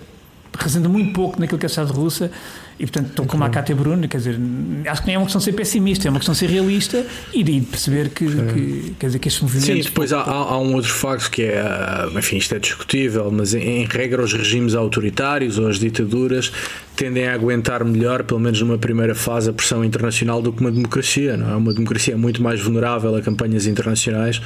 representa 0.55 0.89
muito 0.89 1.13
pouco 1.13 1.41
naquilo 1.41 1.59
que 1.59 1.65
é 1.65 1.67
a 1.67 1.69
sociedade 1.69 1.99
russa 1.99 2.31
e 2.79 2.87
portanto 2.87 3.11
estou 3.11 3.27
com 3.27 3.43
a 3.43 3.49
Cátia 3.49 3.75
Bruno, 3.75 4.09
quer 4.09 4.19
dizer, 4.19 4.39
acho 4.87 5.01
que 5.03 5.07
nem 5.07 5.17
é 5.17 5.19
uma 5.19 5.25
questão 5.25 5.39
de 5.39 5.45
ser 5.45 5.53
pessimista, 5.53 6.09
é 6.09 6.11
uma 6.11 6.19
questão 6.19 6.33
de 6.33 6.39
ser 6.39 6.51
realista 6.51 7.07
e 7.33 7.43
de 7.43 7.61
perceber 7.61 8.09
que, 8.11 8.27
que 8.27 8.95
quer 8.99 9.07
dizer, 9.07 9.19
que 9.19 9.29
estes 9.29 9.43
movimentos. 9.43 9.75
Sim, 9.77 9.83
depois 9.83 10.13
há, 10.13 10.23
há, 10.23 10.59
um 10.59 10.75
outro 10.75 10.93
facto 10.93 11.31
que 11.31 11.43
é, 11.43 11.61
ah, 11.61 12.09
enfim, 12.17 12.37
isto 12.37 12.55
é 12.55 12.59
discutível, 12.59 13.31
mas 13.31 13.55
em, 13.55 13.83
em 13.83 13.85
regra 13.85 14.23
os 14.23 14.33
regimes 14.33 14.75
autoritários 14.75 15.59
ou 15.59 15.69
as 15.69 15.79
ditaduras 15.79 16.53
tendem 16.97 17.27
a 17.27 17.35
aguentar 17.35 17.85
melhor, 17.85 18.23
pelo 18.23 18.41
menos 18.41 18.61
numa 18.61 18.79
primeira 18.79 19.15
fase, 19.15 19.51
a 19.51 19.53
pressão 19.53 19.85
internacional 19.85 20.41
do 20.41 20.53
que 20.53 20.61
uma 20.61 20.71
democracia. 20.71 21.37
Não 21.37 21.51
é? 21.51 21.57
Uma 21.57 21.75
democracia 21.75 22.15
é 22.15 22.17
muito 22.17 22.43
mais 22.43 22.61
vulnerável 22.61 23.15
a 23.17 23.21
campanhas 23.21 23.67
internacionais 23.67 24.41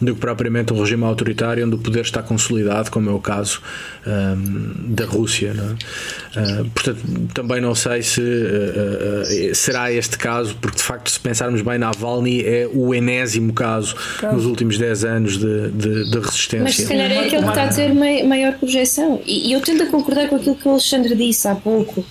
do 0.00 0.14
que 0.14 0.20
propriamente 0.20 0.72
um 0.72 0.80
regime 0.80 1.04
autoritário 1.04 1.66
onde 1.66 1.74
o 1.74 1.78
poder 1.78 2.02
está 2.02 2.22
consolidado, 2.22 2.90
como 2.90 3.10
é 3.10 3.12
o 3.12 3.18
caso 3.18 3.60
um, 4.06 4.94
da 4.94 5.04
Rússia. 5.06 5.52
Não 5.54 5.64
é? 5.64 6.62
uh, 6.62 6.64
portanto, 6.70 7.00
também 7.34 7.60
não 7.60 7.67
sei 7.74 8.02
se 8.02 8.20
uh, 8.20 9.50
uh, 9.50 9.54
será 9.54 9.92
este 9.92 10.18
caso, 10.18 10.56
porque 10.60 10.76
de 10.76 10.82
facto, 10.82 11.10
se 11.10 11.20
pensarmos 11.20 11.62
bem, 11.62 11.78
Navalny 11.78 12.42
é 12.44 12.68
o 12.72 12.94
enésimo 12.94 13.52
caso, 13.52 13.94
caso. 14.18 14.36
nos 14.36 14.46
últimos 14.46 14.78
10 14.78 15.04
anos 15.04 15.38
de, 15.38 15.70
de, 15.70 16.10
de, 16.10 16.18
resistência. 16.18 16.62
Mas 16.62 16.76
se 16.76 16.86
calhar 16.86 17.10
é 17.10 17.18
aquele 17.18 17.42
que 17.42 17.48
está 17.48 17.64
a 17.64 17.68
ter 17.68 17.94
maior 18.24 18.54
projeção. 18.54 19.20
E 19.26 19.52
eu 19.52 19.60
tento 19.60 19.86
concordar 19.86 20.28
com 20.28 20.36
aquilo 20.36 20.54
que 20.54 20.68
o 20.68 20.72
Alexandre 20.72 21.14
disse 21.14 21.48
há 21.48 21.54
pouco. 21.54 22.04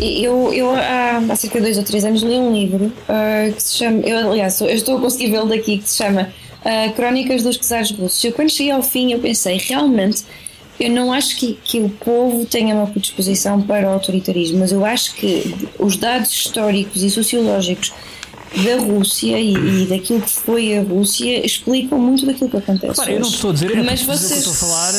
Eu, 0.00 0.52
eu 0.52 0.70
há, 0.70 1.22
há 1.28 1.36
cerca 1.36 1.58
de 1.58 1.66
dois 1.66 1.78
ou 1.78 1.84
três 1.84 2.04
anos 2.04 2.22
li 2.22 2.34
um 2.34 2.52
livro 2.52 2.86
uh, 2.86 3.52
que 3.54 3.62
se 3.62 3.78
chama, 3.78 4.00
eu, 4.00 4.30
aliás, 4.30 4.60
eu 4.60 4.68
estou 4.68 4.98
a 4.98 5.00
conseguir 5.00 5.30
vê-lo 5.30 5.48
daqui, 5.48 5.78
que 5.78 5.88
se 5.88 5.98
chama 5.98 6.30
uh, 6.64 6.92
Crónicas 6.94 7.42
dos 7.42 7.56
Czares 7.58 7.92
Russos. 7.92 8.24
Eu, 8.24 8.32
quando 8.32 8.50
cheguei 8.50 8.72
ao 8.72 8.82
fim, 8.82 9.12
eu 9.12 9.20
pensei, 9.20 9.56
realmente, 9.56 10.24
eu 10.78 10.90
não 10.90 11.12
acho 11.12 11.36
que, 11.36 11.58
que 11.62 11.80
o 11.80 11.88
povo 11.88 12.44
tenha 12.44 12.74
uma 12.74 12.86
predisposição 12.86 13.60
para 13.62 13.86
o 13.86 13.92
autoritarismo, 13.92 14.58
mas 14.58 14.72
eu 14.72 14.84
acho 14.84 15.14
que 15.14 15.54
os 15.78 15.96
dados 15.96 16.30
históricos 16.32 17.02
e 17.02 17.10
sociológicos 17.10 17.92
da 18.62 18.82
Rússia 18.82 19.38
e, 19.40 19.54
e, 19.54 19.86
daquilo 19.86 20.20
que 20.20 20.30
foi 20.30 20.78
a 20.78 20.82
Rússia 20.82 21.44
explicam 21.44 21.98
muito 21.98 22.26
daquilo 22.26 22.50
que 22.50 22.56
acontece. 22.56 22.94
Claro, 22.94 23.10
eu 23.10 23.20
não 23.20 23.28
estou 23.28 23.50
a 23.50 23.52
dizer, 23.52 23.76
é 23.76 23.82
mas 23.82 24.02
vocês... 24.02 24.38
estou 24.38 24.52
a 24.52 24.56
falar 24.56 24.92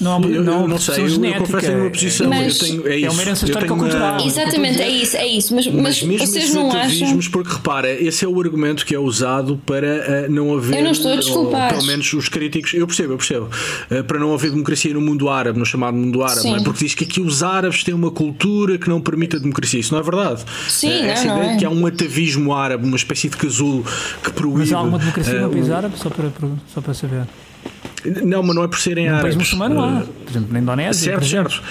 não, 0.00 0.20
não, 0.20 0.28
eu, 0.28 0.44
eu 0.44 0.68
não 0.68 0.78
sei, 0.78 1.04
eu, 1.04 1.08
genética, 1.08 1.42
eu 1.42 1.46
confesso 1.46 1.72
uma 1.72 1.90
posição, 1.90 2.28
mas, 2.28 2.60
eu 2.60 2.66
tenho, 2.66 2.88
é, 2.88 2.96
isso, 2.96 3.06
é 3.06 3.10
uma 3.10 3.22
herança 3.22 3.44
histórico-cultural. 3.44 4.26
Exatamente, 4.26 4.82
é 4.82 4.88
isso, 4.88 5.16
é 5.16 5.26
isso, 5.26 5.54
mas, 5.54 5.66
mas, 5.66 6.02
mas 6.02 6.20
vocês 6.20 6.54
não 6.54 6.70
acham... 6.72 7.18
porque 7.30 7.52
repara, 7.52 7.90
esse 7.90 8.24
é 8.24 8.28
o 8.28 8.40
argumento 8.40 8.84
que 8.86 8.94
é 8.94 8.98
usado 8.98 9.60
para 9.66 10.26
uh, 10.28 10.32
não 10.32 10.54
haver... 10.54 10.78
Eu 10.78 10.84
não 10.84 10.92
estou 10.92 11.12
a 11.12 11.16
desculpar. 11.16 11.72
Ou, 11.72 11.78
pelo 11.78 11.86
menos 11.86 12.12
os 12.12 12.28
críticos, 12.28 12.74
eu 12.74 12.86
percebo, 12.86 13.12
eu 13.14 13.16
percebo, 13.18 13.50
uh, 13.90 14.04
para 14.04 14.18
não 14.18 14.32
haver 14.32 14.50
democracia 14.50 14.94
no 14.94 15.00
mundo 15.00 15.28
árabe, 15.28 15.58
no 15.58 15.66
chamado 15.66 15.96
mundo 15.96 16.22
árabe, 16.22 16.48
é? 16.48 16.62
porque 16.62 16.84
diz 16.84 16.94
que 16.94 17.04
aqui 17.04 17.20
os 17.20 17.42
árabes 17.42 17.82
têm 17.84 17.94
uma 17.94 18.10
cultura 18.10 18.78
que 18.78 18.88
não 18.88 19.00
permite 19.00 19.36
a 19.36 19.38
democracia, 19.38 19.80
isso 19.80 19.92
não 19.92 20.00
é 20.00 20.02
verdade. 20.02 20.44
Sim, 20.68 20.88
uh, 20.88 21.02
não, 21.02 21.08
essa 21.08 21.24
não 21.26 21.36
ideia 21.38 21.52
é. 21.52 21.56
que 21.56 21.64
há 21.64 21.70
um 21.70 21.86
atavismo 21.86 22.54
árabe, 22.54 22.86
uma 22.94 22.98
espécie 22.98 23.28
de 23.28 23.36
casulo 23.36 23.84
que 24.22 24.32
proíbe. 24.32 24.60
Mas 24.60 24.72
há 24.72 24.78
alguma 24.78 24.98
democracia 24.98 25.40
no 25.40 25.50
país 25.50 25.70
árabe? 25.70 25.98
Só 25.98 26.10
para, 26.10 26.30
só 26.72 26.80
para 26.80 26.94
saber. 26.94 27.26
Não, 28.22 28.42
mas 28.42 28.54
não 28.54 28.64
é 28.64 28.68
por 28.68 28.78
serem 28.78 29.06
no 29.06 29.14
árabes. 29.14 29.34
país 29.34 29.36
muçulmano 29.36 29.82
há. 29.82 30.02
Por 30.02 30.30
exemplo, 30.30 30.52
na 30.52 30.58
Indonésia. 30.58 31.12
Certo, 31.12 31.26
certo. 31.26 31.62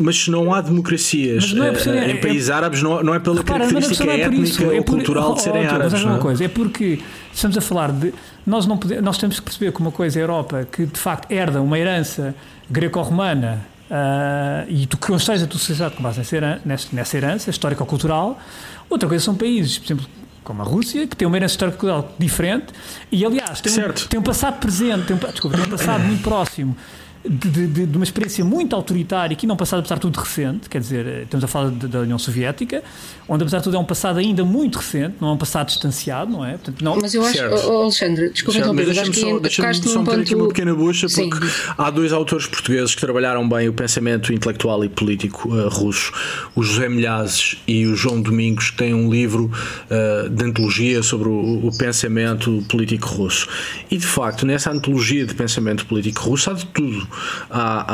Mas 0.00 0.16
se 0.16 0.30
não 0.30 0.54
há 0.54 0.60
democracias 0.62 1.52
não 1.52 1.66
é 1.66 1.74
serem, 1.74 2.10
em 2.12 2.20
países 2.20 2.48
é, 2.48 2.52
árabes, 2.54 2.82
não, 2.82 3.02
não 3.02 3.14
é 3.14 3.18
pela 3.18 3.36
repara, 3.36 3.66
característica 3.66 4.10
é 4.10 4.20
étnica 4.22 4.64
ou 4.64 4.84
cultural 4.84 5.32
oh, 5.32 5.34
de 5.34 5.42
serem 5.42 5.66
oh, 5.66 5.70
árabes. 5.70 5.92
Mas 5.92 6.02
é 6.02 6.06
uma 6.06 6.18
coisa, 6.18 6.44
é 6.44 6.48
porque 6.48 7.00
estamos 7.32 7.58
a 7.58 7.60
falar 7.60 7.92
de. 7.92 8.14
Nós, 8.46 8.66
não 8.66 8.78
podemos, 8.78 9.04
nós 9.04 9.18
temos 9.18 9.38
que 9.38 9.44
perceber 9.44 9.72
que 9.72 9.80
uma 9.80 9.92
coisa 9.92 10.18
é 10.18 10.22
a 10.22 10.24
Europa 10.24 10.66
que 10.70 10.86
de 10.86 10.98
facto 10.98 11.30
herda 11.30 11.60
uma 11.60 11.78
herança 11.78 12.34
greco-romana 12.70 13.74
Uh, 13.84 14.64
e 14.66 14.86
tu 14.86 14.96
construís 14.96 15.42
a 15.42 15.46
tua 15.46 15.60
sociedade 15.60 15.94
com 15.94 16.02
base 16.02 16.18
nessa, 16.64 16.88
nessa 16.90 17.16
herança 17.16 17.50
histórico-cultural. 17.50 18.40
Outra 18.88 19.06
coisa 19.08 19.22
são 19.22 19.34
países, 19.34 19.78
por 19.78 19.84
exemplo, 19.84 20.06
como 20.44 20.62
a 20.62 20.64
Rússia, 20.64 21.06
que 21.06 21.16
tem 21.16 21.26
uma 21.26 21.36
herança 21.36 21.54
histórica 21.54 22.04
diferente. 22.18 22.66
E, 23.10 23.24
aliás, 23.24 23.60
tem, 23.60 23.72
um, 23.72 23.92
tem 23.92 24.20
um, 24.20 24.22
passado 24.22 24.60
presente, 24.60 25.06
tem 25.06 25.16
um, 25.16 25.18
desculpa, 25.18 25.56
tem 25.56 25.66
um 25.66 25.70
passado 25.70 26.04
muito 26.04 26.22
próximo 26.22 26.76
de, 27.26 27.66
de, 27.66 27.86
de, 27.86 27.96
uma 27.96 28.04
experiência 28.04 28.44
muito 28.44 28.76
autoritária, 28.76 29.34
que 29.34 29.46
não 29.46 29.56
passado, 29.56 29.80
apesar 29.80 29.94
de 29.94 30.02
tudo, 30.02 30.18
recente, 30.18 30.68
quer 30.68 30.78
dizer, 30.78 31.06
eh, 31.06 31.22
estamos 31.22 31.42
a 31.42 31.48
falar 31.48 31.70
da 31.70 32.00
União 32.00 32.18
Soviética, 32.18 32.82
onde, 33.26 33.42
apesar 33.42 33.58
de 33.58 33.64
tudo, 33.64 33.76
é 33.76 33.80
um 33.80 33.84
passado 33.84 34.18
ainda 34.18 34.44
muito 34.44 34.76
recente, 34.76 35.16
não 35.20 35.28
é 35.28 35.32
um 35.32 35.36
passado 35.38 35.68
distanciado, 35.68 36.30
não 36.30 36.44
é? 36.44 36.52
Portanto, 36.52 36.84
não... 36.84 36.96
Mas 36.96 37.14
eu 37.14 37.24
acho, 37.24 37.38
oh, 37.66 37.82
Alexandre, 37.82 38.28
desculpa 38.28 38.58
então, 38.58 38.74
mas 38.74 38.84
deixa-me 38.86 39.14
só, 39.14 39.38
deixa 39.38 39.74
só 39.74 40.02
meter 40.02 40.20
aqui 40.20 40.34
uma 40.34 40.48
pequena 40.48 40.74
bucha, 40.74 41.06
porque 41.08 41.46
Sim. 41.46 41.72
há 41.78 41.90
dois 41.90 42.12
autores 42.12 42.46
portugueses 42.46 42.94
que 42.94 43.00
trabalharam 43.00 43.48
bem 43.48 43.68
o 43.68 43.72
pensamento 43.72 44.30
intelectual 44.30 44.84
e 44.84 44.90
político 44.90 45.48
uh, 45.48 45.68
russo, 45.70 46.12
o 46.54 46.62
José 46.62 46.90
Milhazes 46.90 47.56
e 47.66 47.86
o 47.86 47.96
João 47.96 48.20
Domingos, 48.20 48.70
que 48.70 48.76
têm 48.76 48.92
um 48.92 49.10
livro 49.10 49.50
uh, 49.90 50.28
de 50.28 50.44
antologia 50.44 51.02
sobre 51.02 51.30
o, 51.30 51.66
o 51.66 51.78
pensamento 51.78 52.62
político 52.68 53.08
russo. 53.08 53.48
E, 53.90 53.96
de 53.96 54.06
facto, 54.06 54.44
nessa 54.44 54.70
antologia 54.70 55.24
de 55.24 55.34
pensamento 55.34 55.86
político 55.86 56.20
russo 56.20 56.50
há 56.50 56.52
de 56.52 56.66
tudo 56.66 57.13
há, 57.50 57.84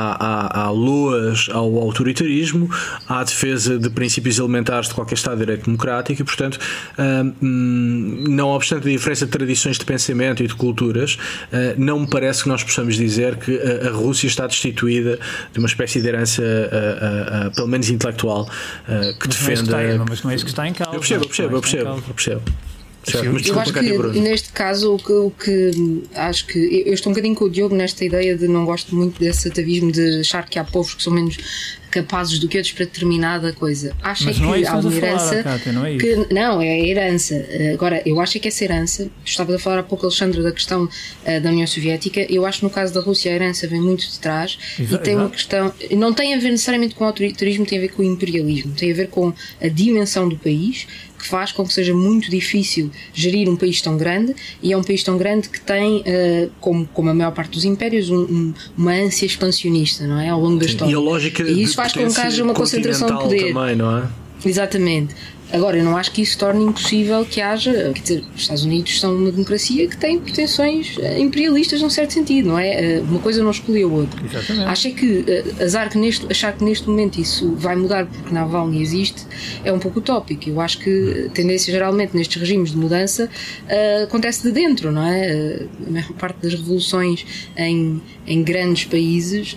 há, 0.56 0.62
há, 0.62 0.70
loas 0.70 1.48
ao 1.52 1.78
autoritarismo, 1.78 2.70
há 3.08 3.22
defesa 3.24 3.78
de 3.78 3.90
princípios 3.90 4.38
elementares 4.38 4.88
de 4.88 4.94
qualquer 4.94 5.14
Estado 5.14 5.38
de 5.38 5.46
Direito 5.46 5.64
Democrático 5.66 6.22
e, 6.22 6.24
portanto, 6.24 6.58
hum, 6.98 8.24
não 8.28 8.48
obstante 8.48 8.88
a 8.88 8.90
diferença 8.90 9.26
de 9.26 9.32
tradições 9.32 9.78
de 9.78 9.84
pensamento 9.84 10.42
e 10.42 10.46
de 10.46 10.54
culturas, 10.54 11.18
hum, 11.52 11.56
não 11.76 12.00
me 12.00 12.06
parece 12.08 12.42
que 12.42 12.48
nós 12.48 12.62
possamos 12.62 12.96
dizer 12.96 13.36
que 13.36 13.58
a 13.86 13.90
Rússia 13.90 14.26
está 14.26 14.46
destituída 14.46 15.18
de 15.52 15.58
uma 15.58 15.68
espécie 15.68 16.00
de 16.00 16.08
herança, 16.08 16.42
hum, 16.42 17.50
pelo 17.54 17.68
menos 17.68 17.88
intelectual, 17.88 18.46
que 19.20 19.26
mas 19.28 19.36
defenda. 19.36 19.70
Não 19.70 19.78
é 19.78 19.98
mas 20.08 20.22
não 20.22 20.30
é 20.30 20.34
isso 20.34 20.44
que 20.44 20.50
está 20.50 20.66
em 20.66 20.72
causa. 20.72 20.96
Eu 20.96 21.00
percebo, 21.00 21.24
eu 21.24 21.28
percebo, 21.28 21.56
eu 21.56 21.60
percebo. 21.60 21.90
Eu 22.08 22.14
percebo. 22.14 22.42
Certo, 23.02 23.48
eu 23.48 23.58
acho 23.58 23.72
que 23.72 24.20
neste 24.20 24.52
caso 24.52 24.94
o 24.94 24.98
que, 24.98 25.12
o 25.12 25.30
que 25.30 25.70
acho 26.14 26.46
que 26.46 26.82
eu 26.86 26.92
estou 26.92 27.10
um 27.10 27.14
bocadinho 27.14 27.34
com 27.34 27.46
o 27.46 27.50
Diogo 27.50 27.74
nesta 27.74 28.04
ideia 28.04 28.36
de 28.36 28.46
não 28.46 28.66
gosto 28.66 28.94
muito 28.94 29.18
desse 29.18 29.48
atavismo 29.48 29.90
de 29.90 30.20
achar 30.20 30.46
que 30.46 30.58
há 30.58 30.64
povos 30.64 30.94
que 30.94 31.02
são 31.02 31.12
menos 31.12 31.38
capazes 31.90 32.38
do 32.38 32.48
que 32.48 32.56
outros 32.56 32.72
para 32.72 32.84
determinada 32.84 33.52
coisa. 33.52 33.94
Acho 34.02 34.24
Mas 34.24 34.36
é 34.36 34.40
que 34.40 34.64
é 34.64 34.68
há 34.68 34.76
uma 34.76 34.94
herança. 34.94 35.42
Falar, 35.42 35.72
não, 35.72 35.86
é 35.86 35.96
que, 35.96 36.16
não, 36.32 36.62
é 36.62 36.70
a 36.70 36.78
herança. 36.78 37.46
Agora, 37.74 38.02
eu 38.06 38.20
acho 38.20 38.36
é 38.36 38.40
que 38.40 38.48
essa 38.48 38.64
herança, 38.64 39.10
estava 39.24 39.54
a 39.54 39.58
falar 39.58 39.80
há 39.80 39.82
pouco, 39.82 40.06
Alexandre, 40.06 40.42
da 40.42 40.52
questão 40.52 40.84
uh, 40.84 41.40
da 41.40 41.50
União 41.50 41.66
Soviética. 41.66 42.20
Eu 42.32 42.46
acho 42.46 42.60
que 42.60 42.64
no 42.64 42.70
caso 42.70 42.94
da 42.94 43.00
Rússia 43.00 43.30
a 43.32 43.34
herança 43.34 43.66
vem 43.66 43.80
muito 43.80 44.08
de 44.08 44.18
trás 44.18 44.58
Exato. 44.78 45.02
e 45.02 45.04
tem 45.04 45.16
uma 45.16 45.30
questão. 45.30 45.72
Não 45.90 46.12
tem 46.12 46.34
a 46.34 46.38
ver 46.38 46.50
necessariamente 46.50 46.94
com 46.94 47.04
o 47.04 47.06
autoritarismo, 47.06 47.66
tem 47.66 47.78
a 47.78 47.80
ver 47.82 47.88
com 47.88 48.02
o 48.02 48.04
imperialismo, 48.04 48.72
tem 48.74 48.92
a 48.92 48.94
ver 48.94 49.08
com 49.08 49.32
a 49.60 49.68
dimensão 49.68 50.28
do 50.28 50.36
país 50.36 50.86
que 51.20 51.28
faz 51.28 51.52
com 51.52 51.64
que 51.64 51.72
seja 51.72 51.94
muito 51.94 52.30
difícil 52.30 52.90
gerir 53.12 53.48
um 53.48 53.56
país 53.56 53.80
tão 53.82 53.96
grande 53.96 54.34
e 54.62 54.72
é 54.72 54.76
um 54.76 54.82
país 54.82 55.02
tão 55.02 55.18
grande 55.18 55.48
que 55.48 55.60
tem, 55.60 55.98
uh, 55.98 56.50
como, 56.60 56.86
como 56.92 57.10
a 57.10 57.14
maior 57.14 57.32
parte 57.32 57.52
dos 57.52 57.64
impérios, 57.64 58.08
um, 58.08 58.22
um, 58.22 58.54
uma 58.76 58.92
ânsia 58.92 59.26
expansionista, 59.26 60.06
não 60.06 60.18
é? 60.18 60.30
Ao 60.30 60.40
longo 60.40 60.58
da 60.58 60.64
Sim, 60.64 60.70
história. 60.70 60.92
E, 60.92 60.94
a 60.94 60.98
lógica 60.98 61.42
e 61.42 61.62
isso 61.62 61.79
faz 61.80 61.92
com 61.92 62.14
que 62.14 62.20
haja 62.20 62.44
uma 62.44 62.54
concentração 62.54 63.08
de 63.08 63.14
poder. 63.14 63.52
Também, 63.52 63.76
não 63.76 63.98
é? 63.98 64.02
Exatamente. 64.44 65.14
Agora, 65.52 65.76
eu 65.76 65.84
não 65.84 65.96
acho 65.96 66.12
que 66.12 66.22
isso 66.22 66.38
torne 66.38 66.64
impossível 66.64 67.24
que 67.24 67.40
haja. 67.40 67.92
Quer 67.94 68.00
dizer, 68.00 68.24
os 68.34 68.42
Estados 68.42 68.64
Unidos 68.64 69.00
são 69.00 69.14
uma 69.16 69.32
democracia 69.32 69.88
que 69.88 69.96
tem 69.96 70.18
pretensões 70.18 70.96
eh, 70.98 71.18
imperialistas 71.18 71.82
num 71.82 71.90
certo 71.90 72.12
sentido, 72.12 72.48
não 72.48 72.58
é? 72.58 72.96
Eh, 72.96 73.00
uma 73.00 73.18
coisa 73.18 73.42
não 73.42 73.50
exclui 73.50 73.82
a 73.82 73.86
outra. 73.86 74.20
Exatamente. 74.24 74.68
Acho 74.68 74.90
que 74.92 75.24
eh, 75.26 75.64
azar 75.64 75.90
que 75.90 75.98
neste, 75.98 76.26
achar 76.30 76.52
que 76.52 76.64
neste 76.64 76.88
momento 76.88 77.20
isso 77.20 77.52
vai 77.56 77.74
mudar 77.74 78.06
porque 78.06 78.32
Navalny 78.32 78.80
existe 78.80 79.26
é 79.64 79.72
um 79.72 79.78
pouco 79.78 79.98
utópico. 79.98 80.48
Eu 80.48 80.60
acho 80.60 80.78
que 80.78 81.26
a 81.26 81.30
tendência 81.30 81.72
geralmente 81.72 82.16
nestes 82.16 82.40
regimes 82.40 82.70
de 82.70 82.76
mudança 82.76 83.28
acontece 84.02 84.42
de 84.42 84.52
dentro, 84.52 84.92
não 84.92 85.04
é? 85.04 85.66
a 85.86 85.90
maior 85.90 86.12
parte 86.12 86.42
das 86.42 86.54
revoluções 86.54 87.24
em, 87.56 88.00
em 88.26 88.42
grandes 88.42 88.84
países 88.84 89.54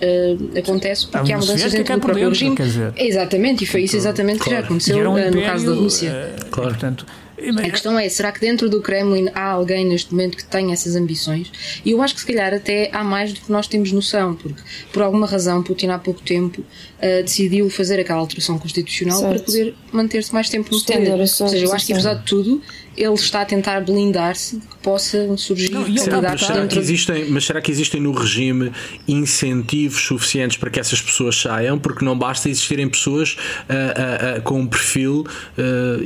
acontece 0.56 1.06
porque 1.06 1.32
há 1.32 1.38
mudanças 1.38 1.72
dentro 1.72 1.94
do 1.94 2.00
próprio 2.00 2.30
dentro, 2.30 2.64
regime. 2.64 2.92
Exatamente, 2.96 3.64
e 3.64 3.66
foi 3.66 3.82
isso 3.82 3.96
exatamente 3.96 4.38
claro. 4.38 4.50
que 4.50 4.60
já 4.60 4.66
aconteceu 4.66 5.10
um 5.10 5.30
no 5.30 5.42
caso 5.42 5.66
da 5.66 5.83
Rússia. 5.84 6.10
Uh, 6.10 6.44
claro. 6.50 6.70
portanto, 6.70 7.06
a 7.36 7.70
questão 7.70 7.98
é, 7.98 8.08
será 8.08 8.30
que 8.30 8.40
dentro 8.40 8.70
do 8.70 8.80
Kremlin 8.80 9.28
há 9.34 9.44
alguém 9.44 9.84
neste 9.84 10.12
momento 10.12 10.36
que 10.36 10.44
tenha 10.44 10.72
essas 10.72 10.94
ambições? 10.94 11.50
E 11.84 11.90
eu 11.90 12.00
acho 12.00 12.14
que 12.14 12.20
se 12.20 12.26
calhar 12.26 12.54
até 12.54 12.88
há 12.92 13.02
mais 13.02 13.32
do 13.32 13.40
que 13.40 13.50
nós 13.50 13.66
temos 13.66 13.90
noção, 13.92 14.34
porque 14.34 14.62
por 14.92 15.02
alguma 15.02 15.26
razão 15.26 15.62
Putin 15.62 15.88
há 15.88 15.98
pouco 15.98 16.22
tempo 16.22 16.60
uh, 16.60 17.22
decidiu 17.22 17.68
fazer 17.68 17.98
aquela 17.98 18.20
alteração 18.20 18.58
constitucional 18.58 19.18
certo. 19.18 19.34
para 19.34 19.44
poder 19.44 19.74
manter-se 19.92 20.32
mais 20.32 20.48
tempo 20.48 20.72
no 20.72 20.80
poder. 20.80 21.20
Ou 21.20 21.26
seja, 21.26 21.64
eu 21.64 21.72
acho 21.72 21.86
que 21.86 21.92
apesar 21.92 22.14
de 22.14 22.24
tudo 22.24 22.62
ele 22.96 23.14
está 23.14 23.42
a 23.42 23.44
tentar 23.44 23.80
blindar-se 23.80 24.56
que 24.56 24.76
possam 24.82 25.36
surgir 25.36 25.70
Não, 25.70 25.86
e 25.86 25.98
Será, 25.98 26.20
mas, 26.20 26.40
será 26.40 26.66
que 26.66 26.78
existem, 26.78 27.30
mas 27.30 27.44
será 27.44 27.60
que 27.60 27.70
existem 27.70 28.00
no 28.00 28.12
regime 28.12 28.72
incentivos 29.06 30.02
suficientes 30.02 30.56
para 30.56 30.70
que 30.70 30.78
essas 30.78 31.00
pessoas 31.00 31.40
saiam? 31.40 31.78
Porque 31.78 32.04
não 32.04 32.16
basta 32.18 32.48
existirem 32.48 32.88
pessoas 32.88 33.36
ah, 33.68 33.72
ah, 33.72 34.36
ah, 34.36 34.40
com 34.40 34.60
um 34.60 34.66
perfil 34.66 35.24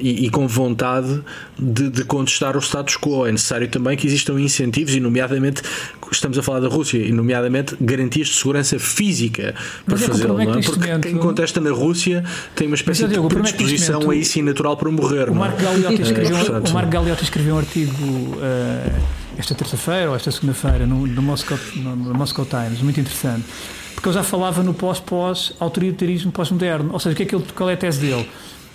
e, 0.01 0.27
e 0.27 0.31
com 0.31 0.47
vontade 0.47 1.21
de, 1.59 1.91
de 1.91 2.05
contestar 2.05 2.57
o 2.57 2.61
status 2.61 2.97
quo. 2.97 3.27
É 3.27 3.33
necessário 3.33 3.69
também 3.69 3.97
que 3.97 4.07
existam 4.07 4.41
incentivos, 4.41 4.95
e 4.95 5.01
nomeadamente 5.01 5.63
estamos 6.11 6.39
a 6.39 6.43
falar 6.43 6.61
da 6.61 6.69
Rússia, 6.69 6.99
e 6.99 7.13
nomeadamente 7.13 7.77
garantias 7.81 8.29
de 8.29 8.35
segurança 8.37 8.79
física 8.79 9.55
para 9.85 9.95
Mas 9.95 10.03
é 10.03 10.07
fazê-lo. 10.07 10.41
é 10.41 10.45
Não 10.47 10.55
é? 10.55 10.63
Porque 10.63 10.87
momento- 10.87 11.03
quem 11.03 11.17
contesta 11.17 11.61
na 11.61 11.71
Rússia 11.71 12.25
tem 12.55 12.67
uma 12.67 12.77
espécie 12.77 13.03
Mas, 13.03 13.13
de 13.13 13.19
é 13.19 13.29
predisposição 13.29 14.01
momento 14.01 14.11
a 14.13 14.17
isso 14.17 14.39
e 14.39 14.43
natural 14.43 14.77
para 14.77 14.91
morrer. 14.91 15.29
O 15.29 15.33
é? 15.33 15.37
Marco 15.37 15.63
escreveu, 16.03 16.37
É, 16.37 16.71
Marco 16.79 16.93
Galeotti 16.93 17.25
escreveu 17.25 17.57
um 17.57 17.59
artigo 17.59 17.93
eh, 18.41 19.01
esta 19.37 19.53
terça-feira 19.53 20.11
ou 20.11 20.15
esta 20.15 20.31
segunda-feira 20.31 20.87
no, 20.87 21.09
no, 21.09 21.21
Moscow, 21.21 21.59
no, 21.75 21.97
no 21.97 22.15
Moscow 22.15 22.47
Times, 22.47 22.81
muito 22.83 23.01
interessante, 23.01 23.45
porque 23.97 24.09
ele 24.09 24.15
já 24.15 24.23
falava 24.23 24.63
no 24.63 24.73
pós-pós-autoritarismo 24.73 26.31
pós-moderno, 26.31 26.93
ou 26.93 27.01
seja, 27.01 27.15
o 27.15 27.17
que 27.17 27.25
é 27.25 27.27
que 27.27 27.35
ele, 27.35 27.45
qual 27.53 27.69
é 27.69 27.73
a 27.73 27.77
tese 27.77 28.01
dele? 28.01 28.31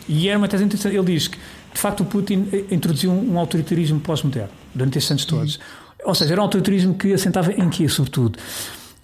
E 0.10 0.28
era 0.28 0.38
uma 0.38 0.50
tese 0.50 0.66
interessante. 0.66 0.98
Ele 0.98 1.14
diz 1.14 1.30
que, 1.30 1.38
de 1.38 1.80
facto, 1.80 2.02
o 2.02 2.06
Putin 2.06 2.50
eh, 2.52 2.66
introduziu 2.72 3.10
um, 3.10 3.36
um 3.36 3.40
autoritarismo 3.40 4.02
pós-moderno 4.02 4.52
durante 4.76 4.98
estes 4.98 5.10
anos 5.10 5.24
todos. 5.24 5.60
Ou 6.04 6.14
seja, 6.14 6.34
era 6.34 6.42
um 6.42 6.44
autoritarismo 6.44 6.96
que 6.96 7.14
assentava 7.14 7.54
em 7.54 7.70
quê, 7.70 7.88
sobretudo? 7.88 8.38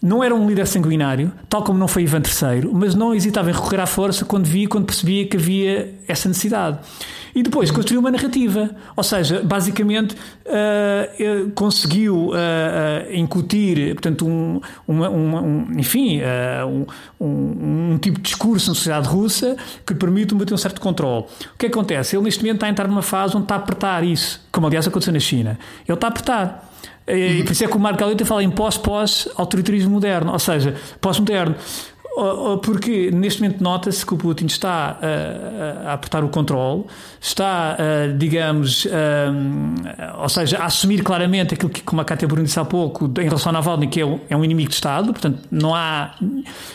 Não 0.02 0.22
era 0.22 0.36
um 0.36 0.46
líder 0.46 0.68
sanguinário, 0.68 1.32
tal 1.48 1.64
como 1.64 1.80
não 1.80 1.88
foi 1.88 2.04
Ivan 2.04 2.22
III, 2.22 2.70
mas 2.74 2.96
não 2.96 3.16
hesitava 3.16 3.50
em 3.50 3.54
recorrer 3.54 3.80
à 3.80 3.86
força 3.86 4.26
quando 4.26 4.44
via, 4.44 4.68
quando 4.68 4.86
percebia 4.86 5.26
que 5.26 5.38
havia 5.38 5.96
essa 6.06 6.28
necessidade. 6.28 6.80
E 7.36 7.44
depois 7.44 7.70
construiu 7.72 8.00
uma 8.00 8.12
narrativa, 8.12 8.70
ou 8.96 9.04
seja, 9.04 9.42
basicamente 9.44 10.16
eh, 10.46 11.46
conseguiu 11.56 12.32
eh, 12.36 13.06
eh, 13.10 13.18
incutir, 13.20 13.94
portanto, 13.94 14.28
um, 14.28 14.60
uma- 14.88 15.10
uma- 15.10 15.42
um- 15.42 15.68
enfim, 15.78 16.20
um, 16.68 16.86
um- 17.26 17.92
um 17.94 17.98
tipo 18.00 18.18
de 18.18 18.24
discurso 18.24 18.70
na 18.70 18.76
sociedade 18.76 19.08
russa 19.08 19.56
que 19.86 19.94
permite 19.94 20.34
manter 20.34 20.54
um 20.54 20.58
certo 20.58 20.82
controle. 20.82 21.26
O 21.54 21.58
que 21.58 21.68
acontece? 21.68 22.16
Ele 22.16 22.24
neste 22.24 22.42
momento 22.42 22.56
está 22.58 22.68
a 22.68 22.70
entrar 22.70 22.88
numa 22.88 23.02
fase 23.02 23.36
onde 23.36 23.46
está 23.46 23.56
a 23.56 23.58
apertar 23.60 24.04
isso, 24.04 24.42
como 24.52 24.68
aliás 24.68 24.88
aconteceu 24.88 25.14
na 25.14 25.20
China. 25.20 25.58
Ele 25.88 25.94
está 25.96 26.08
a 26.08 26.10
apertar. 26.10 26.70
E 27.08 27.44
por 27.44 27.52
isso 27.54 27.64
é 27.64 27.68
que 27.68 27.76
o 27.76 27.80
Marco 27.80 28.00
Galeota 28.00 28.24
fala 28.24 28.44
em 28.44 28.52
pós-pós-autoritarismo 28.52 29.90
moderno, 29.92 30.32
ou 30.32 30.38
seja, 30.40 30.76
pós-moderno. 31.02 31.56
Porque 32.64 33.12
neste 33.12 33.42
momento 33.42 33.64
nota-se 33.64 34.06
que 34.06 34.14
o 34.14 34.18
Putin 34.18 34.46
está 34.48 34.98
a, 35.02 35.86
a- 35.88 35.90
a 35.92 35.94
apertar 35.94 36.24
o 36.24 36.30
controle, 36.30 36.84
está, 37.22 37.74
a, 37.76 38.08
digamos, 38.18 38.88
a- 38.88 40.22
ou 40.22 40.30
seja, 40.30 40.58
a 40.60 40.66
assumir 40.66 41.04
claramente 41.04 41.54
aquilo 41.54 41.70
que, 41.70 41.82
como 41.82 42.02
a 42.02 42.06
Cátia 42.06 42.28
Bruno 42.28 42.44
disse 42.44 42.60
há 42.60 42.66
pouco, 42.66 43.06
em 43.20 43.24
relação 43.26 43.50
ao 43.50 43.54
Navalny, 43.54 43.88
que 43.88 44.02
é 44.02 44.06
um, 44.06 44.20
é 44.30 44.36
um 44.38 44.44
inimigo 44.44 44.70
de 44.70 44.76
Estado, 44.76 45.12
portanto, 45.14 45.40
não 45.52 45.74
há. 45.76 46.16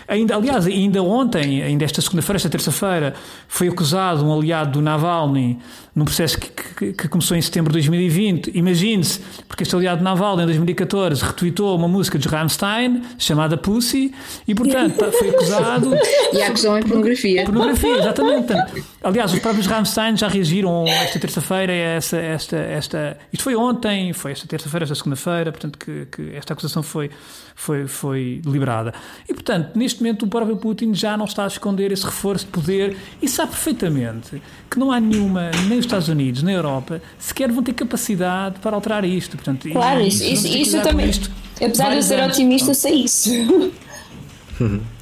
Ainda, 0.09 0.37
aliás, 0.37 0.67
ainda 0.67 1.03
ontem, 1.03 1.63
ainda 1.63 1.85
esta 1.85 2.01
segunda-feira, 2.01 2.37
esta 2.37 2.49
terça-feira, 2.49 3.15
foi 3.49 3.69
acusado 3.69 4.25
um 4.27 4.33
aliado 4.33 4.73
do 4.73 4.83
Navalny 4.83 5.59
num 5.95 6.05
processo 6.05 6.39
que, 6.39 6.49
que- 6.51 6.93
que 6.93 7.09
começou 7.09 7.37
em 7.37 7.41
setembro 7.43 7.71
de 7.73 7.79
2020. 7.79 8.51
Imagine-se, 8.55 9.21
porque 9.47 9.63
este 9.63 9.77
aliado 9.77 9.99
de 9.99 10.05
Navalny, 10.05 10.43
em 10.43 10.47
2014, 10.47 11.23
retweetou 11.23 11.77
uma 11.77 11.87
música 11.87 12.19
de 12.19 12.27
Rammstein 12.27 13.01
chamada 13.17 13.57
Pussy 13.57 14.13
e, 14.49 14.55
portanto, 14.55 15.05
foi 15.13 15.31
acusado. 15.31 15.93
E 16.35 16.43
a 16.43 16.49
acusão 16.49 16.77
é 16.77 16.81
pornografia. 16.83 17.45
Pornografia, 17.45 17.97
exatamente. 17.99 18.47
Portanto, 18.49 18.85
aliás, 19.05 19.33
os 19.33 19.39
próprios 19.39 19.67
Rammstein 19.67 20.17
já 20.17 20.27
reagiram 20.27 20.85
esta 20.89 21.19
terça-feira 21.21 21.73
a 21.73 21.77
essa, 21.77 22.17
esta, 22.17 22.57
esta. 22.57 23.17
Isto 23.33 23.43
foi 23.45 23.55
ontem, 23.55 24.13
foi 24.13 24.33
esta 24.33 24.49
terça-feira, 24.49 24.85
esta 24.85 24.97
segunda-feira, 24.97 25.53
portanto, 25.53 25.79
que, 25.79 26.07
que 26.07 26.35
esta 26.35 26.55
acusação 26.55 26.83
foi, 26.83 27.09
foi, 27.55 27.87
foi 27.87 28.41
liberada. 28.45 28.93
E, 29.29 29.33
portanto, 29.33 29.77
neste 29.77 30.03
momento 30.03 30.25
o 30.25 30.29
próprio 30.29 30.57
Putin 30.57 30.93
já 30.95 31.17
não 31.17 31.25
está 31.25 31.45
a 31.45 31.47
esconder 31.47 31.93
esse 31.93 32.05
reforço 32.05 32.47
de 32.47 32.51
poder 32.53 32.97
e 33.23 33.29
sabe 33.29 33.53
perfeitamente 33.53 34.43
que 34.71 34.79
não 34.79 34.91
há 34.91 34.99
nenhuma, 35.01 35.51
nem 35.69 35.79
os 35.79 35.85
Estados 35.87 36.09
Unidos, 36.09 36.43
nem 36.43 36.55
a 36.55 36.59
Europa, 36.59 37.01
sequer 37.19 37.51
vão 37.53 37.63
ter 37.63 37.73
capacidade 37.75 38.59
para 38.61 38.75
alterar 38.75 39.05
isto. 39.05 39.37
Portanto, 39.37 39.69
Claro, 39.71 40.01
isso, 40.01 40.25
isso, 40.25 40.49
isso 40.49 40.83
também. 40.83 41.09
isto 41.09 41.31
Apesar 41.57 41.67
de 41.69 41.73
eu 41.81 41.87
vários 41.87 42.05
ser 42.07 42.21
anos. 42.21 42.37
otimista, 42.37 42.75
sei 42.75 43.05
isso. 43.05 43.31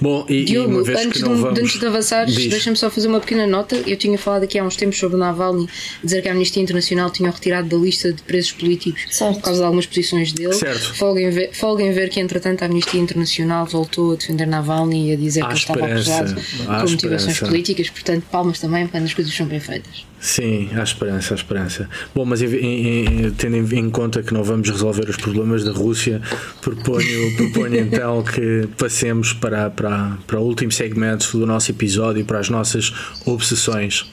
Bom, 0.00 0.26
e, 0.28 0.42
e 0.42 0.44
Diogo, 0.44 0.70
uma 0.70 0.82
vez 0.82 0.98
antes 0.98 1.12
que 1.12 1.18
de, 1.18 1.24
não 1.24 1.36
vamos. 1.36 1.58
antes 1.58 1.80
de 1.80 1.86
avançares, 1.86 2.34
deixa-me 2.34 2.76
só 2.76 2.90
fazer 2.90 3.08
uma 3.08 3.20
pequena 3.20 3.46
nota. 3.46 3.76
Eu 3.86 3.96
tinha 3.96 4.18
falado 4.18 4.42
aqui 4.42 4.58
há 4.58 4.64
uns 4.64 4.76
tempos 4.76 4.98
sobre 4.98 5.16
o 5.16 5.18
Navalny, 5.18 5.68
dizer 6.04 6.22
que 6.22 6.28
a 6.28 6.32
Amnistia 6.32 6.62
Internacional 6.62 7.10
tinha 7.10 7.30
retirado 7.30 7.68
da 7.68 7.76
lista 7.76 8.12
de 8.12 8.22
presos 8.22 8.52
políticos 8.52 9.06
Certo. 9.10 9.36
por 9.36 9.42
causa 9.42 9.60
de 9.60 9.64
algumas 9.64 9.86
posições 9.86 10.32
dele. 10.32 10.52
Certo. 10.52 10.94
Folguem 10.94 11.30
ver, 11.30 11.50
folguem 11.54 11.92
ver 11.92 12.10
que, 12.10 12.20
entretanto, 12.20 12.62
a 12.62 12.66
Amnistia 12.66 13.00
Internacional 13.00 13.64
voltou 13.66 14.12
a 14.12 14.16
defender 14.16 14.46
Navalny 14.46 15.10
e 15.10 15.12
a 15.14 15.16
dizer 15.16 15.42
Há 15.42 15.46
que 15.46 15.52
ele 15.52 15.60
estava 15.60 15.86
acusado 15.86 16.36
Há 16.68 16.80
por 16.80 16.90
motivações 16.90 17.40
políticas. 17.40 17.90
Portanto, 17.90 18.24
palmas 18.30 18.60
também 18.60 18.86
quando 18.86 19.04
as 19.04 19.14
coisas 19.14 19.34
são 19.34 19.46
bem 19.46 19.60
feitas. 19.60 20.04
Sim, 20.18 20.70
há 20.74 20.82
esperança, 20.82 21.34
há 21.34 21.36
esperança. 21.36 21.88
Bom, 22.14 22.24
mas 22.24 22.40
em- 22.42 22.46
em- 22.56 23.30
tendo 23.32 23.74
em, 23.74 23.90
conta 23.90 24.22
que 24.22 24.32
não 24.32 24.42
vamos 24.42 24.68
resolver 24.68 25.08
os 25.08 25.16
problemas 25.16 25.62
da 25.62 25.72
Rússia, 25.72 26.20
proponho, 26.60 27.36
proponho 27.36 27.76
então 27.76 28.22
que 28.22 28.68
passemos 28.78 29.32
para, 29.32 29.70
para, 29.70 30.16
para 30.26 30.40
o 30.40 30.42
último 30.44 30.72
segmento 30.72 31.38
do 31.38 31.46
nosso 31.46 31.70
episódio, 31.70 32.24
para 32.24 32.38
as 32.40 32.48
nossas 32.48 32.92
obsessões. 33.24 34.10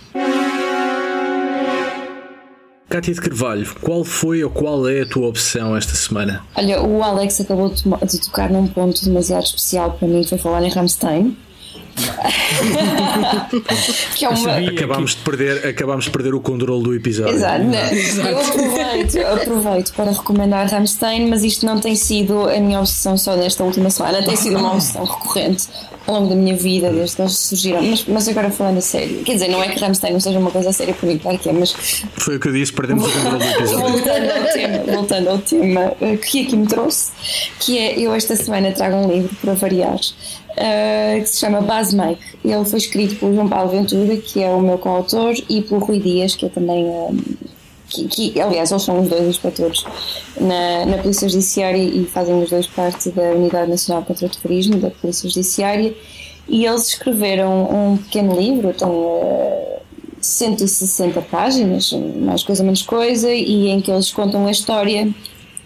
Cátia 2.90 3.12
de 3.14 3.22
Carvalho, 3.22 3.66
qual 3.82 4.04
foi 4.04 4.44
ou 4.44 4.52
qual 4.52 4.88
é 4.88 5.02
a 5.02 5.06
tua 5.08 5.28
obsessão 5.28 5.76
esta 5.76 5.96
semana? 5.96 6.44
Olha, 6.56 6.80
o 6.84 7.02
Alex 7.02 7.42
acabou 7.42 7.70
de, 7.70 7.82
de 7.84 8.22
tocar 8.22 8.52
num 8.52 8.68
ponto 8.68 9.04
demasiado 9.04 9.46
especial 9.46 9.94
para 9.94 10.08
mim, 10.08 10.24
foi 10.24 10.38
falar 10.38 10.62
em 10.64 10.70
Rammstein. 10.70 11.36
que 14.16 14.26
é 14.26 14.30
uma. 14.30 14.70
Acabámos 14.70 15.16
de 15.16 15.22
perder, 15.22 15.68
acabámos 15.68 16.06
de 16.06 16.12
perder 16.12 16.34
o 16.34 16.40
controle 16.40 16.84
do 16.84 16.96
episódio. 16.96 17.36
Exato, 17.36 17.64
né? 17.64 17.92
eu 18.30 18.40
aproveito, 18.40 19.18
aproveito 19.20 19.94
para 19.94 20.12
recomendar 20.12 20.70
Rammstein, 20.70 21.30
mas 21.30 21.44
isto 21.44 21.66
não 21.66 21.80
tem 21.80 21.96
sido 21.96 22.50
a 22.50 22.60
minha 22.60 22.80
obsessão 22.80 23.18
só 23.18 23.36
desta 23.36 23.64
última 23.64 23.90
semana, 23.90 24.24
tem 24.24 24.36
sido 24.36 24.58
uma 24.58 24.74
obsessão 24.74 25.04
recorrente 25.04 25.68
ao 26.06 26.16
longo 26.16 26.30
da 26.30 26.36
minha 26.36 26.56
vida, 26.56 26.92
desde 26.92 27.16
que 27.16 27.22
eles 27.22 27.38
surgiram. 27.38 27.82
Mas, 27.82 28.06
mas 28.06 28.28
agora 28.28 28.52
falando 28.52 28.78
a 28.78 28.82
sério, 28.82 29.24
quer 29.24 29.34
dizer, 29.34 29.48
não 29.48 29.64
é 29.64 29.70
que 29.70 29.80
Rammstein 29.80 30.14
não 30.14 30.20
seja 30.20 30.40
uma 30.40 30.52
coisa 30.52 30.72
séria 30.74 30.94
para 30.94 31.08
mim, 31.08 31.18
claro 31.18 31.40
que 31.40 31.50
é, 31.50 31.54
mas 31.54 31.72
Foi 32.18 32.36
o 32.36 32.40
que 32.40 32.48
eu 32.48 32.54
disse, 32.54 32.74
perdemos 32.74 33.08
o 33.08 33.12
controle 33.12 33.38
do 33.38 33.52
episódio. 33.52 33.90
voltando 33.90 34.32
ao 34.32 34.54
tema, 34.54 34.94
voltando 34.94 35.30
ao 35.30 35.38
tema 35.40 35.94
eh, 36.02 36.18
que 36.18 36.46
aqui 36.46 36.56
me 36.56 36.68
trouxe, 36.68 37.12
que 37.60 37.78
é 37.78 38.00
eu 38.00 38.14
esta 38.14 38.36
semana 38.36 38.72
trago 38.72 38.98
um 38.98 39.12
livro 39.12 39.36
para 39.42 39.54
variar. 39.54 40.00
Eh, 40.56 41.20
que 41.22 41.30
se 41.30 41.40
chama 41.40 41.62
Baz 41.62 41.94
Mike. 41.94 42.22
Ele 42.44 42.66
foi 42.66 42.80
escrito 42.80 43.16
pelo 43.16 43.34
João 43.34 43.48
Paulo 43.48 43.72
Ventura, 43.72 44.16
que 44.18 44.42
é 44.44 44.50
o 44.50 44.62
meu 44.62 44.78
coautor, 44.78 45.34
e 45.50 45.62
pelo 45.62 45.80
Rui 45.80 46.00
Dias, 46.00 46.36
que 46.36 46.46
é 46.46 46.50
também. 46.50 46.88
eh, 46.88 47.10
que, 47.90 48.08
que, 48.08 48.42
aliás, 48.42 48.72
eles 48.72 48.84
são 48.84 49.02
os 49.02 49.08
dois 49.08 49.28
inspectores 49.28 49.86
na, 50.40 50.86
na 50.86 50.98
Polícia 50.98 51.30
Judiciária 51.30 51.78
e 51.78 52.06
fazem 52.06 52.42
os 52.42 52.50
dois 52.50 52.66
parte 52.66 53.12
da 53.12 53.22
Unidade 53.22 53.70
Nacional 53.70 54.04
contra 54.04 54.26
o 54.26 54.30
Terrorismo 54.30 54.78
da 54.78 54.90
Polícia 54.90 55.30
Judiciária. 55.30 55.94
E 56.48 56.66
eles 56.66 56.88
escreveram 56.88 57.94
um 57.94 57.98
pequeno 57.98 58.36
livro, 58.36 58.74
tem 58.74 58.88
eh, 58.88 59.80
160 60.20 61.22
páginas, 61.22 61.92
mais 61.92 62.44
coisa 62.44 62.64
menos 62.64 62.82
coisa, 62.82 63.32
e 63.32 63.70
em 63.70 63.80
que 63.80 63.92
eles 63.92 64.12
contam 64.12 64.48
a 64.48 64.52
história 64.52 65.14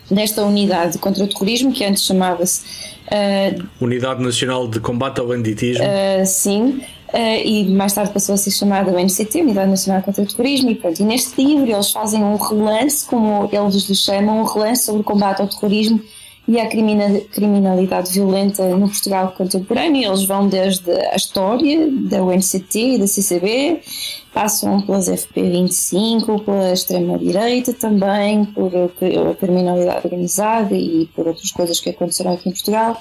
desta 0.09 0.43
unidade 0.43 0.97
contra 0.97 1.23
o 1.23 1.27
terrorismo, 1.27 1.71
que 1.71 1.83
antes 1.83 2.03
chamava-se 2.03 2.61
uh, 3.07 3.67
Unidade 3.81 4.23
Nacional 4.23 4.67
de 4.67 4.79
Combate 4.79 5.19
ao 5.19 5.27
Banditismo. 5.27 5.83
uh, 5.83 6.25
SIM, 6.25 6.81
uh, 7.13 7.41
e 7.43 7.65
mais 7.69 7.93
tarde 7.93 8.11
passou 8.13 8.35
a 8.35 8.37
ser 8.37 8.51
chamada 8.51 8.91
UNCT, 8.91 9.41
Unidade 9.41 9.69
Nacional 9.69 10.01
contra 10.01 10.23
o 10.23 10.25
Terrorismo, 10.25 10.69
e 10.69 10.75
pronto. 10.75 10.99
E 10.99 11.03
neste 11.03 11.43
livro 11.43 11.69
eles 11.69 11.91
fazem 11.91 12.23
um 12.23 12.35
relance, 12.35 13.05
como 13.05 13.49
eles 13.51 13.89
lhe 13.89 13.95
chamam, 13.95 14.41
um 14.41 14.43
relance 14.43 14.85
sobre 14.85 15.01
o 15.01 15.03
combate 15.03 15.41
ao 15.41 15.47
terrorismo 15.47 16.01
e 16.47 16.59
à 16.61 16.67
crimina- 16.67 17.19
criminalidade 17.33 18.13
violenta 18.13 18.63
no 18.69 18.87
Portugal 18.87 19.33
contemporâneo. 19.37 20.07
Eles 20.07 20.23
vão 20.23 20.47
desde 20.47 20.89
a 20.89 21.15
história 21.15 21.89
da 21.91 22.23
UNCT 22.23 22.95
e 22.95 22.97
da 22.97 23.05
CCB, 23.07 23.81
passam 24.33 24.81
pelas 24.81 25.07
FP25, 25.07 26.43
pela 26.43 26.73
extrema-direita 26.73 27.73
também, 27.73 28.45
por 28.45 28.71
a 28.75 29.35
criminalidade 29.35 30.05
organizada 30.05 30.75
e 30.75 31.09
por 31.15 31.27
outras 31.27 31.51
coisas 31.51 31.79
que 31.79 31.89
aconteceram 31.89 32.33
aqui 32.33 32.49
em 32.49 32.51
Portugal. 32.51 32.99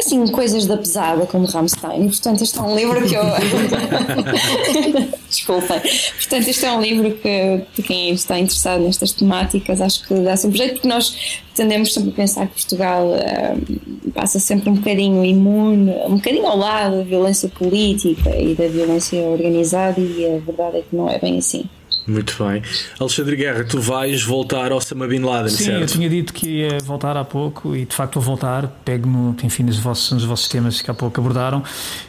Assim, 0.00 0.26
coisas 0.28 0.66
da 0.66 0.78
pesada, 0.78 1.26
como 1.26 1.44
Rammstein. 1.44 2.06
E, 2.06 2.08
portanto, 2.08 2.42
este 2.42 2.58
é 2.58 2.62
um 2.62 2.74
livro 2.74 3.06
que 3.06 3.14
eu. 3.14 3.22
Desculpem. 5.28 5.78
Portanto, 6.16 6.48
este 6.48 6.64
é 6.64 6.72
um 6.72 6.80
livro 6.80 7.10
que, 7.18 7.62
para 7.74 7.84
quem 7.84 8.10
está 8.10 8.38
interessado 8.38 8.80
nestas 8.80 9.12
temáticas, 9.12 9.78
acho 9.78 10.08
que 10.08 10.14
dá 10.14 10.38
sempre 10.38 10.56
jeito, 10.56 10.72
porque 10.74 10.88
nós 10.88 11.42
tendemos 11.54 11.92
sempre 11.92 12.10
a 12.10 12.14
pensar 12.14 12.46
que 12.46 12.54
Portugal 12.54 13.08
uh, 13.08 14.10
passa 14.12 14.40
sempre 14.40 14.70
um 14.70 14.74
bocadinho 14.76 15.22
imune, 15.22 15.92
um 16.06 16.16
bocadinho 16.16 16.46
ao 16.46 16.56
lado 16.56 16.96
da 16.96 17.02
violência 17.02 17.50
política 17.50 18.34
e 18.34 18.54
da 18.54 18.68
violência 18.68 19.20
organizada, 19.20 20.00
e 20.00 20.24
a 20.24 20.38
verdade 20.38 20.78
é 20.78 20.80
que 20.80 20.96
não 20.96 21.10
é 21.10 21.18
bem 21.18 21.36
assim. 21.36 21.68
Muito 22.10 22.44
bem. 22.44 22.60
Alexandre 22.98 23.36
Guerra, 23.36 23.62
tu 23.62 23.80
vais 23.80 24.22
voltar 24.24 24.72
ao 24.72 24.80
Sama 24.80 25.06
Bin 25.06 25.20
Laden, 25.20 25.48
Sim, 25.48 25.64
certo? 25.64 25.80
eu 25.80 25.86
tinha 25.86 26.08
dito 26.08 26.32
que 26.32 26.48
ia 26.48 26.78
voltar 26.84 27.16
há 27.16 27.24
pouco 27.24 27.76
e 27.76 27.84
de 27.84 27.94
facto 27.94 28.14
vou 28.14 28.22
voltar. 28.22 28.66
Pego-me, 28.84 29.36
enfim, 29.44 29.62
nos 29.62 29.78
vossos, 29.78 30.10
nos 30.10 30.24
vossos 30.24 30.48
temas 30.48 30.82
que 30.82 30.90
há 30.90 30.94
pouco 30.94 31.20
abordaram 31.20 31.62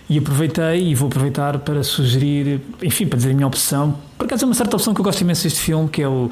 e 0.09 0.17
aproveitei 0.17 0.89
e 0.89 0.95
vou 0.95 1.07
aproveitar 1.07 1.59
para 1.59 1.83
sugerir, 1.83 2.59
enfim, 2.81 3.05
para 3.05 3.17
dizer 3.17 3.31
a 3.31 3.33
minha 3.33 3.47
opção. 3.47 3.95
Por 4.17 4.25
acaso 4.25 4.43
é 4.43 4.47
uma 4.47 4.55
certa 4.55 4.75
opção 4.75 4.93
que 4.93 5.01
eu 5.01 5.03
gosto 5.05 5.21
imenso 5.21 5.43
deste 5.43 5.59
filme, 5.59 5.87
que 5.87 6.01
é 6.01 6.07
o, 6.07 6.31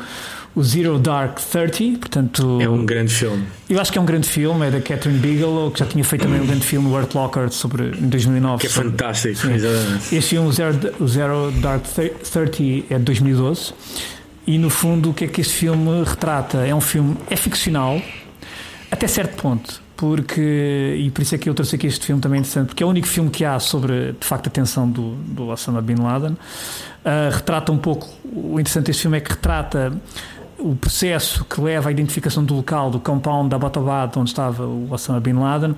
o 0.55 0.63
Zero 0.63 0.97
Dark 0.99 1.39
Thirty. 1.39 1.97
Portanto, 1.97 2.59
É 2.61 2.67
um 2.69 2.85
grande 2.85 3.13
filme. 3.13 3.43
eu 3.69 3.79
acho 3.79 3.91
que 3.91 3.97
é 3.97 4.01
um 4.01 4.05
grande 4.05 4.27
filme, 4.27 4.65
é 4.67 4.71
da 4.71 4.81
Catherine 4.81 5.19
Bigelow, 5.19 5.71
que 5.71 5.79
já 5.79 5.85
tinha 5.85 6.03
feito 6.03 6.23
também 6.23 6.41
um 6.41 6.45
grande 6.45 6.65
filme, 6.65 6.89
o 6.89 6.97
Art 6.97 7.13
Locker, 7.13 7.49
sobre, 7.51 7.89
em 7.97 8.07
2009. 8.09 8.61
Que 8.61 8.67
é 8.67 8.69
sobre- 8.69 8.89
fantástico, 8.91 9.35
Sim. 9.37 9.53
exatamente. 9.53 10.15
Este 10.15 10.29
filme, 10.31 10.47
o 10.47 10.51
Zero, 10.51 10.77
o 10.99 11.07
Zero 11.07 11.51
Dark 11.61 11.83
Thirty, 11.85 12.85
é 12.89 12.97
de 12.97 13.03
2012. 13.05 13.73
E 14.47 14.57
no 14.57 14.69
fundo, 14.69 15.11
o 15.11 15.13
que 15.13 15.25
é 15.25 15.27
que 15.27 15.41
este 15.41 15.53
filme 15.53 16.03
retrata? 16.03 16.65
É 16.65 16.73
um 16.73 16.81
filme, 16.81 17.15
é 17.29 17.35
ficcional, 17.35 18.01
até 18.91 19.07
certo 19.07 19.41
ponto. 19.41 19.81
Porque, 19.95 20.95
e 20.97 21.11
por 21.11 21.21
isso 21.21 21.35
é 21.35 21.37
que 21.37 21.49
eu 21.49 21.53
trouxe 21.53 21.75
aqui 21.75 21.85
este 21.85 22.05
filme 22.05 22.21
também 22.21 22.37
é 22.37 22.39
interessante, 22.39 22.67
porque 22.67 22.81
é 22.81 22.85
o 22.85 22.89
único 22.89 23.05
filme 23.05 23.29
que 23.29 23.43
há 23.43 23.59
sobre, 23.59 24.13
de 24.13 24.25
facto, 24.25 24.47
a 24.47 24.49
tensão 24.49 24.89
do, 24.89 25.11
do 25.15 25.49
Osama 25.49 25.81
Bin 25.81 25.95
Laden. 26.01 26.37
Ah, 27.03 27.29
retrata 27.33 27.69
um 27.73 27.77
pouco, 27.77 28.07
o 28.33 28.57
interessante 28.61 28.85
deste 28.85 29.01
filme 29.01 29.17
é 29.17 29.19
que 29.19 29.29
retrata 29.31 29.91
o 30.59 30.75
processo 30.75 31.45
que 31.45 31.59
leva 31.61 31.89
à 31.89 31.91
identificação 31.91 32.43
do 32.43 32.55
local, 32.55 32.91
do 32.91 32.99
compound 32.99 33.49
da 33.49 33.55
Abbottabad, 33.55 34.17
onde 34.17 34.29
estava 34.29 34.65
o 34.65 34.91
Osama 34.91 35.19
Bin 35.19 35.33
Laden. 35.33 35.75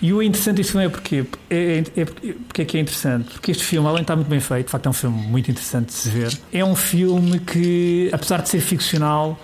E 0.00 0.12
o 0.12 0.22
interessante 0.22 0.56
deste 0.56 0.72
filme 0.72 0.86
é 0.86 0.88
porque 0.88 1.24
é, 1.50 1.82
é, 1.96 2.00
é, 2.00 2.04
porque 2.04 2.62
é 2.62 2.64
que 2.64 2.78
é 2.78 2.80
interessante? 2.80 3.30
Porque 3.32 3.50
este 3.50 3.64
filme, 3.64 3.86
além 3.86 3.98
de 3.98 4.02
estar 4.02 4.14
muito 4.14 4.28
bem 4.28 4.38
feito, 4.38 4.66
de 4.66 4.72
facto 4.72 4.86
é 4.86 4.90
um 4.90 4.92
filme 4.92 5.26
muito 5.26 5.50
interessante 5.50 5.86
de 5.86 5.92
se 5.92 6.08
ver, 6.08 6.38
é 6.52 6.64
um 6.64 6.76
filme 6.76 7.40
que, 7.40 8.08
apesar 8.12 8.40
de 8.40 8.48
ser 8.48 8.60
ficcional, 8.60 9.38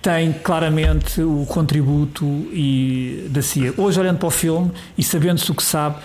tem 0.00 0.32
claramente 0.32 1.20
o 1.20 1.44
contributo 1.46 2.24
e, 2.52 3.26
da 3.30 3.42
CIA. 3.42 3.74
Hoje, 3.76 4.00
olhando 4.00 4.18
para 4.18 4.28
o 4.28 4.30
filme 4.30 4.70
e 4.96 5.02
sabendo-se 5.02 5.50
o 5.50 5.54
que 5.54 5.62
sabe, 5.62 5.96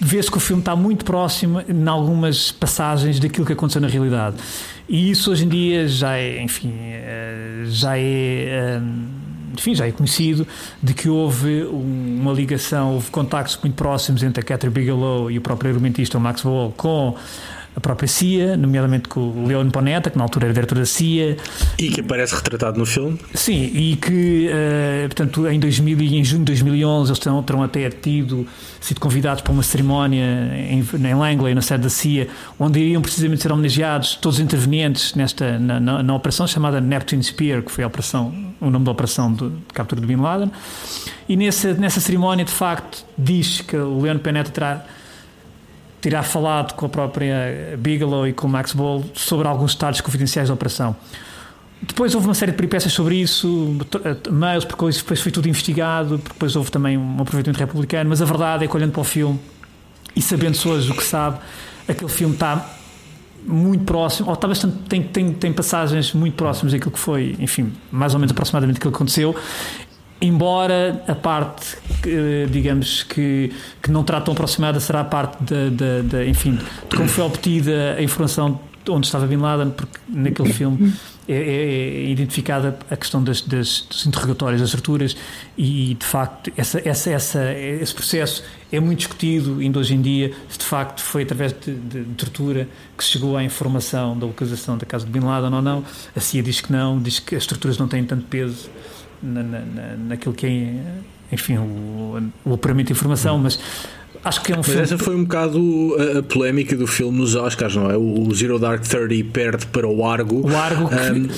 vê-se 0.00 0.30
que 0.30 0.36
o 0.36 0.40
filme 0.40 0.60
está 0.62 0.74
muito 0.76 1.04
próximo 1.04 1.60
em 1.68 1.88
algumas 1.88 2.50
passagens 2.52 3.18
daquilo 3.18 3.44
que 3.46 3.52
aconteceu 3.52 3.80
na 3.80 3.88
realidade. 3.88 4.36
E 4.88 5.10
isso 5.10 5.30
hoje 5.30 5.44
em 5.44 5.48
dia 5.48 5.86
já 5.88 6.16
é, 6.16 6.40
enfim, 6.42 6.72
eh, 6.78 7.62
já 7.66 7.98
é. 7.98 8.78
hum, 8.82 9.06
Enfim, 9.58 9.74
já 9.74 9.88
é 9.88 9.90
conhecido 9.90 10.46
de 10.80 10.94
que 10.94 11.08
houve 11.08 11.64
um- 11.64 12.18
uma 12.20 12.32
ligação, 12.32 12.94
houve 12.94 13.10
contactos 13.10 13.58
muito 13.60 13.74
próximos 13.74 14.22
entre 14.22 14.40
a 14.40 14.44
Catherine 14.44 14.72
Bigelow 14.72 15.28
e 15.32 15.38
o 15.38 15.40
próprio 15.40 15.70
argumentista 15.72 16.16
Max 16.20 16.44
Wall 16.44 16.72
com 16.76 17.16
a 17.78 17.80
própria 17.80 18.08
CIA, 18.08 18.56
nomeadamente 18.56 19.08
com 19.08 19.20
o 19.20 19.46
Leon 19.46 19.70
Ponetta, 19.70 20.10
que 20.10 20.18
na 20.18 20.24
altura 20.24 20.46
era 20.46 20.52
diretor 20.54 20.76
da 20.78 20.84
CIA, 20.84 21.36
E 21.78 21.88
que 21.88 22.00
aparece 22.00 22.34
retratado 22.34 22.78
no 22.78 22.84
filme. 22.84 23.18
Sim, 23.34 23.70
e 23.72 23.96
que, 23.96 24.48
eh, 24.50 25.04
portanto, 25.06 25.46
em 25.48 25.60
2000 25.60 26.00
e 26.00 26.16
em 26.18 26.24
junho 26.24 26.40
de 26.40 26.46
2011 26.46 27.10
eles 27.10 27.18
terão, 27.18 27.42
terão 27.42 27.62
até 27.62 27.88
tido 27.88 28.46
sido 28.80 29.00
convidados 29.00 29.42
para 29.42 29.52
uma 29.52 29.62
cerimónia 29.62 30.24
em, 30.70 30.80
em 30.80 31.14
Langley, 31.14 31.54
na 31.54 31.62
sede 31.62 31.84
da 31.84 31.88
CIA, 31.90 32.28
onde 32.58 32.80
iriam 32.80 33.00
precisamente 33.00 33.42
ser 33.42 33.52
homenageados 33.52 34.14
todos 34.16 34.38
os 34.38 34.44
intervenientes 34.44 35.14
nesta, 35.14 35.58
na, 35.58 35.78
na- 35.80 36.02
na 36.02 36.14
operação 36.14 36.46
chamada 36.46 36.80
Neptune 36.80 37.22
Spear, 37.22 37.62
que 37.62 37.70
foi 37.70 37.84
a 37.84 37.86
operação, 37.86 38.34
o 38.60 38.70
nome 38.70 38.84
da 38.84 38.90
operação 38.90 39.32
de, 39.32 39.48
de 39.50 39.56
captura 39.72 40.00
de 40.00 40.06
Bin 40.06 40.16
Laden. 40.16 40.50
E 41.28 41.36
nessa, 41.36 41.74
nessa 41.74 42.00
cerimónia, 42.00 42.44
de 42.44 42.50
facto, 42.52 43.04
diz 43.16 43.60
que 43.60 43.76
o 43.76 44.00
Leon 44.00 44.18
Panetta 44.18 44.50
terá 44.50 44.84
terá 46.00 46.22
falado 46.22 46.74
com 46.74 46.86
a 46.86 46.88
própria 46.88 47.76
Bigelow 47.78 48.26
e 48.26 48.32
com 48.32 48.46
o 48.46 48.50
Max 48.50 48.72
Ball 48.72 49.04
sobre 49.14 49.48
alguns 49.48 49.74
detalhes 49.74 50.00
confidenciais 50.00 50.48
da 50.48 50.54
operação. 50.54 50.94
Depois 51.80 52.14
houve 52.14 52.26
uma 52.26 52.34
série 52.34 52.50
de 52.50 52.56
peripécias 52.56 52.92
sobre 52.92 53.16
isso, 53.16 53.76
t- 53.88 54.30
mails, 54.30 54.64
porque 54.64 54.84
depois 54.90 55.20
foi 55.20 55.30
tudo 55.30 55.48
investigado, 55.48 56.18
depois 56.18 56.56
houve 56.56 56.70
também 56.70 56.98
um 56.98 57.20
aproveitamento 57.20 57.58
republicano, 57.60 58.10
mas 58.10 58.20
a 58.20 58.24
verdade 58.24 58.64
é 58.64 58.68
que 58.68 58.76
olhando 58.76 58.92
para 58.92 59.00
o 59.00 59.04
filme 59.04 59.38
e 60.16 60.20
sabendo-se 60.22 60.66
hoje 60.66 60.90
o 60.90 60.94
que 60.96 61.04
sabe, 61.04 61.38
aquele 61.86 62.10
filme 62.10 62.34
está 62.34 62.68
muito 63.46 63.84
próximo, 63.84 64.28
ou 64.28 64.34
está 64.34 64.48
bastante, 64.48 64.76
tem, 64.88 65.02
tem, 65.02 65.32
tem 65.32 65.52
passagens 65.52 66.12
muito 66.12 66.34
próximas 66.34 66.72
daquilo 66.72 66.90
que 66.90 66.98
foi, 66.98 67.36
enfim, 67.38 67.72
mais 67.90 68.12
ou 68.12 68.18
menos 68.18 68.32
aproximadamente 68.32 68.78
aquilo 68.78 68.90
que 68.90 68.96
aconteceu, 68.96 69.34
embora 70.20 71.02
a 71.06 71.14
parte, 71.14 71.76
eh, 72.06 72.46
digamos, 72.50 73.02
que, 73.04 73.52
que 73.82 73.90
não 73.90 74.02
terá 74.02 74.20
tão 74.20 74.32
aproximada 74.32 74.80
será 74.80 75.00
a 75.00 75.04
parte 75.04 75.42
da, 75.44 75.68
da, 75.70 76.02
da, 76.02 76.26
enfim, 76.26 76.58
de 76.90 76.96
como 76.96 77.08
foi 77.08 77.24
obtida 77.24 77.94
a 77.98 78.02
informação 78.02 78.60
de 78.84 78.90
onde 78.90 79.06
estava 79.06 79.26
Bin 79.26 79.36
Laden, 79.36 79.70
porque 79.70 79.98
naquele 80.08 80.50
filme 80.52 80.94
é, 81.28 81.34
é- 81.34 82.04
é 82.06 82.10
identificada 82.10 82.78
a 82.90 82.96
questão 82.96 83.22
das, 83.22 83.42
das- 83.42 83.82
dos 83.82 84.06
interrogatórios, 84.06 84.62
das 84.62 84.70
torturas, 84.70 85.14
e 85.58 85.94
de 85.98 86.06
facto 86.06 86.50
essa, 86.56 86.80
essa, 86.88 87.10
essa, 87.10 87.52
esse 87.52 87.94
processo 87.94 88.42
é 88.72 88.80
muito 88.80 89.00
discutido 89.00 89.58
ainda 89.60 89.78
hoje 89.78 89.94
em 89.94 90.00
dia, 90.00 90.32
se 90.48 90.58
de 90.58 90.64
facto 90.64 91.02
foi 91.02 91.22
através 91.24 91.52
de, 91.52 91.74
de- 91.74 92.04
de 92.04 92.14
tortura 92.14 92.66
que 92.96 93.04
se 93.04 93.10
chegou 93.10 93.36
à 93.36 93.44
informação 93.44 94.18
da 94.18 94.24
localização 94.26 94.78
da 94.78 94.86
casa 94.86 95.04
de 95.04 95.12
Bin 95.12 95.20
Laden 95.20 95.52
ou 95.52 95.60
não. 95.62 95.84
A 96.16 96.20
CIA 96.20 96.42
diz 96.42 96.62
que 96.62 96.72
não, 96.72 96.98
diz 96.98 97.18
que 97.18 97.36
as 97.36 97.44
torturas 97.44 97.76
não 97.76 97.88
têm 97.88 98.02
tanto 98.04 98.24
peso 98.24 98.70
na, 99.22 99.42
na, 99.42 99.58
na- 99.60 99.96
naquilo 100.08 100.34
que 100.34 100.46
é, 100.46 100.74
enfim, 101.32 101.56
o, 101.58 102.22
o 102.44 102.54
apuramento 102.54 102.86
de 102.88 102.92
informação, 102.92 103.38
mas 103.38 103.58
acho 104.24 104.42
que 104.42 104.52
é 104.52 104.54
um 104.54 104.58
Mas 104.58 104.66
filme. 104.66 104.82
essa 104.82 104.98
foi 104.98 105.14
um 105.14 105.22
bocado 105.24 105.96
a, 106.16 106.18
a 106.18 106.22
polémica 106.22 106.76
do 106.76 106.86
filme 106.86 107.18
nos 107.18 107.34
Oscars, 107.34 107.76
não 107.76 107.90
é? 107.90 107.96
O 107.96 108.32
Zero 108.34 108.58
Dark 108.58 108.82
Thirty 108.86 109.22
perde 109.24 109.66
para 109.66 109.86
o 109.86 110.04
Argo. 110.06 110.48
O 110.48 110.56
Argo, 110.56 110.88
que- 110.88 110.94
Ahm, 110.94 111.28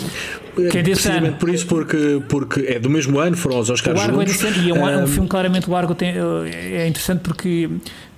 que 0.71 0.79
é 0.79 0.83
desse 0.83 1.03
precisamente 1.03 1.29
ano. 1.29 1.37
por 1.39 1.49
isso, 1.49 1.67
porque, 1.67 2.23
porque 2.29 2.61
é 2.69 2.79
do 2.79 2.91
mesmo 2.91 3.19
ano, 3.19 3.37
foram 3.37 3.59
os 3.61 3.71
Oscars 3.71 3.99
O 3.99 4.03
Argo 4.03 4.21
é 4.21 4.27
juntos. 4.27 4.43
interessante 4.43 4.67
e 4.67 4.71
é 4.71 4.75
um, 4.75 4.89
é 4.89 4.97
um 5.03 5.07
filme 5.07 5.29
claramente 5.29 5.69
o 5.71 5.75
Argo 5.77 5.95
tem, 5.95 6.11
é 6.11 6.87
interessante 6.87 7.21
porque 7.21 7.69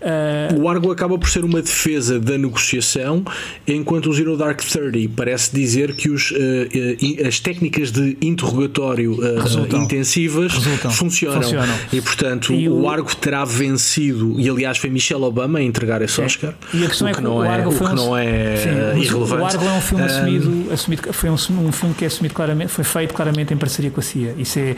ah, 0.05 0.55
O 0.57 0.68
Argo 0.68 0.90
acaba 0.90 1.18
por 1.18 1.28
ser 1.28 1.44
uma 1.44 1.61
defesa 1.62 2.18
da 2.20 2.36
negociação, 2.38 3.24
enquanto 3.66 4.11
o 4.11 4.12
Zero 4.14 4.36
Dark 4.36 4.61
Thirty 4.62 5.09
parece 5.09 5.55
dizer 5.55 5.94
que 5.94 6.11
os, 6.11 6.32
eh, 6.36 6.96
eh, 7.20 7.26
as 7.26 7.40
técnicas 7.40 7.90
de 7.90 8.16
interrogatório 8.20 9.16
Resultam. 9.40 9.82
intensivas 9.82 10.53
Resultam. 10.53 10.90
funcionam. 10.90 11.42
Funcionam. 11.42 11.74
E 11.92 12.00
portanto 12.00 12.53
E 12.53 12.68
o... 12.68 12.82
o- 12.82 12.88
Argo 12.92 13.14
terá 13.16 13.44
vencido, 13.44 14.38
e 14.38 14.48
aliás 14.48 14.76
foi 14.78 14.90
Michelle 14.90 15.22
Obama 15.22 15.59
a 15.59 15.62
entregar 15.62 16.03
esse 16.03 16.20
Oscar. 16.20 16.55
E 16.74 16.84
a 16.84 16.88
questão 16.88 17.07
o 17.07 17.11
é 17.11 17.12
que 17.12 17.18
que 17.18 17.24
não 17.24 17.36
o 17.36 17.44
é, 17.44 17.48
Argo 17.48 17.68
o 17.70 17.72
foi 17.72 17.88
que 17.88 17.94
não 17.94 18.16
é 18.16 18.57
sim, 18.57 19.00
irrelevante. 19.00 19.42
O 19.42 19.46
Argo 19.46 19.64
é 19.64 19.72
um 19.72 19.80
filme 19.80 20.05
assumido, 20.05 20.72
assumido, 20.72 21.12
foi 21.12 21.30
um, 21.30 21.34
um 21.34 21.72
filme 21.72 21.94
que 21.94 22.05
é 22.05 22.07
assumido 22.09 22.34
claramente, 22.34 22.70
foi 22.70 22.84
feito 22.84 23.14
claramente 23.14 23.55
em 23.55 23.57
parceria 23.57 23.90
com 23.90 24.00
a 24.00 24.03
CIA. 24.03 24.34
Isso 24.36 24.59
é, 24.59 24.76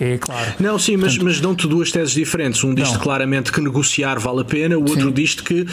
é 0.00 0.18
claro. 0.18 0.52
Não, 0.60 0.78
sim, 0.78 0.96
mas, 0.96 1.16
mas 1.18 1.40
dão-te 1.40 1.66
duas 1.66 1.90
teses 1.90 2.12
diferentes. 2.14 2.62
Um 2.64 2.74
diz-te 2.74 2.94
Não. 2.94 3.00
claramente 3.00 3.50
que 3.52 3.60
negociar 3.60 4.18
vale 4.18 4.40
a 4.40 4.44
pena, 4.44 4.63
o 4.72 4.80
outro 4.80 5.08
Sim. 5.08 5.12
diz-te 5.12 5.42
que 5.42 5.60
uh, 5.62 5.66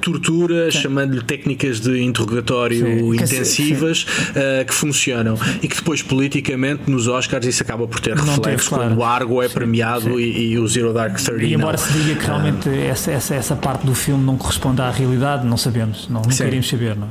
tortura, 0.00 0.70
chamando-lhe 0.70 1.22
técnicas 1.22 1.80
de 1.80 2.00
interrogatório 2.02 2.78
Sim. 2.86 3.10
Que- 3.16 3.22
intensivas, 3.24 4.02
uh, 4.30 4.64
que 4.66 4.72
funcionam. 4.74 5.38
E 5.62 5.68
que 5.68 5.76
depois, 5.76 6.02
politicamente, 6.02 6.90
nos 6.90 7.08
Oscars, 7.08 7.46
isso 7.46 7.62
acaba 7.62 7.86
por 7.86 8.00
ter 8.00 8.14
Não 8.16 8.24
teve, 8.24 8.36
reflexos 8.36 8.68
claro. 8.68 8.84
quando 8.90 8.98
o 8.98 9.04
Argo 9.04 9.42
é 9.42 9.48
premiado 9.48 10.18
E, 10.18 10.52
e 10.52 10.58
o 10.58 10.66
Zero 10.68 10.92
Dark 10.92 11.16
Thirty 11.18 11.44
E 11.46 11.54
embora 11.54 11.76
não. 11.76 11.84
se 11.84 11.92
diga 11.92 12.14
que 12.20 12.26
realmente 12.26 12.68
essa, 12.68 13.10
essa, 13.10 13.34
essa 13.34 13.56
parte 13.56 13.84
do 13.86 13.94
filme 13.94 14.24
não 14.24 14.36
corresponde 14.36 14.80
à 14.80 14.90
realidade, 14.90 15.46
não 15.46 15.56
sabemos, 15.56 16.08
não, 16.08 16.22
nunca 16.22 16.32
Sim. 16.32 16.46
iremos 16.46 16.68
saber, 16.68 16.96
não 16.96 17.08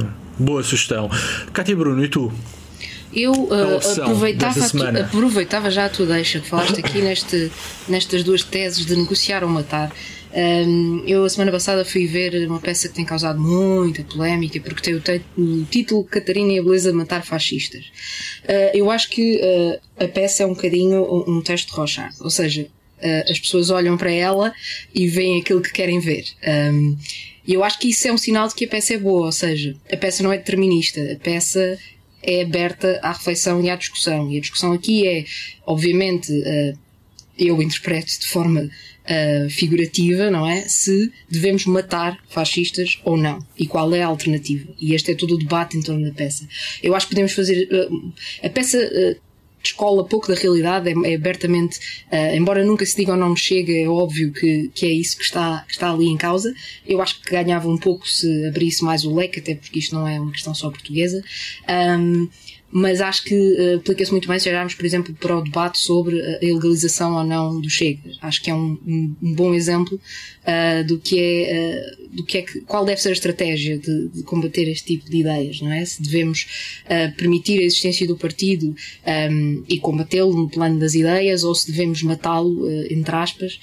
é? 0.00 0.04
Boa 0.38 0.62
sugestão. 0.62 1.10
Cátia 1.52 1.76
Bruno, 1.76 2.02
e 2.04 2.08
tu? 2.08 2.32
Eu 3.14 3.32
uh, 3.32 3.76
aproveitava, 4.02 4.58
tu- 4.70 4.82
aproveitava 5.00 5.70
já 5.70 5.84
a 5.84 5.88
tua 5.90 6.06
deixa 6.06 6.40
que 6.40 6.48
falaste 6.48 6.78
aqui 6.80 7.02
neste, 7.02 7.52
nestas 7.86 8.24
duas 8.24 8.42
teses 8.42 8.86
de 8.86 8.96
negociar 8.96 9.44
ou 9.44 9.50
matar. 9.50 9.92
Um, 10.34 11.04
eu, 11.06 11.24
a 11.24 11.28
semana 11.28 11.52
passada, 11.52 11.84
fui 11.84 12.06
ver 12.06 12.48
uma 12.48 12.58
peça 12.58 12.88
que 12.88 12.94
tem 12.94 13.04
causado 13.04 13.38
muita 13.38 14.02
polémica 14.02 14.58
porque 14.60 14.98
tem 14.98 15.20
o, 15.36 15.42
o 15.42 15.64
título 15.66 16.04
Catarina 16.04 16.52
e 16.52 16.58
a 16.58 16.62
Beleza 16.62 16.90
de 16.90 16.96
Matar 16.96 17.24
Fascistas. 17.24 17.84
Uh, 18.44 18.74
eu 18.74 18.90
acho 18.90 19.10
que 19.10 19.36
uh, 19.36 20.02
a 20.02 20.08
peça 20.08 20.42
é 20.42 20.46
um 20.46 20.54
bocadinho 20.54 21.02
um, 21.02 21.36
um 21.36 21.42
texto 21.42 21.68
de 21.68 21.74
Rochard, 21.74 22.16
ou 22.20 22.30
seja, 22.30 22.62
uh, 22.62 23.30
as 23.30 23.38
pessoas 23.38 23.68
olham 23.68 23.96
para 23.98 24.10
ela 24.10 24.54
e 24.94 25.06
veem 25.06 25.40
aquilo 25.40 25.60
que 25.60 25.72
querem 25.72 26.00
ver. 26.00 26.24
Um, 26.72 26.96
e 27.46 27.52
eu 27.52 27.62
acho 27.62 27.78
que 27.78 27.90
isso 27.90 28.08
é 28.08 28.12
um 28.12 28.18
sinal 28.18 28.48
de 28.48 28.54
que 28.54 28.64
a 28.64 28.68
peça 28.68 28.94
é 28.94 28.98
boa, 28.98 29.26
ou 29.26 29.32
seja, 29.32 29.76
a 29.92 29.96
peça 29.96 30.22
não 30.22 30.32
é 30.32 30.38
determinista, 30.38 31.12
a 31.12 31.16
peça 31.16 31.78
é 32.22 32.42
aberta 32.42 33.00
à 33.02 33.12
reflexão 33.12 33.60
e 33.60 33.68
à 33.68 33.76
discussão. 33.76 34.30
E 34.30 34.38
a 34.38 34.40
discussão 34.40 34.72
aqui 34.72 35.06
é, 35.08 35.24
obviamente, 35.66 36.32
eu 37.36 37.60
interpreto 37.60 38.20
de 38.20 38.28
forma 38.28 38.70
uh, 39.04 39.50
figurativa, 39.50 40.30
não 40.30 40.46
é? 40.46 40.62
Se 40.62 41.12
devemos 41.28 41.66
matar 41.66 42.18
fascistas 42.28 43.00
ou 43.04 43.16
não. 43.16 43.44
E 43.58 43.66
qual 43.66 43.94
é 43.94 44.02
a 44.02 44.06
alternativa. 44.06 44.68
E 44.80 44.94
este 44.94 45.12
é 45.12 45.14
todo 45.14 45.34
o 45.34 45.38
debate 45.38 45.76
em 45.76 45.82
torno 45.82 46.04
da 46.04 46.12
peça. 46.12 46.48
Eu 46.82 46.94
acho 46.94 47.06
que 47.06 47.14
podemos 47.14 47.32
fazer. 47.32 47.68
Uh, 47.70 48.12
a 48.42 48.48
peça 48.48 48.78
uh, 48.78 49.32
descola 49.62 50.04
pouco 50.04 50.28
da 50.28 50.34
realidade, 50.34 50.90
é, 50.90 51.12
é 51.12 51.14
abertamente, 51.14 51.78
uh, 52.10 52.34
embora 52.34 52.64
nunca 52.64 52.84
se 52.84 52.96
diga 52.96 53.14
o 53.14 53.16
nome 53.16 53.38
chega, 53.38 53.72
é 53.72 53.88
óbvio 53.88 54.32
que, 54.32 54.70
que 54.74 54.86
é 54.86 54.90
isso 54.90 55.16
que 55.16 55.22
está, 55.22 55.64
que 55.66 55.72
está 55.72 55.90
ali 55.90 56.08
em 56.08 56.16
causa. 56.16 56.52
Eu 56.86 57.00
acho 57.00 57.20
que 57.20 57.30
ganhava 57.30 57.68
um 57.68 57.78
pouco 57.78 58.08
se 58.08 58.46
abrisse 58.46 58.82
mais 58.84 59.04
o 59.04 59.14
leque, 59.14 59.38
até 59.38 59.54
porque 59.54 59.78
isto 59.78 59.94
não 59.94 60.06
é 60.06 60.20
uma 60.20 60.32
questão 60.32 60.54
só 60.54 60.68
portuguesa. 60.68 61.22
Um, 61.68 62.28
mas 62.72 63.00
acho 63.00 63.24
que 63.24 63.34
uh, 63.34 63.76
aplica-se 63.76 64.10
muito 64.10 64.26
bem 64.26 64.38
se 64.38 64.48
olharmos, 64.48 64.74
por 64.74 64.86
exemplo, 64.86 65.14
para 65.14 65.36
o 65.36 65.42
debate 65.42 65.78
sobre 65.78 66.20
a 66.20 66.38
ilegalização 66.42 67.14
ou 67.14 67.24
não 67.24 67.60
do 67.60 67.68
Chega. 67.68 68.10
Acho 68.20 68.42
que 68.42 68.50
é 68.50 68.54
um, 68.54 68.78
um, 68.86 69.16
um 69.22 69.34
bom 69.34 69.54
exemplo 69.54 70.00
uh, 70.42 70.84
do 70.84 70.98
que 70.98 71.18
é, 71.18 71.94
uh, 71.98 72.16
do 72.16 72.24
que 72.24 72.38
é 72.38 72.42
que, 72.42 72.60
qual 72.62 72.84
deve 72.84 73.00
ser 73.00 73.10
a 73.10 73.12
estratégia 73.12 73.78
de, 73.78 74.08
de, 74.08 74.22
combater 74.22 74.68
este 74.68 74.84
tipo 74.96 75.10
de 75.10 75.18
ideias, 75.18 75.60
não 75.60 75.72
é? 75.72 75.84
Se 75.84 76.02
devemos 76.02 76.46
permitir 77.16 77.58
a 77.60 77.62
existência 77.62 78.06
do 78.06 78.16
partido 78.16 78.74
um, 79.30 79.64
e 79.66 79.78
combatê-lo 79.78 80.34
no 80.34 80.48
plano 80.48 80.78
das 80.78 80.94
ideias 80.94 81.42
ou 81.42 81.54
se 81.54 81.70
devemos 81.70 82.02
matá-lo, 82.02 82.70
entre 82.90 83.14
aspas, 83.16 83.58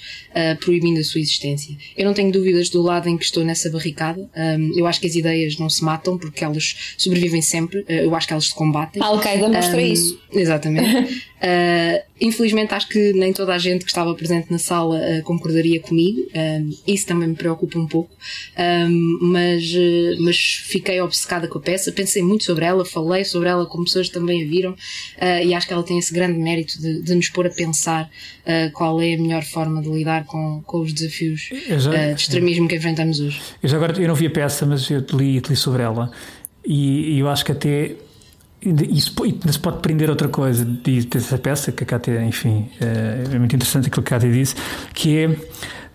proibindo 0.60 0.98
a 0.98 1.04
sua 1.04 1.20
existência. 1.20 1.76
Eu 1.96 2.04
não 2.06 2.12
tenho 2.12 2.32
dúvidas 2.32 2.68
do 2.70 2.82
lado 2.82 3.08
em 3.08 3.16
que 3.16 3.24
estou 3.24 3.44
nessa 3.44 3.70
barricada. 3.70 4.28
Um, 4.36 4.76
eu 4.76 4.86
acho 4.86 5.00
que 5.00 5.06
as 5.06 5.14
ideias 5.14 5.56
não 5.58 5.70
se 5.70 5.84
matam 5.84 6.18
porque 6.18 6.44
elas 6.44 6.94
sobrevivem 6.98 7.42
sempre. 7.42 7.84
eu 7.88 8.14
acho 8.16 8.26
que 8.26 8.32
elas 8.32 8.46
se 8.46 8.54
combatem. 8.54 9.00
A 9.00 9.06
Al-Qaeda 9.06 9.48
mostra 9.48 9.80
um, 9.80 9.92
isso. 9.92 10.20
Exatamente. 10.32 11.22
uh, 11.40 12.02
infelizmente, 12.20 12.74
acho 12.74 12.88
que 12.88 13.12
nem 13.14 13.32
toda 13.32 13.54
a 13.54 13.58
gente 13.58 13.84
que 13.84 13.90
estava 13.90 14.14
presente 14.14 14.50
na 14.50 14.58
sala 14.58 14.96
uh, 14.96 15.22
concordaria 15.22 15.80
comigo. 15.80 16.26
Um, 16.34 16.70
isso 16.86 17.06
também 17.06 17.28
me 17.28 17.34
preocupa 17.34 17.78
um 17.78 17.86
pouco. 17.86 18.10
Um, 18.58 19.18
mas, 19.22 19.72
uh, 19.72 20.22
mas 20.22 20.36
fiquei 20.36 21.00
obcecada 21.00 21.48
com 21.48 21.58
a 21.58 21.60
peça, 21.60 21.90
pensei 21.92 22.22
muito 22.22 22.44
sobre 22.44 22.64
ela, 22.64 22.84
falei 22.84 23.24
sobre 23.24 23.48
ela 23.48 23.66
com 23.66 23.82
pessoas 23.82 24.08
que 24.08 24.14
também 24.14 24.44
a 24.44 24.48
viram 24.48 24.74
e 25.44 25.54
acho 25.54 25.66
que 25.66 25.72
ela 25.72 25.82
tem 25.82 25.98
esse 25.98 26.12
grande 26.12 26.38
mérito 26.38 26.80
de, 26.80 27.02
de 27.02 27.14
nos 27.14 27.28
pôr 27.28 27.46
a 27.46 27.50
pensar 27.50 28.10
qual 28.72 29.00
é 29.00 29.14
a 29.14 29.18
melhor 29.18 29.42
forma 29.42 29.80
de 29.80 29.88
lidar 29.88 30.24
com, 30.24 30.62
com 30.64 30.80
os 30.80 30.92
desafios 30.92 31.48
já, 31.78 32.12
de 32.12 32.20
extremismo 32.20 32.66
que 32.68 32.76
enfrentamos 32.76 33.20
hoje. 33.20 33.40
Eu 33.62 33.68
já 33.68 33.76
agora 33.76 34.00
eu 34.00 34.08
não 34.08 34.14
vi 34.14 34.26
a 34.26 34.30
peça, 34.30 34.66
mas 34.66 34.90
eu 34.90 35.04
li, 35.12 35.40
li 35.40 35.56
sobre 35.56 35.82
ela 35.82 36.10
e, 36.64 37.16
e 37.16 37.18
eu 37.18 37.28
acho 37.28 37.44
que 37.44 37.52
até 37.52 37.96
isso 38.62 39.14
se 39.50 39.58
pode 39.58 39.78
prender 39.78 40.10
outra 40.10 40.28
coisa 40.28 40.64
dessa 40.64 41.38
peça 41.38 41.72
que 41.72 41.82
a 41.82 41.86
Cátia, 41.86 42.22
enfim, 42.22 42.68
eh, 42.80 43.24
é 43.32 43.38
muito 43.38 43.56
interessante 43.56 43.88
aquilo 43.88 44.02
que 44.02 44.12
a 44.14 44.18
Cátia 44.18 44.30
disse, 44.30 44.54
que 44.92 45.18
é 45.18 45.36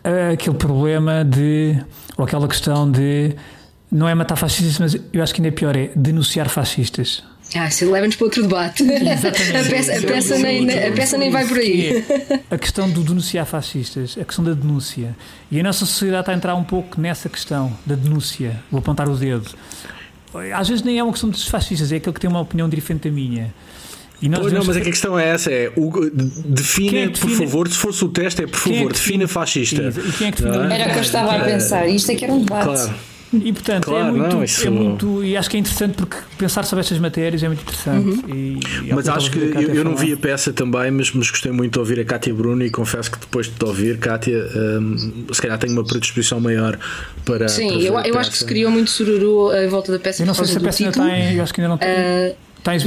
eh, 0.03 0.31
aquele 0.33 0.55
problema 0.55 1.23
de, 1.23 1.77
ou 2.17 2.25
aquela 2.25 2.47
questão 2.47 2.89
de, 2.89 3.35
não 3.91 4.09
é 4.09 4.15
matar 4.15 4.35
fascistas, 4.35 4.79
mas 4.79 5.01
eu 5.13 5.21
acho 5.21 5.33
que 5.33 5.41
ainda 5.41 5.49
é 5.49 5.51
pior, 5.51 5.77
é 5.77 5.91
denunciar 5.95 6.49
fascistas. 6.49 7.23
Ah, 7.55 7.67
isso 7.67 7.89
leva-nos 7.89 8.15
para 8.15 8.25
outro 8.25 8.41
debate. 8.41 8.81
Exatamente. 8.83 9.55
a 9.55 9.69
peça, 9.69 9.93
a 9.93 10.01
peça, 10.01 10.39
nem, 10.39 10.87
a 10.87 10.91
peça 10.91 11.17
nem 11.17 11.29
vai 11.29 11.47
por 11.47 11.59
aí. 11.59 12.03
É 12.49 12.55
a 12.55 12.57
questão 12.57 12.89
do 12.89 13.03
denunciar 13.03 13.45
fascistas, 13.45 14.17
a 14.19 14.25
questão 14.25 14.43
da 14.43 14.53
denúncia. 14.53 15.15
E 15.51 15.59
a 15.59 15.63
nossa 15.63 15.85
sociedade 15.85 16.21
está 16.21 16.31
a 16.31 16.35
entrar 16.35 16.55
um 16.55 16.63
pouco 16.63 16.99
nessa 16.99 17.29
questão 17.29 17.71
da 17.85 17.93
denúncia, 17.93 18.59
o 18.71 18.77
apontar 18.77 19.07
o 19.07 19.15
dedo 19.15 19.51
às 20.53 20.67
vezes 20.67 20.83
nem 20.83 20.99
é 20.99 21.03
uma 21.03 21.11
questão 21.11 21.29
dos 21.29 21.47
fascistas, 21.47 21.91
é 21.91 21.97
aquele 21.97 22.13
que 22.13 22.19
tem 22.19 22.29
uma 22.29 22.41
opinião 22.41 22.67
diferente 22.69 23.09
da 23.09 23.13
minha. 23.13 23.53
E 24.21 24.29
nós 24.29 24.51
não, 24.51 24.63
mas 24.63 24.77
é 24.77 24.81
que 24.81 24.87
a 24.87 24.91
questão 24.91 25.19
é 25.19 25.27
essa: 25.27 25.51
é 25.51 25.71
o, 25.75 26.09
define, 26.45 26.97
é 26.99 27.09
por 27.09 27.29
favor, 27.29 27.67
se 27.67 27.77
fosse 27.77 28.03
o 28.05 28.09
teste, 28.09 28.43
é 28.43 28.47
por 28.47 28.57
favor, 28.57 28.89
é 28.89 28.93
defina 28.93 29.27
fascista. 29.27 29.81
E 29.81 30.11
quem 30.13 30.27
é 30.27 30.31
que 30.31 30.41
define? 30.41 30.73
Era 30.73 30.89
o 30.89 30.93
que 30.93 30.97
eu 30.99 31.01
estava 31.01 31.35
a 31.35 31.39
pensar, 31.43 31.87
isto 31.87 32.11
é 32.11 32.15
que 32.15 32.23
era 32.23 32.33
um 32.33 32.39
debate. 32.39 32.65
Claro. 32.65 33.14
E 33.33 33.51
portanto, 33.51 33.89
é 33.89 33.93
claro, 33.93 34.07
é, 34.07 34.11
muito, 34.11 34.35
não, 34.35 34.43
isso... 34.43 34.67
é 34.67 34.69
muito. 34.69 35.23
E 35.23 35.35
acho 35.35 35.49
que 35.49 35.57
é 35.57 35.59
interessante 35.59 35.95
porque 35.95 36.17
pensar 36.37 36.63
sobre 36.63 36.81
estas 36.81 36.99
matérias 36.99 37.43
é 37.43 37.47
muito 37.47 37.61
interessante. 37.61 38.07
Uhum. 38.07 38.35
E, 38.35 38.59
e 38.87 38.93
mas 38.93 39.09
acho 39.09 39.31
que 39.31 39.37
eu, 39.37 39.73
eu 39.73 39.83
não 39.83 39.95
vi 39.95 40.13
a 40.13 40.17
peça 40.17 40.53
também, 40.53 40.91
mas, 40.91 41.11
mas 41.11 41.29
gostei 41.29 41.51
muito 41.51 41.73
de 41.73 41.79
ouvir 41.79 41.99
a 41.99 42.05
Cátia 42.05 42.33
Bruno 42.33 42.63
e 42.63 42.69
confesso 42.69 43.11
que 43.11 43.19
depois 43.19 43.47
de 43.47 43.53
te 43.53 43.65
ouvir, 43.65 43.97
Cátia, 43.97 44.37
um, 44.79 45.25
se 45.31 45.41
calhar 45.41 45.57
tenho 45.57 45.73
uma 45.73 45.83
predisposição 45.83 46.39
maior 46.39 46.77
para. 47.25 47.47
Sim, 47.49 47.67
para 47.67 47.81
eu, 47.81 47.99
eu 47.99 48.19
acho 48.19 48.31
que 48.31 48.37
se 48.37 48.45
criou 48.45 48.71
muito 48.71 48.89
sururu 48.89 49.49
à 49.49 49.67
volta 49.67 49.91
da 49.91 49.99
peça. 49.99 50.21
Eu 50.23 50.27
não 50.27 50.33
sei 50.33 50.45
se 50.45 50.57
a 50.57 50.61
peça 50.61 50.83
ainda 50.83 51.03
tem, 51.03 51.35
eu 51.35 51.43
acho 51.43 51.53
que 51.53 51.61
ainda 51.61 51.69
não 51.69 51.77
tem. 51.77 51.89
Uh, 51.89 52.35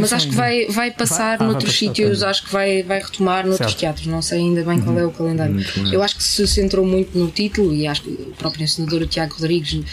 mas 0.00 0.12
acho 0.12 0.28
que 0.28 0.34
vai, 0.34 0.66
vai 0.66 0.90
passar 0.90 1.38
vai? 1.38 1.46
Ah, 1.46 1.50
noutros 1.50 1.70
vai 1.70 1.78
sítios, 1.78 2.18
okay. 2.18 2.30
acho 2.30 2.44
que 2.44 2.52
vai, 2.52 2.82
vai 2.82 2.98
retomar 2.98 3.46
noutros 3.46 3.70
certo. 3.70 3.78
teatros, 3.78 4.06
não 4.06 4.20
sei 4.20 4.40
ainda 4.40 4.64
bem 4.64 4.78
uhum. 4.78 4.84
qual 4.84 4.98
é 4.98 5.06
o 5.06 5.10
calendário. 5.12 5.56
Eu 5.92 6.02
acho 6.02 6.16
que 6.16 6.22
se 6.22 6.46
centrou 6.48 6.84
muito 6.84 7.16
no 7.16 7.28
título 7.28 7.72
e 7.72 7.86
acho 7.86 8.02
que 8.02 8.10
o 8.10 8.34
próprio 8.36 8.64
encenador, 8.64 9.02
o 9.02 9.06
Tiago 9.06 9.34
Rodrigues, 9.34 9.84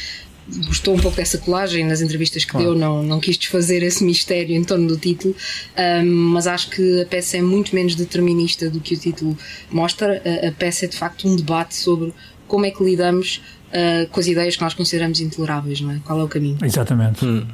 gostou 0.67 0.93
um 0.93 0.99
pouco 0.99 1.17
dessa 1.17 1.37
colagem 1.37 1.85
nas 1.85 2.01
entrevistas 2.01 2.45
que 2.45 2.51
claro. 2.51 2.67
deu, 2.67 2.75
não, 2.75 3.01
não 3.01 3.19
quis 3.19 3.37
desfazer 3.37 3.81
esse 3.83 4.03
mistério 4.03 4.55
em 4.55 4.63
torno 4.63 4.87
do 4.87 4.97
título, 4.97 5.35
um, 5.77 6.05
mas 6.31 6.47
acho 6.47 6.69
que 6.69 7.01
a 7.01 7.05
peça 7.05 7.37
é 7.37 7.41
muito 7.41 7.73
menos 7.73 7.95
determinista 7.95 8.69
do 8.69 8.79
que 8.79 8.93
o 8.93 8.97
título 8.97 9.37
mostra. 9.71 10.21
A, 10.23 10.49
a 10.49 10.51
peça 10.51 10.85
é 10.85 10.87
de 10.87 10.97
facto 10.97 11.27
um 11.27 11.35
debate 11.35 11.75
sobre 11.75 12.13
como 12.47 12.65
é 12.65 12.71
que 12.71 12.83
lidamos 12.83 13.41
uh, 13.69 14.07
com 14.09 14.19
as 14.19 14.27
ideias 14.27 14.55
que 14.55 14.61
nós 14.61 14.73
consideramos 14.73 15.19
intoleráveis, 15.19 15.81
não 15.81 15.91
é? 15.91 15.99
Qual 16.03 16.19
é 16.19 16.23
o 16.23 16.27
caminho? 16.27 16.57
Exatamente. 16.63 17.25
Hum. 17.25 17.45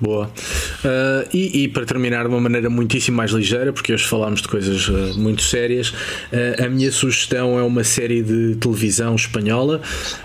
Boa. 0.00 0.26
Uh, 0.26 1.28
e, 1.34 1.64
e, 1.64 1.68
para 1.68 1.84
terminar 1.84 2.22
de 2.22 2.28
uma 2.28 2.40
maneira 2.40 2.70
muitíssimo 2.70 3.16
mais 3.16 3.32
ligeira, 3.32 3.72
porque 3.72 3.92
hoje 3.92 4.06
falámos 4.06 4.40
de 4.40 4.46
coisas 4.46 4.86
uh, 4.88 5.18
muito 5.18 5.42
sérias, 5.42 5.90
uh, 5.90 6.64
a 6.64 6.68
minha 6.68 6.92
sugestão 6.92 7.58
é 7.58 7.62
uma 7.64 7.82
série 7.82 8.22
de 8.22 8.54
televisão 8.56 9.16
espanhola 9.16 9.82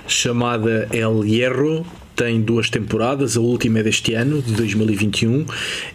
chamada 0.07 0.87
El 0.91 1.25
Hierro, 1.25 1.83
tem 2.15 2.41
duas 2.41 2.69
temporadas, 2.69 3.35
a 3.37 3.41
última 3.41 3.79
é 3.79 3.83
deste 3.83 4.13
ano, 4.13 4.41
de 4.41 4.53
2021. 4.53 5.45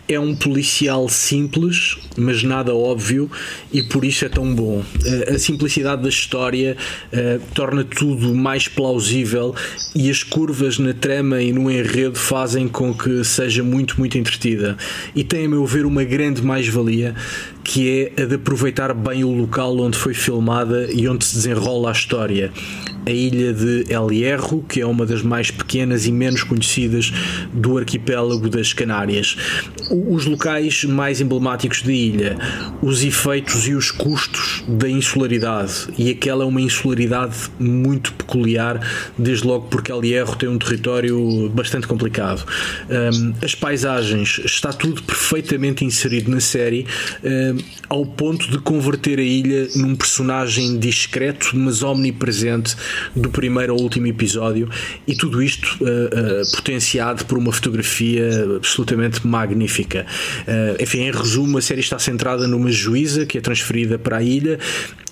É 0.09 0.19
um 0.19 0.35
policial 0.35 1.09
simples, 1.09 1.97
mas 2.17 2.43
nada 2.43 2.75
óbvio, 2.75 3.31
e 3.73 3.83
por 3.83 4.05
isso 4.05 4.25
é 4.25 4.29
tão 4.29 4.55
bom. 4.55 4.83
Eh, 5.05 5.35
a 5.35 5.39
simplicidade 5.39 6.03
da 6.03 6.09
história 6.09 6.77
uh, 7.13 7.41
torna 7.55 7.85
tudo 7.85 8.35
mais 8.35 8.67
plausível 8.67 9.55
e 9.95 10.11
as 10.11 10.23
curvas 10.23 10.79
na 10.79 10.93
trama 10.93 11.41
e 11.41 11.53
no 11.53 11.71
enredo 11.71 12.19
fazem 12.19 12.69
com 12.69 12.93
que 12.93 13.23
seja 13.23 13.63
muito, 13.63 13.99
muito 13.99 14.19
entretida. 14.19 14.77
E 15.15 15.23
tem, 15.23 15.47
a 15.47 15.49
meu 15.49 15.65
ver, 15.67 15.87
uma 15.87 16.05
grande 16.05 16.43
mais-valia 16.43 17.15
que 17.69 18.13
é 18.17 18.23
a 18.23 18.25
de 18.25 18.37
aproveitar 18.37 18.95
bem 18.95 19.23
o 19.25 19.31
local 19.31 19.79
onde 19.79 19.99
foi 19.99 20.15
filmada 20.15 20.89
e 20.91 21.07
onde 21.07 21.27
se 21.27 21.35
desenrola 21.35 21.91
a 21.91 21.93
história. 21.93 22.51
A 23.07 23.11
ilha 23.11 23.55
de 23.55 23.85
El 23.89 24.11
Hierro, 24.13 24.63
que 24.69 24.81
é 24.81 24.87
uma 24.87 25.07
das 25.07 25.23
mais 25.23 25.51
pequenas 25.51 26.07
e 26.07 26.13
menos 26.13 26.43
conhecidas 26.43 27.11
do 27.53 27.79
arquipélago 27.79 28.51
das 28.51 28.73
Canárias. 28.73 29.37
Os 29.91 30.27
locais 30.27 30.85
mais 30.85 31.21
emblemáticos 31.21 31.83
da 31.83 31.93
ilha, 31.93 32.37
os 32.83 33.03
efeitos 33.03 33.67
e 33.67 33.75
os 33.75 33.91
custos 33.91 34.63
da 34.69 34.89
insularidade. 34.89 35.89
E 35.97 36.11
aquela 36.11 36.45
é 36.45 36.47
uma 36.47 36.61
insularidade 36.61 37.37
muito 37.59 38.13
peculiar, 38.13 38.81
desde 39.17 39.47
logo 39.47 39.69
porque 39.69 39.93
El 39.93 40.05
Hierro 40.05 40.37
tem 40.37 40.49
um 40.49 40.59
território 40.59 41.51
bastante 41.51 41.87
complicado. 41.87 42.45
As 43.43 43.55
paisagens, 43.55 44.41
está 44.45 44.71
tudo 44.71 45.03
perfeitamente 45.03 45.83
inserido 45.83 46.31
na 46.31 46.41
série. 46.41 46.87
Um, 47.59 47.79
ao 47.89 48.05
ponto 48.05 48.51
de 48.51 48.59
converter 48.59 49.19
a 49.19 49.23
ilha 49.23 49.69
num 49.77 49.97
personagem 49.97 50.79
discreto, 50.79 51.51
mas 51.55 51.83
omnipresente 51.83 52.77
do 53.15 53.31
primeiro 53.31 53.73
ao 53.73 53.81
último 53.81 54.07
episódio, 54.07 54.69
e 55.07 55.15
tudo 55.15 55.43
isto 55.43 55.79
uh, 55.81 55.87
uh, 55.87 56.57
potenciado 56.57 57.25
por 57.25 57.39
uma 57.39 57.53
fotografia 57.53 58.29
absolutamente 58.57 59.27
magnífica. 59.27 60.07
Uh, 60.43 60.83
enfim, 60.83 61.01
em 61.01 61.11
resumo, 61.11 61.59
a 61.59 61.63
série 61.63 61.81
está 61.81 61.99
centrada 61.99 62.47
numa 62.47 62.71
juíza 62.71 63.25
que 63.25 63.39
é 63.39 63.41
transferida 63.41 63.99
para 63.99 64.19
a 64.19 64.23
ilha 64.23 64.59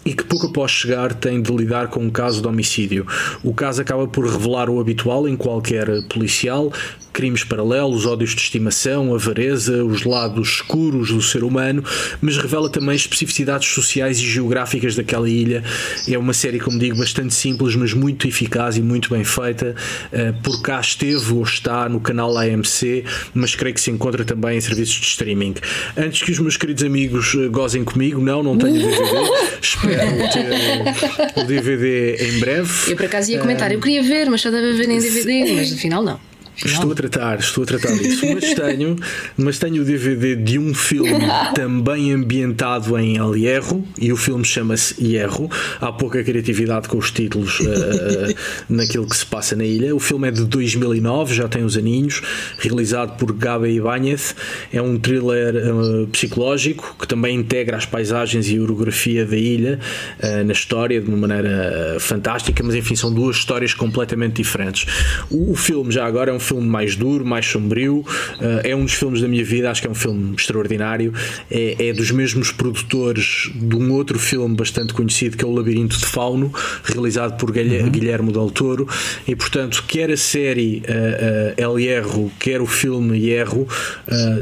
e 0.07 0.15
que 0.15 0.23
pouco 0.23 0.47
após 0.47 0.71
chegar 0.71 1.13
tem 1.13 1.43
de 1.43 1.53
lidar 1.53 1.89
com 1.89 2.01
um 2.01 2.11
caso 2.11 2.41
de 2.41 2.47
homicídio. 2.47 3.05
O 3.43 3.53
caso 3.53 3.83
acaba 3.83 4.07
por 4.07 4.25
revelar 4.25 4.71
o 4.71 4.81
habitual 4.81 5.29
em 5.29 5.37
qualquer 5.37 5.87
policial, 6.09 6.73
crimes 7.17 7.43
paralelos, 7.43 8.05
ódios 8.05 8.35
de 8.35 8.43
estimação, 8.43 9.15
avareza, 9.15 9.83
os 9.83 10.05
lados 10.05 10.49
escuros 10.57 11.11
do 11.11 11.23
ser 11.23 11.43
humano, 11.43 11.83
mas 12.21 12.37
revela 12.37 12.69
também 12.69 12.95
especificidades 12.95 13.67
sociais 13.69 14.19
e 14.19 14.27
geográficas 14.27 14.95
daquela 14.95 15.27
ilha. 15.27 15.65
É 16.07 16.19
uma 16.19 16.35
série, 16.35 16.61
como 16.61 16.79
digo, 16.79 16.99
bastante 16.99 17.33
simples, 17.33 17.75
mas 17.75 17.95
muito 17.95 18.29
eficaz 18.29 18.77
e 18.77 18.83
muito 18.83 19.09
bem 19.09 19.25
feita. 19.25 19.75
Eh, 20.13 20.35
por 20.43 20.61
cá 20.61 20.79
esteve 20.79 21.33
ou 21.33 21.43
está 21.43 21.89
no 21.89 22.01
canal 22.01 22.37
AMC, 22.37 23.03
mas 23.33 23.55
creio 23.55 23.75
que 23.75 23.81
se 23.81 23.91
encontra 23.91 24.23
também 24.23 24.59
em 24.59 24.61
serviços 24.61 24.97
de 24.97 25.07
streaming. 25.07 25.55
Antes 25.97 26.23
que 26.23 26.31
os 26.31 26.39
meus 26.39 26.59
queridos 26.59 26.85
amigos 26.85 27.35
eh, 27.35 27.49
gozem 27.49 27.83
comigo, 27.83 28.21
não, 28.21 28.43
não 28.43 28.59
tenho 28.59 28.75
DVD. 28.77 29.31
Espero 29.63 29.96
o 31.37 31.45
DVD 31.45 32.17
em 32.17 32.39
breve. 32.39 32.91
Eu 32.91 32.97
por 32.97 33.07
acaso 33.07 33.31
ia 33.31 33.39
comentar, 33.39 33.73
eu 33.73 33.81
queria 33.81 34.03
ver, 34.03 34.29
mas 34.29 34.41
só 34.41 34.51
deve 34.51 34.73
ver 34.73 34.89
em 34.89 34.99
DVD, 34.99 35.55
mas 35.55 35.71
no 35.71 35.79
final 35.79 36.03
não. 36.03 36.21
Estou 36.65 36.93
a 36.93 36.95
tratar, 36.95 37.39
estou 37.39 37.65
a 37.65 37.67
tratar 37.67 37.93
disso. 37.93 38.25
Mas 38.33 38.53
tenho, 38.55 38.97
mas 39.37 39.59
tenho 39.59 39.83
o 39.83 39.85
DVD 39.85 40.35
de 40.35 40.59
um 40.59 40.73
filme 40.73 41.11
também 41.55 42.13
ambientado 42.13 42.97
em 42.99 43.17
El 43.19 43.37
Hierro 43.37 43.87
e 44.01 44.11
o 44.13 44.17
filme 44.17 44.45
chama-se 44.45 44.95
Hierro. 45.05 45.51
Há 45.81 45.93
pouca 45.93 46.23
criatividade 46.25 46.89
com 46.89 46.97
os 46.97 47.11
títulos 47.11 47.61
uh, 47.61 48.35
naquilo 48.71 49.07
que 49.07 49.17
se 49.17 49.27
passa 49.27 49.55
na 49.55 49.65
ilha. 49.65 49.95
O 49.95 50.01
filme 50.01 50.29
é 50.29 50.31
de 50.31 50.45
2009, 50.45 51.35
já 51.35 51.47
tem 51.47 51.63
os 51.63 51.77
aninhos, 51.77 52.23
realizado 52.59 53.19
por 53.19 53.33
Gabe 53.33 53.69
Ibanez. 53.69 54.35
É 54.73 54.81
um 54.81 54.99
thriller 54.99 55.55
uh, 55.57 56.07
psicológico 56.07 56.97
que 56.99 57.07
também 57.07 57.37
integra 57.37 57.77
as 57.77 57.85
paisagens 57.85 58.49
e 58.49 58.57
a 58.57 58.63
orografia 58.63 59.27
da 59.27 59.37
ilha 59.37 59.79
uh, 60.23 60.45
na 60.45 60.53
história 60.53 61.03
de 61.03 61.09
uma 61.09 61.19
maneira 61.19 61.97
fantástica, 62.01 62.63
mas 62.63 62.75
enfim, 62.75 62.97
são 62.97 63.13
duas 63.13 63.37
histórias 63.37 63.75
completamente 63.75 64.37
diferentes. 64.37 64.87
O, 65.31 65.53
o 65.53 65.55
filme, 65.55 65.93
já 65.93 66.07
agora, 66.07 66.31
é 66.31 66.35
um 66.35 66.46
filme 66.47 66.67
mais 66.67 66.97
duro, 66.97 67.25
mais 67.25 67.47
sombrio. 67.47 67.99
Uh, 67.99 68.61
é 68.63 68.75
um 68.75 68.85
dos 68.85 68.95
filmes 68.95 69.21
da 69.21 69.29
minha 69.29 69.45
vida, 69.45 69.71
acho 69.71 69.81
que 69.81 69.89
é 69.89 69.91
um 69.91 69.95
filme 69.95 70.35
extraordinário. 70.37 71.13
É, 71.51 71.89
é, 71.89 71.93
dos 71.93 72.11
mesmos 72.11 72.53
produtores 72.53 73.51
de 73.55 73.77
um 73.77 73.93
outro 73.93 74.19
filme 74.19 74.55
bastante 74.55 74.93
conhecido 74.93 75.37
que 75.37 75.45
é 75.45 75.47
O 75.47 75.53
Labirinto 75.53 75.99
de 75.99 76.07
Fauno, 76.07 76.53
realizado 76.85 77.37
por 77.37 77.51
uhum. 77.51 77.91
Guilherme 77.91 78.33
Del 78.33 78.51
Toro. 78.51 78.89
E 79.27 79.35
portanto, 79.35 79.85
quer 79.87 80.11
a 80.11 80.17
série 80.17 80.83
uh, 80.89 81.63
uh, 81.63 81.77
El 81.77 81.81
Hierro, 81.81 82.31
quer 82.39 82.61
o 82.61 82.67
filme 82.67 83.19
Hierro, 83.19 83.67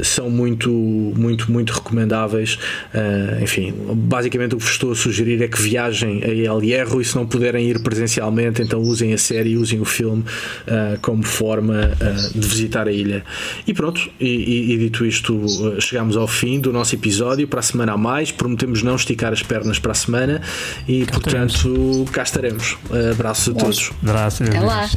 são 0.03 0.29
muito, 0.29 0.69
muito, 0.69 1.51
muito 1.51 1.73
recomendáveis. 1.73 2.57
enfim, 3.41 3.73
basicamente 3.93 4.55
o 4.55 4.57
que 4.57 4.63
vos 4.63 4.71
estou 4.71 4.91
a 4.91 4.95
sugerir 4.95 5.41
é 5.41 5.47
que 5.47 5.61
viajem 5.61 6.23
a 6.23 6.27
El 6.27 6.63
Hierro 6.63 7.01
e 7.01 7.05
se 7.05 7.15
não 7.15 7.25
puderem 7.25 7.67
ir 7.67 7.79
presencialmente, 7.79 8.61
então 8.61 8.79
usem 8.81 9.13
a 9.13 9.17
série 9.17 9.57
usem 9.57 9.79
o 9.79 9.85
filme 9.85 10.23
como 11.01 11.23
forma 11.23 11.94
de 12.33 12.47
visitar 12.47 12.87
a 12.87 12.91
ilha. 12.91 13.23
E 13.65 13.73
pronto, 13.73 14.09
e, 14.19 14.25
e, 14.25 14.73
e 14.73 14.77
dito 14.77 15.05
isto, 15.05 15.33
uh, 15.35 15.79
chegamos 15.81 16.17
ao 16.17 16.27
fim 16.27 16.59
do 16.59 16.71
nosso 16.71 16.95
episódio. 16.95 17.47
Para 17.47 17.59
a 17.59 17.63
semana 17.63 17.93
a 17.93 17.97
mais, 17.97 18.31
prometemos 18.31 18.83
não 18.83 18.95
esticar 18.95 19.31
as 19.33 19.43
pernas 19.43 19.79
para 19.79 19.91
a 19.91 19.95
semana 19.95 20.41
e, 20.87 21.05
cá 21.05 21.13
portanto, 21.13 21.53
estaremos. 21.55 22.09
cá 22.11 22.23
estaremos. 22.23 22.77
Abraço 23.11 23.51
a 23.51 23.53
todos. 23.53 23.91
Abraço. 24.01 24.43
Até 24.43 24.59
lá. 24.59 24.89